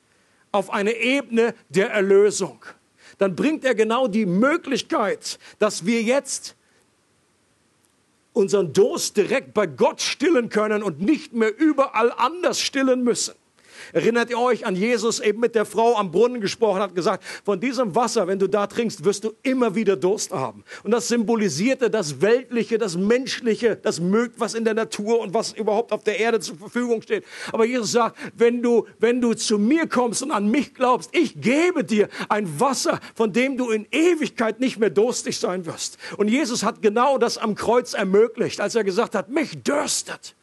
auf 0.55 0.71
eine 0.71 0.93
Ebene 0.93 1.55
der 1.69 1.91
Erlösung. 1.91 2.65
Dann 3.19 3.35
bringt 3.35 3.65
er 3.65 3.75
genau 3.75 4.07
die 4.07 4.27
Möglichkeit, 4.27 5.39
dass 5.59 5.85
wir 5.85 6.03
jetzt 6.03 6.57
unseren 8.33 8.73
Durst 8.73 9.17
direkt 9.17 9.55
bei 9.55 9.67
Gott 9.67 10.01
stillen 10.01 10.49
können 10.49 10.83
und 10.83 11.01
nicht 11.01 11.33
mehr 11.33 11.57
überall 11.57 12.13
anders 12.13 12.61
stillen 12.61 13.03
müssen. 13.03 13.35
Erinnert 13.93 14.31
ihr 14.31 14.39
euch 14.39 14.67
an 14.67 14.77
Jesus 14.77 15.21
eben 15.21 15.41
mit 15.41 15.55
der 15.55 15.65
Frau 15.65 15.97
am 15.97 16.11
Brunnen 16.11 16.41
gesprochen, 16.41 16.81
hat 16.81 16.95
gesagt, 16.95 17.25
von 17.45 17.61
diesem 17.61 17.95
Wasser, 17.95 18.27
wenn 18.27 18.39
du 18.39 18.49
da 18.49 18.67
trinkst, 18.67 19.05
wirst 19.05 19.25
du 19.25 19.33
immer 19.43 19.75
wieder 19.75 19.97
Durst 19.97 20.33
haben. 20.33 20.65
Und 20.83 20.91
das 20.91 21.09
symbolisierte 21.09 21.91
das 21.91 22.21
Weltliche, 22.21 22.79
das 22.79 22.97
Menschliche, 22.97 23.77
das 23.77 24.01
mögt, 24.01 24.41
was 24.41 24.55
in 24.55 24.65
der 24.65 24.75
Natur 24.75 25.21
und 25.21 25.35
was 25.35 25.53
überhaupt 25.53 25.93
auf 25.93 26.05
der 26.05 26.19
Erde 26.19 26.41
zur 26.41 26.57
Verfügung 26.57 27.03
steht. 27.03 27.25
Aber 27.53 27.65
Jesus 27.65 27.93
sagt, 27.93 28.19
wenn 28.37 28.63
du, 28.63 28.87
wenn 28.99 29.21
du 29.21 29.35
zu 29.35 29.59
mir 29.59 29.87
kommst 29.87 30.23
und 30.23 30.31
an 30.31 30.51
mich 30.51 30.75
glaubst, 30.75 31.11
ich 31.13 31.41
gebe 31.41 31.85
dir 31.85 32.09
ein 32.29 32.61
Wasser, 32.61 33.01
von 33.15 33.33
dem 33.33 33.57
du 33.57 33.71
in 33.71 33.87
Ewigkeit 33.91 34.61
nicht 34.61 34.79
mehr 34.79 34.91
durstig 34.91 35.39
sein 35.39 35.67
wirst. 35.67 35.99
Und 36.17 36.29
Jesus 36.29 36.63
hat 36.63 36.83
genau 36.83 37.19
das 37.19 37.39
am 37.39 37.55
Kreuz 37.55 37.95
ermöglicht, 37.95 38.61
als 38.61 38.75
er 38.75 38.85
gesagt 38.85 39.15
hat, 39.15 39.29
mich 39.29 39.63
dürstet. 39.63 40.35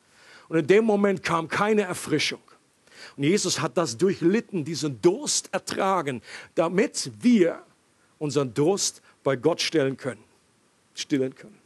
Und 0.50 0.58
in 0.58 0.68
dem 0.68 0.86
Moment 0.86 1.24
kam 1.24 1.48
keine 1.48 1.84
Erfrischung. 1.84 2.42
Und 3.18 3.24
Jesus 3.24 3.62
hat 3.62 3.78
das 3.78 3.98
durchlitten, 3.98 4.64
diesen 4.64 5.02
Durst 5.02 5.50
ertragen, 5.54 6.22
damit 6.56 7.12
wir 7.22 7.62
unseren 8.20 8.54
Durst 8.54 9.02
bei 9.24 9.36
Gott 9.36 9.62
stellen 9.62 9.98
können, 9.98 10.24
stillen 10.94 11.36
können. 11.36 11.62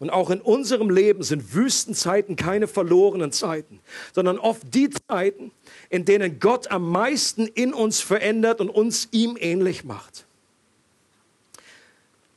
Und 0.00 0.08
auch 0.08 0.30
in 0.30 0.40
unserem 0.40 0.88
Leben 0.88 1.22
sind 1.22 1.54
Wüstenzeiten 1.54 2.34
keine 2.34 2.66
verlorenen 2.66 3.32
Zeiten, 3.32 3.80
sondern 4.14 4.38
oft 4.38 4.62
die 4.74 4.88
Zeiten, 4.88 5.52
in 5.90 6.06
denen 6.06 6.40
Gott 6.40 6.70
am 6.70 6.90
meisten 6.90 7.46
in 7.46 7.74
uns 7.74 8.00
verändert 8.00 8.62
und 8.62 8.70
uns 8.70 9.08
ihm 9.10 9.36
ähnlich 9.38 9.84
macht. 9.84 10.24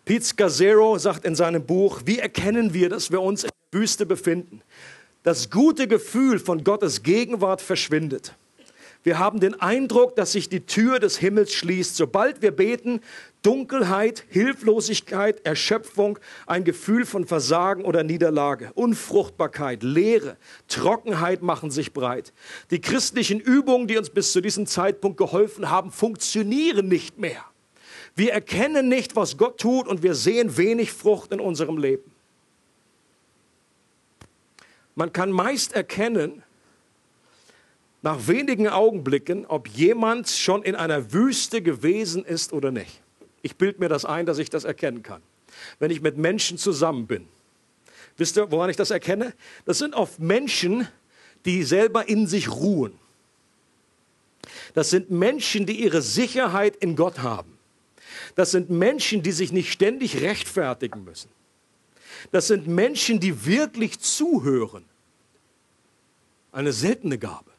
Pete 0.04 0.26
Scazzaro 0.26 0.98
sagt 0.98 1.24
in 1.24 1.36
seinem 1.36 1.66
Buch, 1.66 2.02
wie 2.06 2.20
erkennen 2.20 2.74
wir, 2.74 2.90
dass 2.90 3.12
wir 3.12 3.22
uns 3.22 3.46
in 3.46 3.50
der 3.72 3.80
Wüste 3.80 4.06
befinden? 4.06 4.62
Das 5.24 5.50
gute 5.50 5.88
Gefühl 5.88 6.38
von 6.40 6.64
Gottes 6.64 7.02
Gegenwart 7.02 7.62
verschwindet. 7.62 8.36
Wir 9.04 9.20
haben 9.20 9.42
den 9.42 9.60
Eindruck, 9.60 10.16
dass 10.16 10.32
sich 10.32 10.48
die 10.48 10.66
Tür 10.66 11.00
des 11.00 11.18
Himmels 11.18 11.54
schließt. 11.54 11.98
Sobald 11.98 12.42
wir 12.42 12.52
beten, 12.52 13.02
Dunkelheit, 13.42 14.24
Hilflosigkeit, 14.30 15.46
Erschöpfung, 15.46 16.18
ein 16.48 16.64
Gefühl 16.64 17.06
von 17.06 17.28
Versagen 17.28 17.84
oder 17.84 18.04
Niederlage, 18.04 18.72
Unfruchtbarkeit, 18.76 19.84
Leere, 19.84 20.38
Trockenheit 20.70 21.42
machen 21.42 21.70
sich 21.70 21.92
breit. 21.92 22.32
Die 22.72 22.80
christlichen 22.80 23.42
Übungen, 23.42 23.88
die 23.88 23.98
uns 23.98 24.10
bis 24.10 24.32
zu 24.32 24.40
diesem 24.40 24.66
Zeitpunkt 24.68 25.18
geholfen 25.18 25.70
haben, 25.70 25.92
funktionieren 25.92 26.88
nicht 26.88 27.20
mehr. 27.20 27.44
Wir 28.16 28.32
erkennen 28.32 28.88
nicht, 28.88 29.18
was 29.18 29.38
Gott 29.38 29.60
tut 29.60 29.88
und 29.88 30.02
wir 30.02 30.16
sehen 30.16 30.56
wenig 30.56 30.94
Frucht 30.94 31.34
in 31.34 31.42
unserem 31.42 31.78
Leben. 31.78 32.13
Man 34.96 35.12
kann 35.12 35.32
meist 35.32 35.74
erkennen, 35.74 36.44
nach 38.02 38.28
wenigen 38.28 38.68
Augenblicken, 38.68 39.46
ob 39.46 39.68
jemand 39.70 40.30
schon 40.30 40.62
in 40.64 40.76
einer 40.76 41.14
Wüste 41.14 41.62
gewesen 41.62 42.26
ist 42.26 42.52
oder 42.52 42.70
nicht. 42.70 43.02
Ich 43.42 43.56
bilde 43.56 43.80
mir 43.80 43.90
das 43.90 44.04
ein, 44.04 44.26
dass 44.26 44.38
ich 44.38 44.50
das 44.50 44.66
erkennen 44.66 45.04
kann. 45.04 45.22
Wenn 45.80 45.90
ich 45.90 46.02
mit 46.02 46.18
Menschen 46.18 46.58
zusammen 46.58 47.08
bin. 47.08 47.28
Wisst 48.18 48.38
ihr, 48.38 48.52
woran 48.52 48.70
ich 48.70 48.76
das 48.76 48.92
erkenne? 48.92 49.34
Das 49.66 49.78
sind 49.78 49.96
oft 49.96 50.20
Menschen, 50.20 50.88
die 51.46 51.64
selber 51.64 52.08
in 52.08 52.28
sich 52.28 52.52
ruhen. 52.52 52.94
Das 54.74 54.90
sind 54.90 55.10
Menschen, 55.10 55.66
die 55.66 55.82
ihre 55.82 56.02
Sicherheit 56.02 56.76
in 56.76 56.96
Gott 56.96 57.20
haben. 57.20 57.58
Das 58.36 58.52
sind 58.52 58.70
Menschen, 58.70 59.24
die 59.24 59.32
sich 59.32 59.52
nicht 59.52 59.72
ständig 59.72 60.22
rechtfertigen 60.22 61.04
müssen. 61.04 61.30
Das 62.32 62.48
sind 62.48 62.68
Menschen, 62.68 63.20
die 63.20 63.46
wirklich 63.46 64.00
zuhören. 64.00 64.86
Eine 66.52 66.72
seltene 66.72 67.18
Gabe. 67.18 67.52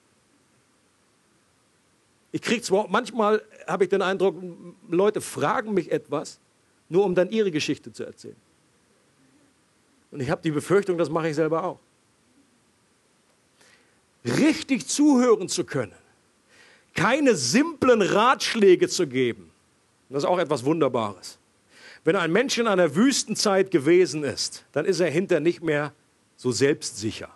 Ich 2.33 2.43
kriege 2.43 2.63
zwar, 2.63 2.89
manchmal 2.89 3.45
habe 3.67 3.85
ich 3.85 3.91
den 3.91 4.03
Eindruck, 4.03 4.37
Leute 4.89 5.21
fragen 5.21 5.73
mich 5.73 5.93
etwas, 5.93 6.41
nur 6.89 7.05
um 7.05 7.15
dann 7.15 7.31
ihre 7.31 7.51
Geschichte 7.51 7.93
zu 7.93 8.05
erzählen. 8.05 8.37
Und 10.11 10.21
ich 10.21 10.31
habe 10.31 10.43
die 10.43 10.51
Befürchtung, 10.51 10.99
das 10.99 11.09
mache 11.09 11.29
ich 11.29 11.37
selber 11.37 11.65
auch. 11.65 11.79
Richtig 14.25 14.87
zuhören 14.89 15.49
zu 15.49 15.65
können, 15.65 15.95
keine 16.95 17.37
simplen 17.37 18.01
Ratschläge 18.01 18.89
zu 18.89 19.07
geben, 19.07 19.51
das 20.09 20.23
ist 20.23 20.29
auch 20.29 20.39
etwas 20.39 20.65
Wunderbares. 20.65 21.39
Wenn 22.05 22.17
ein 22.17 22.31
Mensch 22.31 22.59
in 22.59 22.67
einer 22.67 22.95
Wüstenzeit 22.95 23.71
gewesen 23.71 24.25
ist, 24.25 24.65
dann 24.73 24.85
ist 24.85 25.01
er 25.01 25.11
hinter 25.11 25.41
nicht 25.41 25.63
mehr 25.63 25.93
so 26.37 26.53
selbstsicher. 26.53 27.31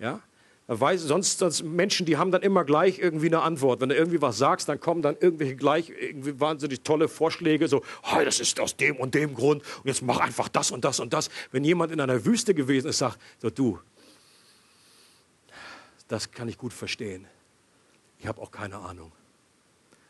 Ja? 0.00 0.20
Weiß, 0.66 1.02
sonst, 1.02 1.38
sonst 1.38 1.62
Menschen, 1.64 2.06
die 2.06 2.16
haben 2.16 2.30
dann 2.30 2.42
immer 2.42 2.64
gleich 2.64 3.00
irgendwie 3.00 3.26
eine 3.26 3.42
Antwort. 3.42 3.80
Wenn 3.80 3.88
du 3.88 3.96
irgendwie 3.96 4.22
was 4.22 4.38
sagst, 4.38 4.68
dann 4.68 4.78
kommen 4.78 5.02
dann 5.02 5.16
irgendwelche 5.18 5.56
gleich 5.56 5.90
irgendwie 5.90 6.38
wahnsinnig 6.38 6.82
tolle 6.82 7.08
Vorschläge, 7.08 7.66
so, 7.66 7.82
oh, 8.04 8.24
das 8.24 8.38
ist 8.38 8.60
aus 8.60 8.76
dem 8.76 8.96
und 8.96 9.14
dem 9.14 9.34
Grund 9.34 9.62
und 9.78 9.86
jetzt 9.86 10.02
mach 10.02 10.20
einfach 10.20 10.48
das 10.48 10.70
und 10.70 10.84
das 10.84 11.00
und 11.00 11.12
das. 11.12 11.28
Wenn 11.50 11.64
jemand 11.64 11.90
in 11.90 12.00
einer 12.00 12.24
Wüste 12.24 12.54
gewesen 12.54 12.88
ist, 12.88 12.98
sagt, 12.98 13.18
so, 13.38 13.50
du, 13.50 13.80
das 16.06 16.30
kann 16.30 16.48
ich 16.48 16.56
gut 16.56 16.72
verstehen. 16.72 17.26
Ich 18.18 18.28
habe 18.28 18.40
auch 18.40 18.52
keine 18.52 18.76
Ahnung. 18.78 19.10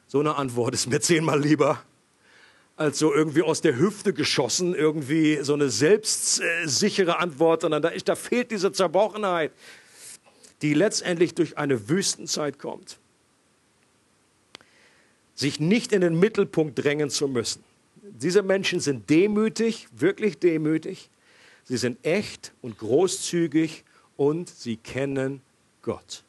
So 0.08 0.20
eine 0.20 0.34
Antwort 0.34 0.74
ist 0.74 0.88
mir 0.88 1.00
zehnmal 1.00 1.40
lieber, 1.40 1.82
als 2.80 2.98
so 2.98 3.12
irgendwie 3.12 3.42
aus 3.42 3.60
der 3.60 3.76
Hüfte 3.76 4.14
geschossen, 4.14 4.74
irgendwie 4.74 5.40
so 5.42 5.52
eine 5.52 5.68
selbstsichere 5.68 7.18
Antwort, 7.18 7.60
sondern 7.60 7.82
da, 7.82 7.90
ist, 7.90 8.08
da 8.08 8.14
fehlt 8.14 8.50
diese 8.50 8.72
Zerbrochenheit, 8.72 9.52
die 10.62 10.72
letztendlich 10.72 11.34
durch 11.34 11.58
eine 11.58 11.90
Wüstenzeit 11.90 12.58
kommt. 12.58 12.98
Sich 15.34 15.60
nicht 15.60 15.92
in 15.92 16.00
den 16.00 16.18
Mittelpunkt 16.18 16.82
drängen 16.82 17.10
zu 17.10 17.28
müssen. 17.28 17.62
Diese 18.02 18.42
Menschen 18.42 18.80
sind 18.80 19.10
demütig, 19.10 19.88
wirklich 19.92 20.38
demütig. 20.38 21.10
Sie 21.64 21.76
sind 21.76 22.02
echt 22.02 22.52
und 22.62 22.78
großzügig 22.78 23.84
und 24.16 24.48
sie 24.48 24.78
kennen 24.78 25.42
Gott. 25.82 26.24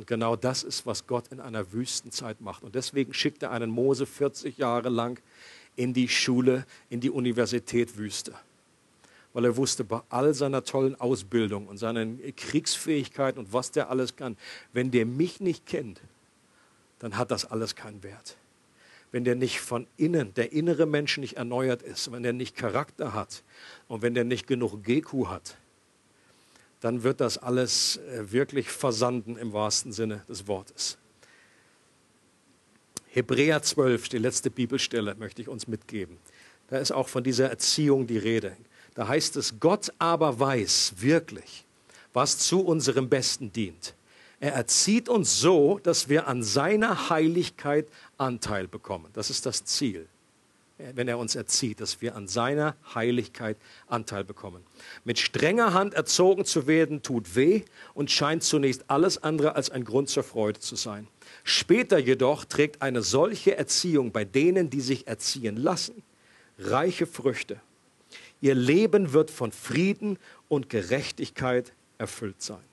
Und 0.00 0.06
genau 0.06 0.34
das 0.34 0.62
ist, 0.62 0.86
was 0.86 1.06
Gott 1.06 1.28
in 1.28 1.40
einer 1.40 1.74
Wüstenzeit 1.74 2.40
macht. 2.40 2.62
Und 2.62 2.74
deswegen 2.74 3.12
schickt 3.12 3.42
er 3.42 3.50
einen 3.50 3.68
Mose 3.68 4.06
40 4.06 4.56
Jahre 4.56 4.88
lang 4.88 5.20
in 5.76 5.92
die 5.92 6.08
Schule, 6.08 6.64
in 6.88 7.00
die 7.00 7.10
Universität 7.10 7.98
Wüste. 7.98 8.32
weil 9.34 9.44
er 9.44 9.58
wusste, 9.58 9.84
bei 9.84 10.00
all 10.08 10.32
seiner 10.32 10.64
tollen 10.64 10.98
Ausbildung 10.98 11.66
und 11.66 11.76
seiner 11.76 12.06
Kriegsfähigkeit 12.34 13.36
und 13.36 13.52
was 13.52 13.72
der 13.72 13.90
alles 13.90 14.16
kann, 14.16 14.38
wenn 14.72 14.90
der 14.90 15.04
mich 15.04 15.38
nicht 15.40 15.66
kennt, 15.66 16.00
dann 17.00 17.18
hat 17.18 17.30
das 17.30 17.44
alles 17.44 17.76
keinen 17.76 18.02
Wert. 18.02 18.38
Wenn 19.12 19.24
der 19.24 19.34
nicht 19.34 19.60
von 19.60 19.86
innen, 19.98 20.32
der 20.32 20.52
innere 20.52 20.86
Mensch 20.86 21.18
nicht 21.18 21.36
erneuert 21.36 21.82
ist, 21.82 22.10
wenn 22.10 22.22
der 22.22 22.32
nicht 22.32 22.56
Charakter 22.56 23.12
hat 23.12 23.42
und 23.86 24.00
wenn 24.00 24.14
der 24.14 24.24
nicht 24.24 24.46
genug 24.46 24.82
GQ 24.82 25.26
hat, 25.26 25.58
dann 26.80 27.02
wird 27.02 27.20
das 27.20 27.38
alles 27.38 27.98
äh, 27.98 28.32
wirklich 28.32 28.70
versanden 28.70 29.36
im 29.36 29.52
wahrsten 29.52 29.92
Sinne 29.92 30.24
des 30.28 30.46
Wortes. 30.46 30.98
Hebräer 33.08 33.62
12, 33.62 34.08
die 34.08 34.18
letzte 34.18 34.50
Bibelstelle, 34.50 35.14
möchte 35.16 35.42
ich 35.42 35.48
uns 35.48 35.66
mitgeben. 35.66 36.18
Da 36.68 36.78
ist 36.78 36.92
auch 36.92 37.08
von 37.08 37.24
dieser 37.24 37.50
Erziehung 37.50 38.06
die 38.06 38.18
Rede. 38.18 38.56
Da 38.94 39.08
heißt 39.08 39.36
es, 39.36 39.58
Gott 39.58 39.92
aber 39.98 40.38
weiß 40.38 40.94
wirklich, 40.98 41.64
was 42.12 42.38
zu 42.38 42.64
unserem 42.64 43.08
Besten 43.08 43.52
dient. 43.52 43.94
Er 44.38 44.52
erzieht 44.54 45.08
uns 45.08 45.40
so, 45.40 45.78
dass 45.82 46.08
wir 46.08 46.28
an 46.28 46.42
seiner 46.42 47.10
Heiligkeit 47.10 47.88
Anteil 48.16 48.68
bekommen. 48.68 49.06
Das 49.12 49.28
ist 49.28 49.44
das 49.44 49.64
Ziel 49.64 50.08
wenn 50.94 51.08
er 51.08 51.18
uns 51.18 51.34
erzieht, 51.34 51.80
dass 51.80 52.00
wir 52.00 52.16
an 52.16 52.28
seiner 52.28 52.76
Heiligkeit 52.94 53.56
Anteil 53.86 54.24
bekommen. 54.24 54.62
Mit 55.04 55.18
strenger 55.18 55.74
Hand 55.74 55.94
erzogen 55.94 56.44
zu 56.44 56.66
werden, 56.66 57.02
tut 57.02 57.36
weh 57.36 57.62
und 57.94 58.10
scheint 58.10 58.42
zunächst 58.42 58.84
alles 58.88 59.22
andere 59.22 59.56
als 59.56 59.70
ein 59.70 59.84
Grund 59.84 60.08
zur 60.08 60.22
Freude 60.22 60.60
zu 60.60 60.76
sein. 60.76 61.06
Später 61.44 61.98
jedoch 61.98 62.44
trägt 62.44 62.82
eine 62.82 63.02
solche 63.02 63.56
Erziehung 63.56 64.12
bei 64.12 64.24
denen, 64.24 64.70
die 64.70 64.80
sich 64.80 65.06
erziehen 65.06 65.56
lassen, 65.56 66.02
reiche 66.58 67.06
Früchte. 67.06 67.60
Ihr 68.40 68.54
Leben 68.54 69.12
wird 69.12 69.30
von 69.30 69.52
Frieden 69.52 70.18
und 70.48 70.70
Gerechtigkeit 70.70 71.72
erfüllt 71.98 72.40
sein. 72.40 72.64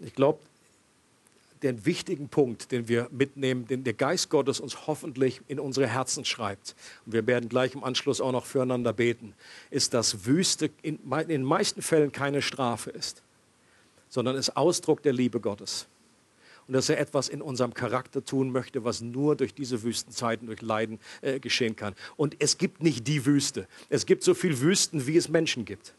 Ich 0.00 0.14
glaube, 0.14 0.38
den 1.64 1.86
wichtigen 1.86 2.28
Punkt, 2.28 2.70
den 2.70 2.88
wir 2.88 3.08
mitnehmen, 3.10 3.66
den 3.66 3.84
der 3.84 3.94
Geist 3.94 4.30
Gottes 4.30 4.60
uns 4.60 4.86
hoffentlich 4.86 5.40
in 5.48 5.58
unsere 5.58 5.88
Herzen 5.88 6.24
schreibt, 6.24 6.76
und 7.04 7.12
wir 7.12 7.26
werden 7.26 7.48
gleich 7.48 7.74
im 7.74 7.82
Anschluss 7.82 8.20
auch 8.20 8.32
noch 8.32 8.46
füreinander 8.46 8.92
beten, 8.92 9.34
ist, 9.70 9.94
dass 9.94 10.26
Wüste 10.26 10.70
in, 10.82 10.98
den 11.28 11.42
meisten 11.42 11.82
Fällen 11.82 12.12
keine 12.12 12.42
Strafe 12.42 12.90
ist, 12.90 13.22
sondern 14.08 14.36
ist 14.36 14.56
Ausdruck 14.56 15.02
der 15.02 15.12
Liebe 15.12 15.40
Gottes. 15.40 15.86
Und 16.66 16.72
dass 16.72 16.88
er 16.88 16.98
etwas 16.98 17.28
in 17.28 17.42
unserem 17.42 17.74
Charakter 17.74 18.24
tun 18.24 18.50
möchte, 18.50 18.84
was 18.84 19.02
nur 19.02 19.36
durch 19.36 19.52
diese 19.52 19.82
Wüstenzeiten, 19.82 20.46
durch 20.46 20.62
Leiden 20.62 20.98
äh, 21.20 21.38
geschehen 21.38 21.76
kann. 21.76 21.94
Und 22.16 22.36
es 22.38 22.56
gibt 22.56 22.82
nicht 22.82 23.06
die 23.06 23.26
Wüste. 23.26 23.66
Es 23.90 24.06
gibt 24.06 24.22
so 24.22 24.32
viele 24.32 24.60
Wüsten, 24.60 25.06
wie 25.06 25.16
es 25.18 25.28
Menschen 25.28 25.66
gibt. 25.66 25.92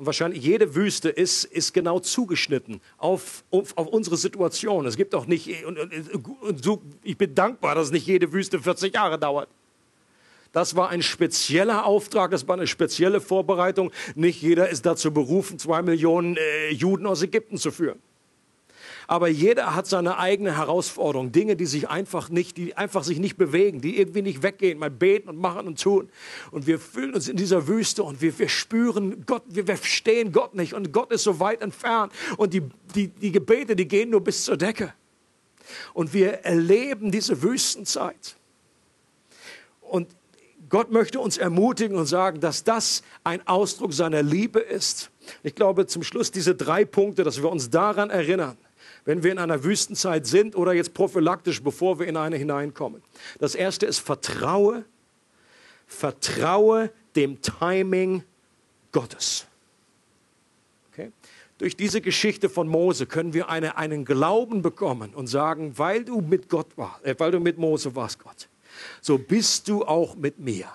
Und 0.00 0.06
wahrscheinlich 0.06 0.42
jede 0.42 0.74
Wüste 0.74 1.10
ist, 1.10 1.44
ist 1.44 1.74
genau 1.74 2.00
zugeschnitten 2.00 2.80
auf, 2.96 3.44
auf, 3.50 3.76
auf 3.76 3.86
unsere 3.86 4.16
Situation. 4.16 4.86
Es 4.86 4.96
gibt 4.96 5.14
auch 5.14 5.26
nicht, 5.26 5.62
und, 5.66 5.78
und, 5.78 6.66
und 6.66 6.80
ich 7.02 7.18
bin 7.18 7.34
dankbar, 7.34 7.74
dass 7.74 7.90
nicht 7.90 8.06
jede 8.06 8.32
Wüste 8.32 8.60
40 8.60 8.94
Jahre 8.94 9.18
dauert. 9.18 9.50
Das 10.52 10.74
war 10.74 10.88
ein 10.88 11.02
spezieller 11.02 11.84
Auftrag, 11.84 12.30
das 12.30 12.48
war 12.48 12.56
eine 12.56 12.66
spezielle 12.66 13.20
Vorbereitung. 13.20 13.92
Nicht 14.14 14.40
jeder 14.40 14.70
ist 14.70 14.86
dazu 14.86 15.12
berufen, 15.12 15.58
zwei 15.58 15.82
Millionen 15.82 16.38
äh, 16.38 16.70
Juden 16.70 17.04
aus 17.04 17.20
Ägypten 17.20 17.58
zu 17.58 17.70
führen. 17.70 18.00
Aber 19.10 19.26
jeder 19.26 19.74
hat 19.74 19.88
seine 19.88 20.18
eigene 20.18 20.56
Herausforderung, 20.56 21.32
Dinge, 21.32 21.56
die 21.56 21.66
sich 21.66 21.88
einfach 21.88 22.28
nicht, 22.28 22.56
die 22.56 22.76
einfach 22.76 23.02
sich 23.02 23.18
nicht 23.18 23.36
bewegen, 23.36 23.80
die 23.80 23.98
irgendwie 23.98 24.22
nicht 24.22 24.44
weggehen, 24.44 24.78
mal 24.78 24.88
beten 24.88 25.28
und 25.28 25.36
machen 25.36 25.66
und 25.66 25.82
tun. 25.82 26.08
Und 26.52 26.68
wir 26.68 26.78
fühlen 26.78 27.14
uns 27.14 27.26
in 27.26 27.36
dieser 27.36 27.66
Wüste 27.66 28.04
und 28.04 28.22
wir, 28.22 28.38
wir 28.38 28.48
spüren 28.48 29.26
Gott, 29.26 29.42
wir, 29.48 29.66
verstehen 29.66 30.30
Gott 30.30 30.54
nicht 30.54 30.74
und 30.74 30.92
Gott 30.92 31.10
ist 31.10 31.24
so 31.24 31.40
weit 31.40 31.60
entfernt 31.60 32.12
und 32.36 32.54
die, 32.54 32.62
die, 32.94 33.08
die 33.08 33.32
Gebete, 33.32 33.74
die 33.74 33.88
gehen 33.88 34.10
nur 34.10 34.20
bis 34.20 34.44
zur 34.44 34.56
Decke. 34.56 34.94
Und 35.92 36.14
wir 36.14 36.44
erleben 36.44 37.10
diese 37.10 37.42
Wüstenzeit. 37.42 38.36
Und 39.80 40.06
Gott 40.68 40.92
möchte 40.92 41.18
uns 41.18 41.36
ermutigen 41.36 41.96
und 41.96 42.06
sagen, 42.06 42.38
dass 42.38 42.62
das 42.62 43.02
ein 43.24 43.44
Ausdruck 43.48 43.92
seiner 43.92 44.22
Liebe 44.22 44.60
ist. 44.60 45.10
Ich 45.42 45.56
glaube 45.56 45.88
zum 45.88 46.04
Schluss 46.04 46.30
diese 46.30 46.54
drei 46.54 46.84
Punkte, 46.84 47.24
dass 47.24 47.42
wir 47.42 47.50
uns 47.50 47.70
daran 47.70 48.10
erinnern, 48.10 48.56
wenn 49.10 49.24
wir 49.24 49.32
in 49.32 49.38
einer 49.38 49.64
Wüstenzeit 49.64 50.24
sind 50.24 50.54
oder 50.54 50.72
jetzt 50.72 50.94
prophylaktisch, 50.94 51.64
bevor 51.64 51.98
wir 51.98 52.06
in 52.06 52.16
eine 52.16 52.36
hineinkommen. 52.36 53.02
Das 53.40 53.56
erste 53.56 53.84
ist 53.84 53.98
Vertraue. 53.98 54.84
Vertraue 55.88 56.92
dem 57.16 57.42
Timing 57.42 58.22
Gottes. 58.92 59.48
Okay? 60.92 61.10
Durch 61.58 61.76
diese 61.76 62.00
Geschichte 62.00 62.48
von 62.48 62.68
Mose 62.68 63.06
können 63.06 63.34
wir 63.34 63.48
eine, 63.48 63.76
einen 63.76 64.04
Glauben 64.04 64.62
bekommen 64.62 65.12
und 65.12 65.26
sagen, 65.26 65.76
weil 65.76 66.04
du 66.04 66.20
mit 66.20 66.48
Gott 66.48 66.68
warst, 66.76 67.04
äh, 67.04 67.16
weil 67.18 67.32
du 67.32 67.40
mit 67.40 67.58
Mose 67.58 67.96
warst, 67.96 68.20
Gott, 68.20 68.48
so 69.00 69.18
bist 69.18 69.66
du 69.66 69.84
auch 69.84 70.14
mit 70.14 70.38
mir 70.38 70.68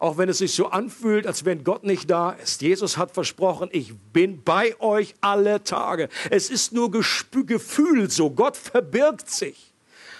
auch 0.00 0.16
wenn 0.16 0.28
es 0.30 0.38
sich 0.38 0.54
so 0.54 0.66
anfühlt, 0.68 1.26
als 1.26 1.44
wenn 1.44 1.62
Gott 1.62 1.84
nicht 1.84 2.10
da 2.10 2.30
ist. 2.30 2.62
Jesus 2.62 2.96
hat 2.96 3.12
versprochen, 3.12 3.68
ich 3.70 3.94
bin 4.12 4.42
bei 4.42 4.74
euch 4.80 5.14
alle 5.20 5.62
Tage. 5.62 6.08
Es 6.30 6.50
ist 6.50 6.72
nur 6.72 6.90
Gefühl 6.90 8.10
so, 8.10 8.30
Gott 8.30 8.56
verbirgt 8.56 9.30
sich. 9.30 9.72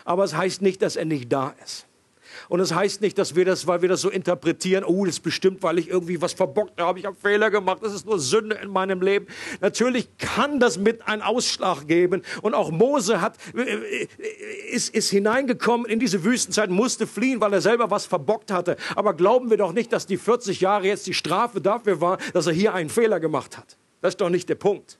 Aber 0.04 0.22
es 0.24 0.36
heißt 0.36 0.62
nicht, 0.62 0.82
dass 0.82 0.96
er 0.96 1.06
nicht 1.06 1.32
da 1.32 1.54
ist. 1.64 1.86
Und 2.50 2.58
es 2.58 2.70
das 2.70 2.78
heißt 2.78 3.00
nicht, 3.00 3.16
dass 3.16 3.36
wir 3.36 3.44
das, 3.44 3.68
weil 3.68 3.80
wir 3.80 3.88
das 3.88 4.00
so 4.00 4.10
interpretieren, 4.10 4.82
oh, 4.82 5.04
das 5.04 5.14
ist 5.14 5.20
bestimmt, 5.20 5.62
weil 5.62 5.78
ich 5.78 5.88
irgendwie 5.88 6.20
was 6.20 6.32
verbockt 6.32 6.80
habe, 6.80 6.98
ich 6.98 7.06
habe 7.06 7.14
Fehler 7.14 7.48
gemacht, 7.48 7.78
das 7.80 7.94
ist 7.94 8.06
nur 8.06 8.18
Sünde 8.18 8.56
in 8.56 8.68
meinem 8.68 9.00
Leben. 9.02 9.28
Natürlich 9.60 10.08
kann 10.18 10.58
das 10.58 10.76
mit 10.76 11.06
einen 11.06 11.22
Ausschlag 11.22 11.86
geben. 11.86 12.22
Und 12.42 12.54
auch 12.54 12.72
Mose 12.72 13.20
hat, 13.20 13.36
äh, 13.54 13.60
äh, 13.60 14.08
ist, 14.72 14.92
ist 14.92 15.10
hineingekommen 15.10 15.86
in 15.86 16.00
diese 16.00 16.24
Wüstenzeit, 16.24 16.70
musste 16.70 17.06
fliehen, 17.06 17.40
weil 17.40 17.52
er 17.52 17.60
selber 17.60 17.92
was 17.92 18.04
verbockt 18.06 18.50
hatte. 18.50 18.76
Aber 18.96 19.14
glauben 19.14 19.48
wir 19.48 19.56
doch 19.56 19.72
nicht, 19.72 19.92
dass 19.92 20.06
die 20.06 20.16
40 20.16 20.60
Jahre 20.60 20.88
jetzt 20.88 21.06
die 21.06 21.14
Strafe 21.14 21.60
dafür 21.60 22.00
war, 22.00 22.18
dass 22.32 22.48
er 22.48 22.52
hier 22.52 22.74
einen 22.74 22.90
Fehler 22.90 23.20
gemacht 23.20 23.58
hat. 23.58 23.76
Das 24.00 24.14
ist 24.14 24.20
doch 24.20 24.28
nicht 24.28 24.48
der 24.48 24.56
Punkt 24.56 24.98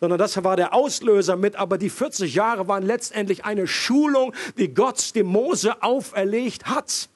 sondern 0.00 0.18
das 0.18 0.42
war 0.42 0.56
der 0.56 0.74
Auslöser 0.74 1.36
mit, 1.36 1.56
aber 1.56 1.78
die 1.78 1.90
40 1.90 2.34
Jahre 2.34 2.68
waren 2.68 2.84
letztendlich 2.84 3.44
eine 3.44 3.66
Schulung, 3.66 4.34
die 4.56 4.72
Gott 4.72 5.14
dem 5.14 5.26
Mose 5.26 5.82
auferlegt 5.82 6.66
hat. 6.66 7.08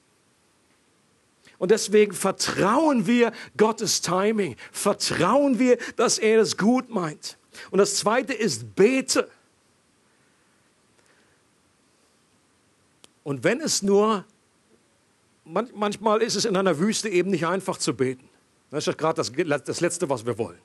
Und 1.57 1.71
deswegen 1.71 2.13
vertrauen 2.13 3.07
wir 3.07 3.31
Gottes 3.55 4.01
Timing, 4.01 4.57
vertrauen 4.71 5.59
wir, 5.59 5.77
dass 5.95 6.17
er 6.17 6.41
es 6.41 6.57
gut 6.57 6.89
meint. 6.89 7.37
Und 7.71 7.77
das 7.77 7.95
zweite 7.95 8.33
ist 8.33 8.75
bete. 8.75 9.29
Und 13.23 13.43
wenn 13.43 13.61
es 13.61 13.81
nur, 13.81 14.25
manchmal 15.45 16.21
ist 16.21 16.35
es 16.35 16.45
in 16.45 16.57
einer 16.57 16.79
Wüste 16.79 17.07
eben 17.09 17.31
nicht 17.31 17.47
einfach 17.47 17.77
zu 17.77 17.95
beten. 17.95 18.27
Das 18.69 18.87
ist 18.87 18.97
gerade 18.97 19.15
das, 19.15 19.31
das 19.63 19.81
Letzte, 19.81 20.09
was 20.09 20.25
wir 20.25 20.37
wollen. 20.37 20.59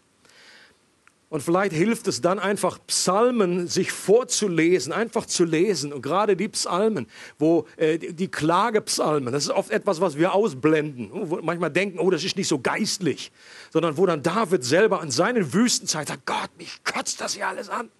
Und 1.30 1.42
vielleicht 1.42 1.74
hilft 1.74 2.08
es 2.08 2.22
dann 2.22 2.38
einfach, 2.38 2.78
Psalmen 2.86 3.68
sich 3.68 3.92
vorzulesen, 3.92 4.94
einfach 4.94 5.26
zu 5.26 5.44
lesen. 5.44 5.92
Und 5.92 6.00
gerade 6.00 6.36
die 6.36 6.48
Psalmen, 6.48 7.06
wo 7.38 7.66
äh, 7.76 7.98
die 7.98 8.28
Klagepsalmen, 8.28 9.32
das 9.32 9.44
ist 9.44 9.50
oft 9.50 9.70
etwas, 9.70 10.00
was 10.00 10.16
wir 10.16 10.32
ausblenden. 10.32 11.10
Wo 11.12 11.40
manchmal 11.42 11.70
denken, 11.70 11.98
oh, 11.98 12.10
das 12.10 12.24
ist 12.24 12.36
nicht 12.36 12.48
so 12.48 12.58
geistlich. 12.58 13.30
Sondern 13.70 13.98
wo 13.98 14.06
dann 14.06 14.22
David 14.22 14.64
selber 14.64 15.00
an 15.00 15.10
seinen 15.10 15.52
Wüstenzeit 15.52 16.08
sagt, 16.08 16.24
Gott, 16.24 16.50
mich 16.56 16.82
kotzt 16.82 17.20
das 17.20 17.34
hier 17.34 17.48
alles 17.48 17.68
an. 17.68 17.90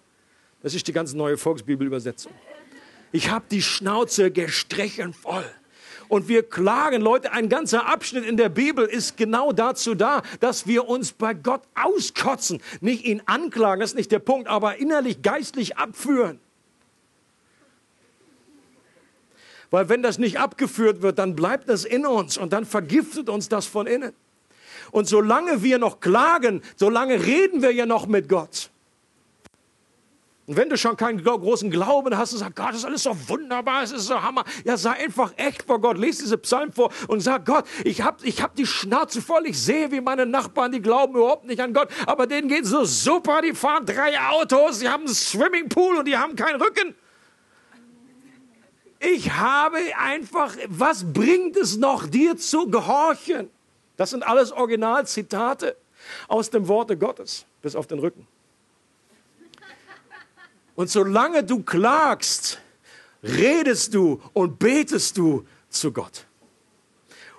Das 0.63 0.73
ist 0.73 0.87
die 0.87 0.93
ganz 0.93 1.13
neue 1.13 1.37
Volksbibelübersetzung. 1.37 2.31
Ich 3.11 3.29
habe 3.29 3.45
die 3.49 3.61
Schnauze 3.61 4.31
gestrichen 4.31 5.13
voll 5.13 5.45
und 6.09 6.27
wir 6.27 6.43
klagen. 6.43 7.01
Leute, 7.01 7.31
ein 7.31 7.47
ganzer 7.47 7.87
Abschnitt 7.87 8.25
in 8.25 8.35
der 8.35 8.49
Bibel 8.49 8.85
ist 8.85 9.15
genau 9.15 9.53
dazu 9.53 9.95
da, 9.95 10.21
dass 10.41 10.67
wir 10.67 10.89
uns 10.89 11.13
bei 11.13 11.33
Gott 11.33 11.61
auskotzen. 11.75 12.61
Nicht 12.81 13.05
ihn 13.05 13.21
anklagen, 13.25 13.79
das 13.79 13.91
ist 13.91 13.95
nicht 13.95 14.11
der 14.11 14.19
Punkt, 14.19 14.49
aber 14.49 14.77
innerlich 14.77 15.21
geistlich 15.21 15.77
abführen. 15.77 16.39
Weil 19.71 19.87
wenn 19.87 20.01
das 20.01 20.17
nicht 20.17 20.39
abgeführt 20.39 21.01
wird, 21.01 21.19
dann 21.19 21.35
bleibt 21.35 21.69
das 21.69 21.85
in 21.85 22.05
uns 22.05 22.37
und 22.37 22.53
dann 22.53 22.65
vergiftet 22.65 23.29
uns 23.29 23.49
das 23.49 23.67
von 23.67 23.85
innen. 23.87 24.13
Und 24.91 25.07
solange 25.07 25.61
wir 25.61 25.77
noch 25.77 25.99
klagen, 25.99 26.63
solange 26.75 27.23
reden 27.23 27.61
wir 27.61 27.71
ja 27.71 27.85
noch 27.85 28.07
mit 28.07 28.27
Gott. 28.27 28.68
Und 30.49 30.55
wenn 30.55 30.67
du 30.67 30.79
schon 30.79 30.97
keinen 30.97 31.23
großen 31.23 31.69
Glauben 31.69 32.17
hast 32.17 32.33
und 32.33 32.39
sagst, 32.39 32.55
Gott, 32.55 32.69
das 32.69 32.77
ist 32.77 32.85
alles 32.85 33.03
so 33.03 33.15
wunderbar, 33.27 33.83
es 33.83 33.91
ist 33.91 34.07
so 34.07 34.19
Hammer, 34.19 34.43
ja, 34.65 34.77
sei 34.77 34.93
einfach 34.93 35.31
echt 35.37 35.61
vor 35.61 35.79
Gott, 35.79 35.95
lese 35.95 36.23
diese 36.23 36.39
Psalmen 36.39 36.73
vor 36.73 36.91
und 37.07 37.19
sag, 37.19 37.45
Gott, 37.45 37.65
ich 37.83 38.01
habe 38.01 38.25
ich 38.25 38.41
hab 38.41 38.55
die 38.55 38.65
Schnauze 38.65 39.21
voll, 39.21 39.45
ich 39.45 39.61
sehe, 39.61 39.91
wie 39.91 40.01
meine 40.01 40.25
Nachbarn, 40.25 40.71
die 40.71 40.81
glauben 40.81 41.13
überhaupt 41.13 41.45
nicht 41.45 41.59
an 41.59 41.71
Gott, 41.71 41.89
aber 42.07 42.25
denen 42.25 42.47
geht 42.47 42.65
so 42.65 42.83
super, 42.83 43.43
die 43.43 43.53
fahren 43.53 43.85
drei 43.85 44.19
Autos, 44.19 44.79
die 44.79 44.89
haben 44.89 45.05
einen 45.05 45.13
Swimmingpool 45.13 45.97
und 45.97 46.07
die 46.07 46.17
haben 46.17 46.35
keinen 46.35 46.59
Rücken. 46.59 46.95
Ich 48.99 49.31
habe 49.31 49.77
einfach, 49.99 50.55
was 50.67 51.13
bringt 51.13 51.57
es 51.57 51.77
noch, 51.77 52.07
dir 52.07 52.37
zu 52.37 52.71
gehorchen? 52.71 53.51
Das 53.97 54.09
sind 54.09 54.23
alles 54.23 54.51
Originalzitate 54.51 55.77
aus 56.27 56.49
dem 56.49 56.67
Worte 56.67 56.97
Gottes, 56.97 57.45
bis 57.61 57.75
auf 57.75 57.85
den 57.85 57.99
Rücken. 57.99 58.25
Und 60.79 60.89
solange 60.89 61.43
du 61.43 61.61
klagst, 61.61 62.57
redest 63.21 63.93
du 63.93 64.21
und 64.31 64.59
betest 64.59 65.17
du 65.17 65.45
zu 65.67 65.91
Gott. 65.91 66.25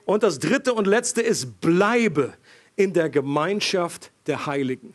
Und 0.04 0.22
das 0.22 0.38
dritte 0.38 0.74
und 0.74 0.86
letzte 0.86 1.22
ist, 1.22 1.58
bleibe 1.58 2.34
in 2.76 2.92
der 2.92 3.08
Gemeinschaft 3.08 4.10
der 4.26 4.44
Heiligen. 4.44 4.94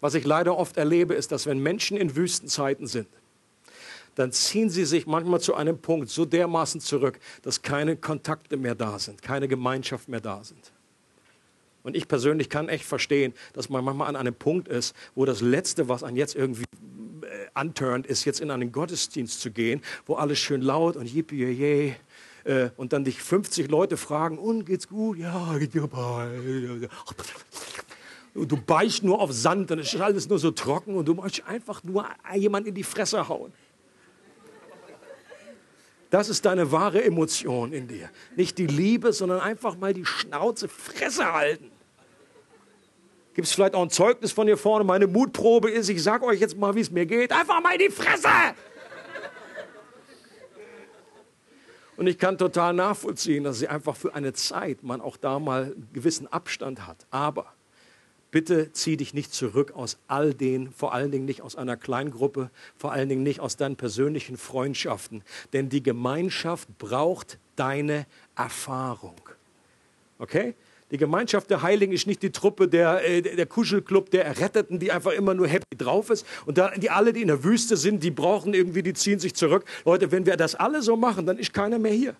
Was 0.00 0.14
ich 0.14 0.24
leider 0.24 0.56
oft 0.56 0.78
erlebe, 0.78 1.12
ist, 1.12 1.32
dass 1.32 1.44
wenn 1.44 1.58
Menschen 1.58 1.98
in 1.98 2.16
Wüstenzeiten 2.16 2.86
sind, 2.86 3.08
dann 4.14 4.32
ziehen 4.32 4.70
sie 4.70 4.86
sich 4.86 5.06
manchmal 5.06 5.42
zu 5.42 5.54
einem 5.54 5.76
Punkt 5.76 6.08
so 6.08 6.24
dermaßen 6.24 6.80
zurück, 6.80 7.20
dass 7.42 7.60
keine 7.60 7.96
Kontakte 7.96 8.56
mehr 8.56 8.74
da 8.74 8.98
sind, 8.98 9.20
keine 9.20 9.48
Gemeinschaft 9.48 10.08
mehr 10.08 10.22
da 10.22 10.42
sind. 10.42 10.72
Und 11.82 11.94
ich 11.94 12.08
persönlich 12.08 12.48
kann 12.48 12.70
echt 12.70 12.84
verstehen, 12.86 13.34
dass 13.52 13.68
man 13.68 13.84
manchmal 13.84 14.08
an 14.08 14.16
einem 14.16 14.34
Punkt 14.34 14.68
ist, 14.68 14.94
wo 15.14 15.26
das 15.26 15.42
Letzte, 15.42 15.90
was 15.90 16.02
einen 16.02 16.16
jetzt 16.16 16.34
irgendwie 16.34 16.64
anturnt, 17.54 18.06
ist, 18.06 18.24
jetzt 18.24 18.40
in 18.40 18.50
einen 18.50 18.72
Gottesdienst 18.72 19.40
zu 19.40 19.50
gehen, 19.50 19.82
wo 20.06 20.14
alles 20.14 20.38
schön 20.38 20.62
laut 20.62 20.96
und 20.96 21.12
yippie 21.12 21.94
äh, 22.44 22.70
und 22.76 22.92
dann 22.92 23.04
dich 23.04 23.22
50 23.22 23.70
Leute 23.70 23.96
fragen, 23.96 24.38
und 24.38 24.64
geht's 24.64 24.88
gut? 24.88 25.18
Ja, 25.18 25.56
geht 25.58 25.72
super. 25.72 26.28
Du 28.34 28.56
beißt 28.56 29.04
nur 29.04 29.20
auf 29.20 29.32
Sand 29.32 29.70
es 29.70 29.92
ist 29.92 30.00
alles 30.00 30.28
nur 30.28 30.38
so 30.38 30.50
trocken 30.50 30.94
und 30.94 31.06
du 31.06 31.14
möchtest 31.14 31.46
einfach 31.46 31.84
nur 31.84 32.06
jemand 32.34 32.66
in 32.66 32.74
die 32.74 32.82
Fresse 32.82 33.28
hauen. 33.28 33.52
Das 36.12 36.28
ist 36.28 36.44
deine 36.44 36.70
wahre 36.70 37.02
Emotion 37.02 37.72
in 37.72 37.88
dir. 37.88 38.10
Nicht 38.36 38.58
die 38.58 38.66
Liebe, 38.66 39.14
sondern 39.14 39.40
einfach 39.40 39.78
mal 39.78 39.94
die 39.94 40.04
Schnauze 40.04 40.68
Fresse 40.68 41.32
halten. 41.32 41.71
Gibt 43.34 43.48
es 43.48 43.54
vielleicht 43.54 43.74
auch 43.74 43.82
ein 43.82 43.90
Zeugnis 43.90 44.32
von 44.32 44.46
hier 44.46 44.58
vorne? 44.58 44.84
Meine 44.84 45.06
Mutprobe 45.06 45.70
ist, 45.70 45.88
ich 45.88 46.02
sage 46.02 46.24
euch 46.24 46.40
jetzt 46.40 46.56
mal, 46.56 46.74
wie 46.74 46.80
es 46.80 46.90
mir 46.90 47.06
geht. 47.06 47.32
Einfach 47.32 47.62
mal 47.62 47.72
in 47.72 47.78
die 47.78 47.90
Fresse! 47.90 48.28
Und 51.96 52.06
ich 52.06 52.18
kann 52.18 52.36
total 52.36 52.72
nachvollziehen, 52.72 53.44
dass 53.44 53.58
sie 53.58 53.68
einfach 53.68 53.96
für 53.96 54.14
eine 54.14 54.32
Zeit 54.32 54.82
man 54.82 55.00
auch 55.00 55.16
da 55.16 55.38
mal 55.38 55.64
einen 55.64 55.88
gewissen 55.92 56.26
Abstand 56.26 56.86
hat. 56.86 57.06
Aber 57.10 57.52
bitte 58.30 58.72
zieh 58.72 58.96
dich 58.96 59.14
nicht 59.14 59.32
zurück 59.32 59.72
aus 59.76 59.98
all 60.08 60.34
den, 60.34 60.72
vor 60.72 60.94
allen 60.94 61.10
Dingen 61.10 61.26
nicht 61.26 61.42
aus 61.42 61.54
einer 61.54 61.76
Kleingruppe, 61.76 62.50
vor 62.76 62.92
allen 62.92 63.08
Dingen 63.08 63.22
nicht 63.22 63.40
aus 63.40 63.56
deinen 63.56 63.76
persönlichen 63.76 64.36
Freundschaften. 64.36 65.22
Denn 65.52 65.68
die 65.68 65.82
Gemeinschaft 65.82 66.68
braucht 66.78 67.38
deine 67.56 68.06
Erfahrung. 68.36 69.20
Okay? 70.18 70.54
Die 70.92 70.98
Gemeinschaft 70.98 71.48
der 71.48 71.62
Heiligen 71.62 71.94
ist 71.94 72.06
nicht 72.06 72.22
die 72.22 72.32
Truppe, 72.32 72.68
der, 72.68 73.02
äh, 73.08 73.22
der 73.22 73.46
Kuschelclub 73.46 74.10
der 74.10 74.26
Erretteten, 74.26 74.78
die 74.78 74.92
einfach 74.92 75.12
immer 75.12 75.32
nur 75.32 75.48
happy 75.48 75.76
drauf 75.78 76.10
ist. 76.10 76.26
Und 76.44 76.58
da, 76.58 76.70
die 76.76 76.90
alle, 76.90 77.14
die 77.14 77.22
in 77.22 77.28
der 77.28 77.42
Wüste 77.42 77.78
sind, 77.78 78.02
die 78.02 78.10
brauchen 78.10 78.52
irgendwie, 78.52 78.82
die 78.82 78.92
ziehen 78.92 79.18
sich 79.18 79.34
zurück. 79.34 79.64
Leute, 79.86 80.12
wenn 80.12 80.26
wir 80.26 80.36
das 80.36 80.54
alle 80.54 80.82
so 80.82 80.94
machen, 80.98 81.24
dann 81.24 81.38
ist 81.38 81.54
keiner 81.54 81.78
mehr 81.78 81.94
hier. 81.94 82.14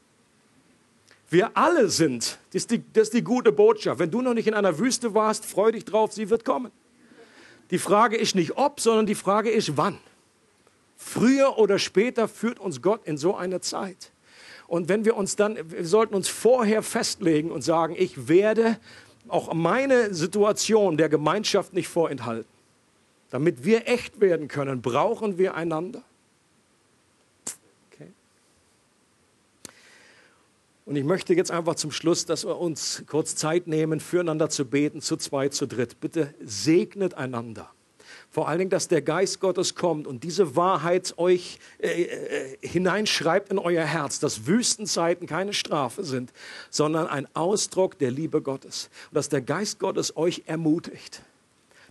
Wir 1.28 1.50
alle 1.54 1.90
sind, 1.90 2.38
das 2.52 2.62
ist, 2.62 2.70
die, 2.70 2.82
das 2.94 3.04
ist 3.04 3.14
die 3.14 3.22
gute 3.22 3.52
Botschaft. 3.52 3.98
Wenn 3.98 4.10
du 4.10 4.22
noch 4.22 4.34
nicht 4.34 4.48
in 4.48 4.54
einer 4.54 4.78
Wüste 4.78 5.14
warst, 5.14 5.44
freu 5.44 5.72
dich 5.72 5.84
drauf, 5.84 6.12
sie 6.14 6.30
wird 6.30 6.44
kommen. 6.44 6.72
Die 7.70 7.78
Frage 7.78 8.16
ist 8.16 8.34
nicht 8.34 8.56
ob, 8.56 8.80
sondern 8.80 9.04
die 9.06 9.14
Frage 9.14 9.50
ist 9.50 9.76
wann. 9.76 9.98
Früher 10.96 11.58
oder 11.58 11.78
später 11.78 12.26
führt 12.26 12.58
uns 12.58 12.80
Gott 12.80 13.06
in 13.06 13.18
so 13.18 13.34
eine 13.34 13.60
Zeit. 13.60 14.12
Und 14.72 14.88
wenn 14.88 15.04
wir 15.04 15.18
uns 15.18 15.36
dann, 15.36 15.58
wir 15.70 15.84
sollten 15.84 16.14
uns 16.14 16.30
vorher 16.30 16.82
festlegen 16.82 17.50
und 17.50 17.60
sagen, 17.60 17.94
ich 17.94 18.26
werde 18.26 18.78
auch 19.28 19.52
meine 19.52 20.14
Situation 20.14 20.96
der 20.96 21.10
Gemeinschaft 21.10 21.74
nicht 21.74 21.88
vorenthalten. 21.88 22.48
Damit 23.28 23.66
wir 23.66 23.86
echt 23.86 24.22
werden 24.22 24.48
können, 24.48 24.80
brauchen 24.80 25.36
wir 25.36 25.56
einander. 25.56 26.02
Und 30.86 30.96
ich 30.96 31.04
möchte 31.04 31.34
jetzt 31.34 31.50
einfach 31.50 31.74
zum 31.74 31.90
Schluss, 31.90 32.24
dass 32.24 32.46
wir 32.46 32.58
uns 32.58 33.04
kurz 33.06 33.36
Zeit 33.36 33.66
nehmen, 33.66 34.00
füreinander 34.00 34.48
zu 34.48 34.64
beten, 34.64 35.02
zu 35.02 35.18
zweit, 35.18 35.52
zu 35.52 35.66
dritt. 35.66 36.00
Bitte 36.00 36.32
segnet 36.42 37.12
einander. 37.12 37.70
Vor 38.32 38.48
allen 38.48 38.60
Dingen, 38.60 38.70
dass 38.70 38.88
der 38.88 39.02
Geist 39.02 39.40
Gottes 39.40 39.74
kommt 39.74 40.06
und 40.06 40.24
diese 40.24 40.56
Wahrheit 40.56 41.12
euch 41.18 41.58
äh, 41.78 42.04
äh, 42.04 42.56
hineinschreibt 42.66 43.50
in 43.50 43.58
euer 43.58 43.84
Herz, 43.84 44.20
dass 44.20 44.46
Wüstenzeiten 44.46 45.26
keine 45.26 45.52
Strafe 45.52 46.02
sind, 46.02 46.32
sondern 46.70 47.06
ein 47.08 47.28
Ausdruck 47.34 47.98
der 47.98 48.10
Liebe 48.10 48.40
Gottes. 48.40 48.88
Und 49.10 49.16
dass 49.16 49.28
der 49.28 49.42
Geist 49.42 49.78
Gottes 49.78 50.16
euch 50.16 50.44
ermutigt. 50.46 51.20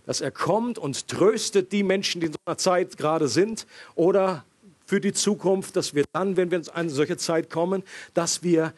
Dass 0.04 0.20
er 0.20 0.32
kommt 0.32 0.78
und 0.78 1.06
tröstet 1.06 1.70
die 1.70 1.84
Menschen, 1.84 2.20
die 2.20 2.26
in 2.26 2.32
so 2.32 2.38
einer 2.44 2.58
Zeit 2.58 2.96
gerade 2.96 3.28
sind 3.28 3.68
oder 3.94 4.44
für 4.84 5.00
die 5.00 5.12
Zukunft, 5.12 5.76
dass 5.76 5.94
wir 5.94 6.04
dann, 6.12 6.36
wenn 6.36 6.50
wir 6.50 6.58
in 6.58 6.68
eine 6.70 6.90
solche 6.90 7.16
Zeit 7.18 7.50
kommen, 7.50 7.84
dass 8.14 8.42
wir 8.42 8.74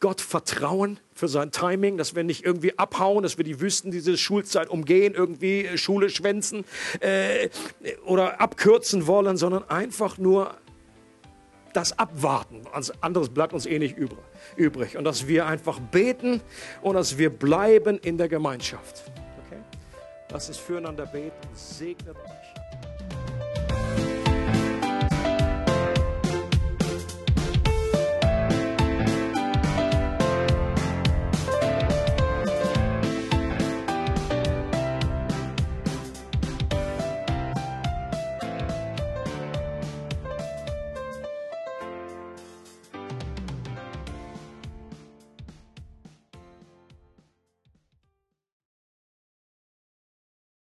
Gott 0.00 0.20
vertrauen 0.20 1.00
für 1.14 1.28
sein 1.28 1.50
Timing, 1.50 1.96
dass 1.96 2.14
wir 2.14 2.22
nicht 2.22 2.44
irgendwie 2.44 2.78
abhauen, 2.78 3.22
dass 3.22 3.38
wir 3.38 3.44
die 3.44 3.60
Wüsten 3.60 3.90
diese 3.90 4.16
Schulzeit 4.18 4.68
umgehen, 4.68 5.14
irgendwie 5.14 5.64
äh, 5.64 5.78
Schule 5.78 6.10
schwänzen 6.10 6.64
äh, 7.00 7.48
oder 8.04 8.40
abkürzen 8.40 9.06
wollen, 9.06 9.36
sondern 9.36 9.68
einfach 9.70 10.18
nur 10.18 10.54
das 11.72 11.98
abwarten. 11.98 12.62
Anderes 13.00 13.28
bleibt 13.28 13.52
uns 13.52 13.66
eh 13.66 13.78
nicht 13.78 13.96
übrig. 14.56 14.96
Und 14.96 15.04
dass 15.04 15.26
wir 15.28 15.46
einfach 15.46 15.78
beten 15.78 16.40
und 16.80 16.94
dass 16.94 17.18
wir 17.18 17.30
bleiben 17.30 17.98
in 17.98 18.16
der 18.16 18.28
Gemeinschaft. 18.28 19.04
Okay? 19.46 19.60
Lass 20.30 20.48
uns 20.48 20.56
füreinander 20.56 21.04
beten. 21.04 21.32
Segnet 21.54 22.16
euch. 22.16 22.45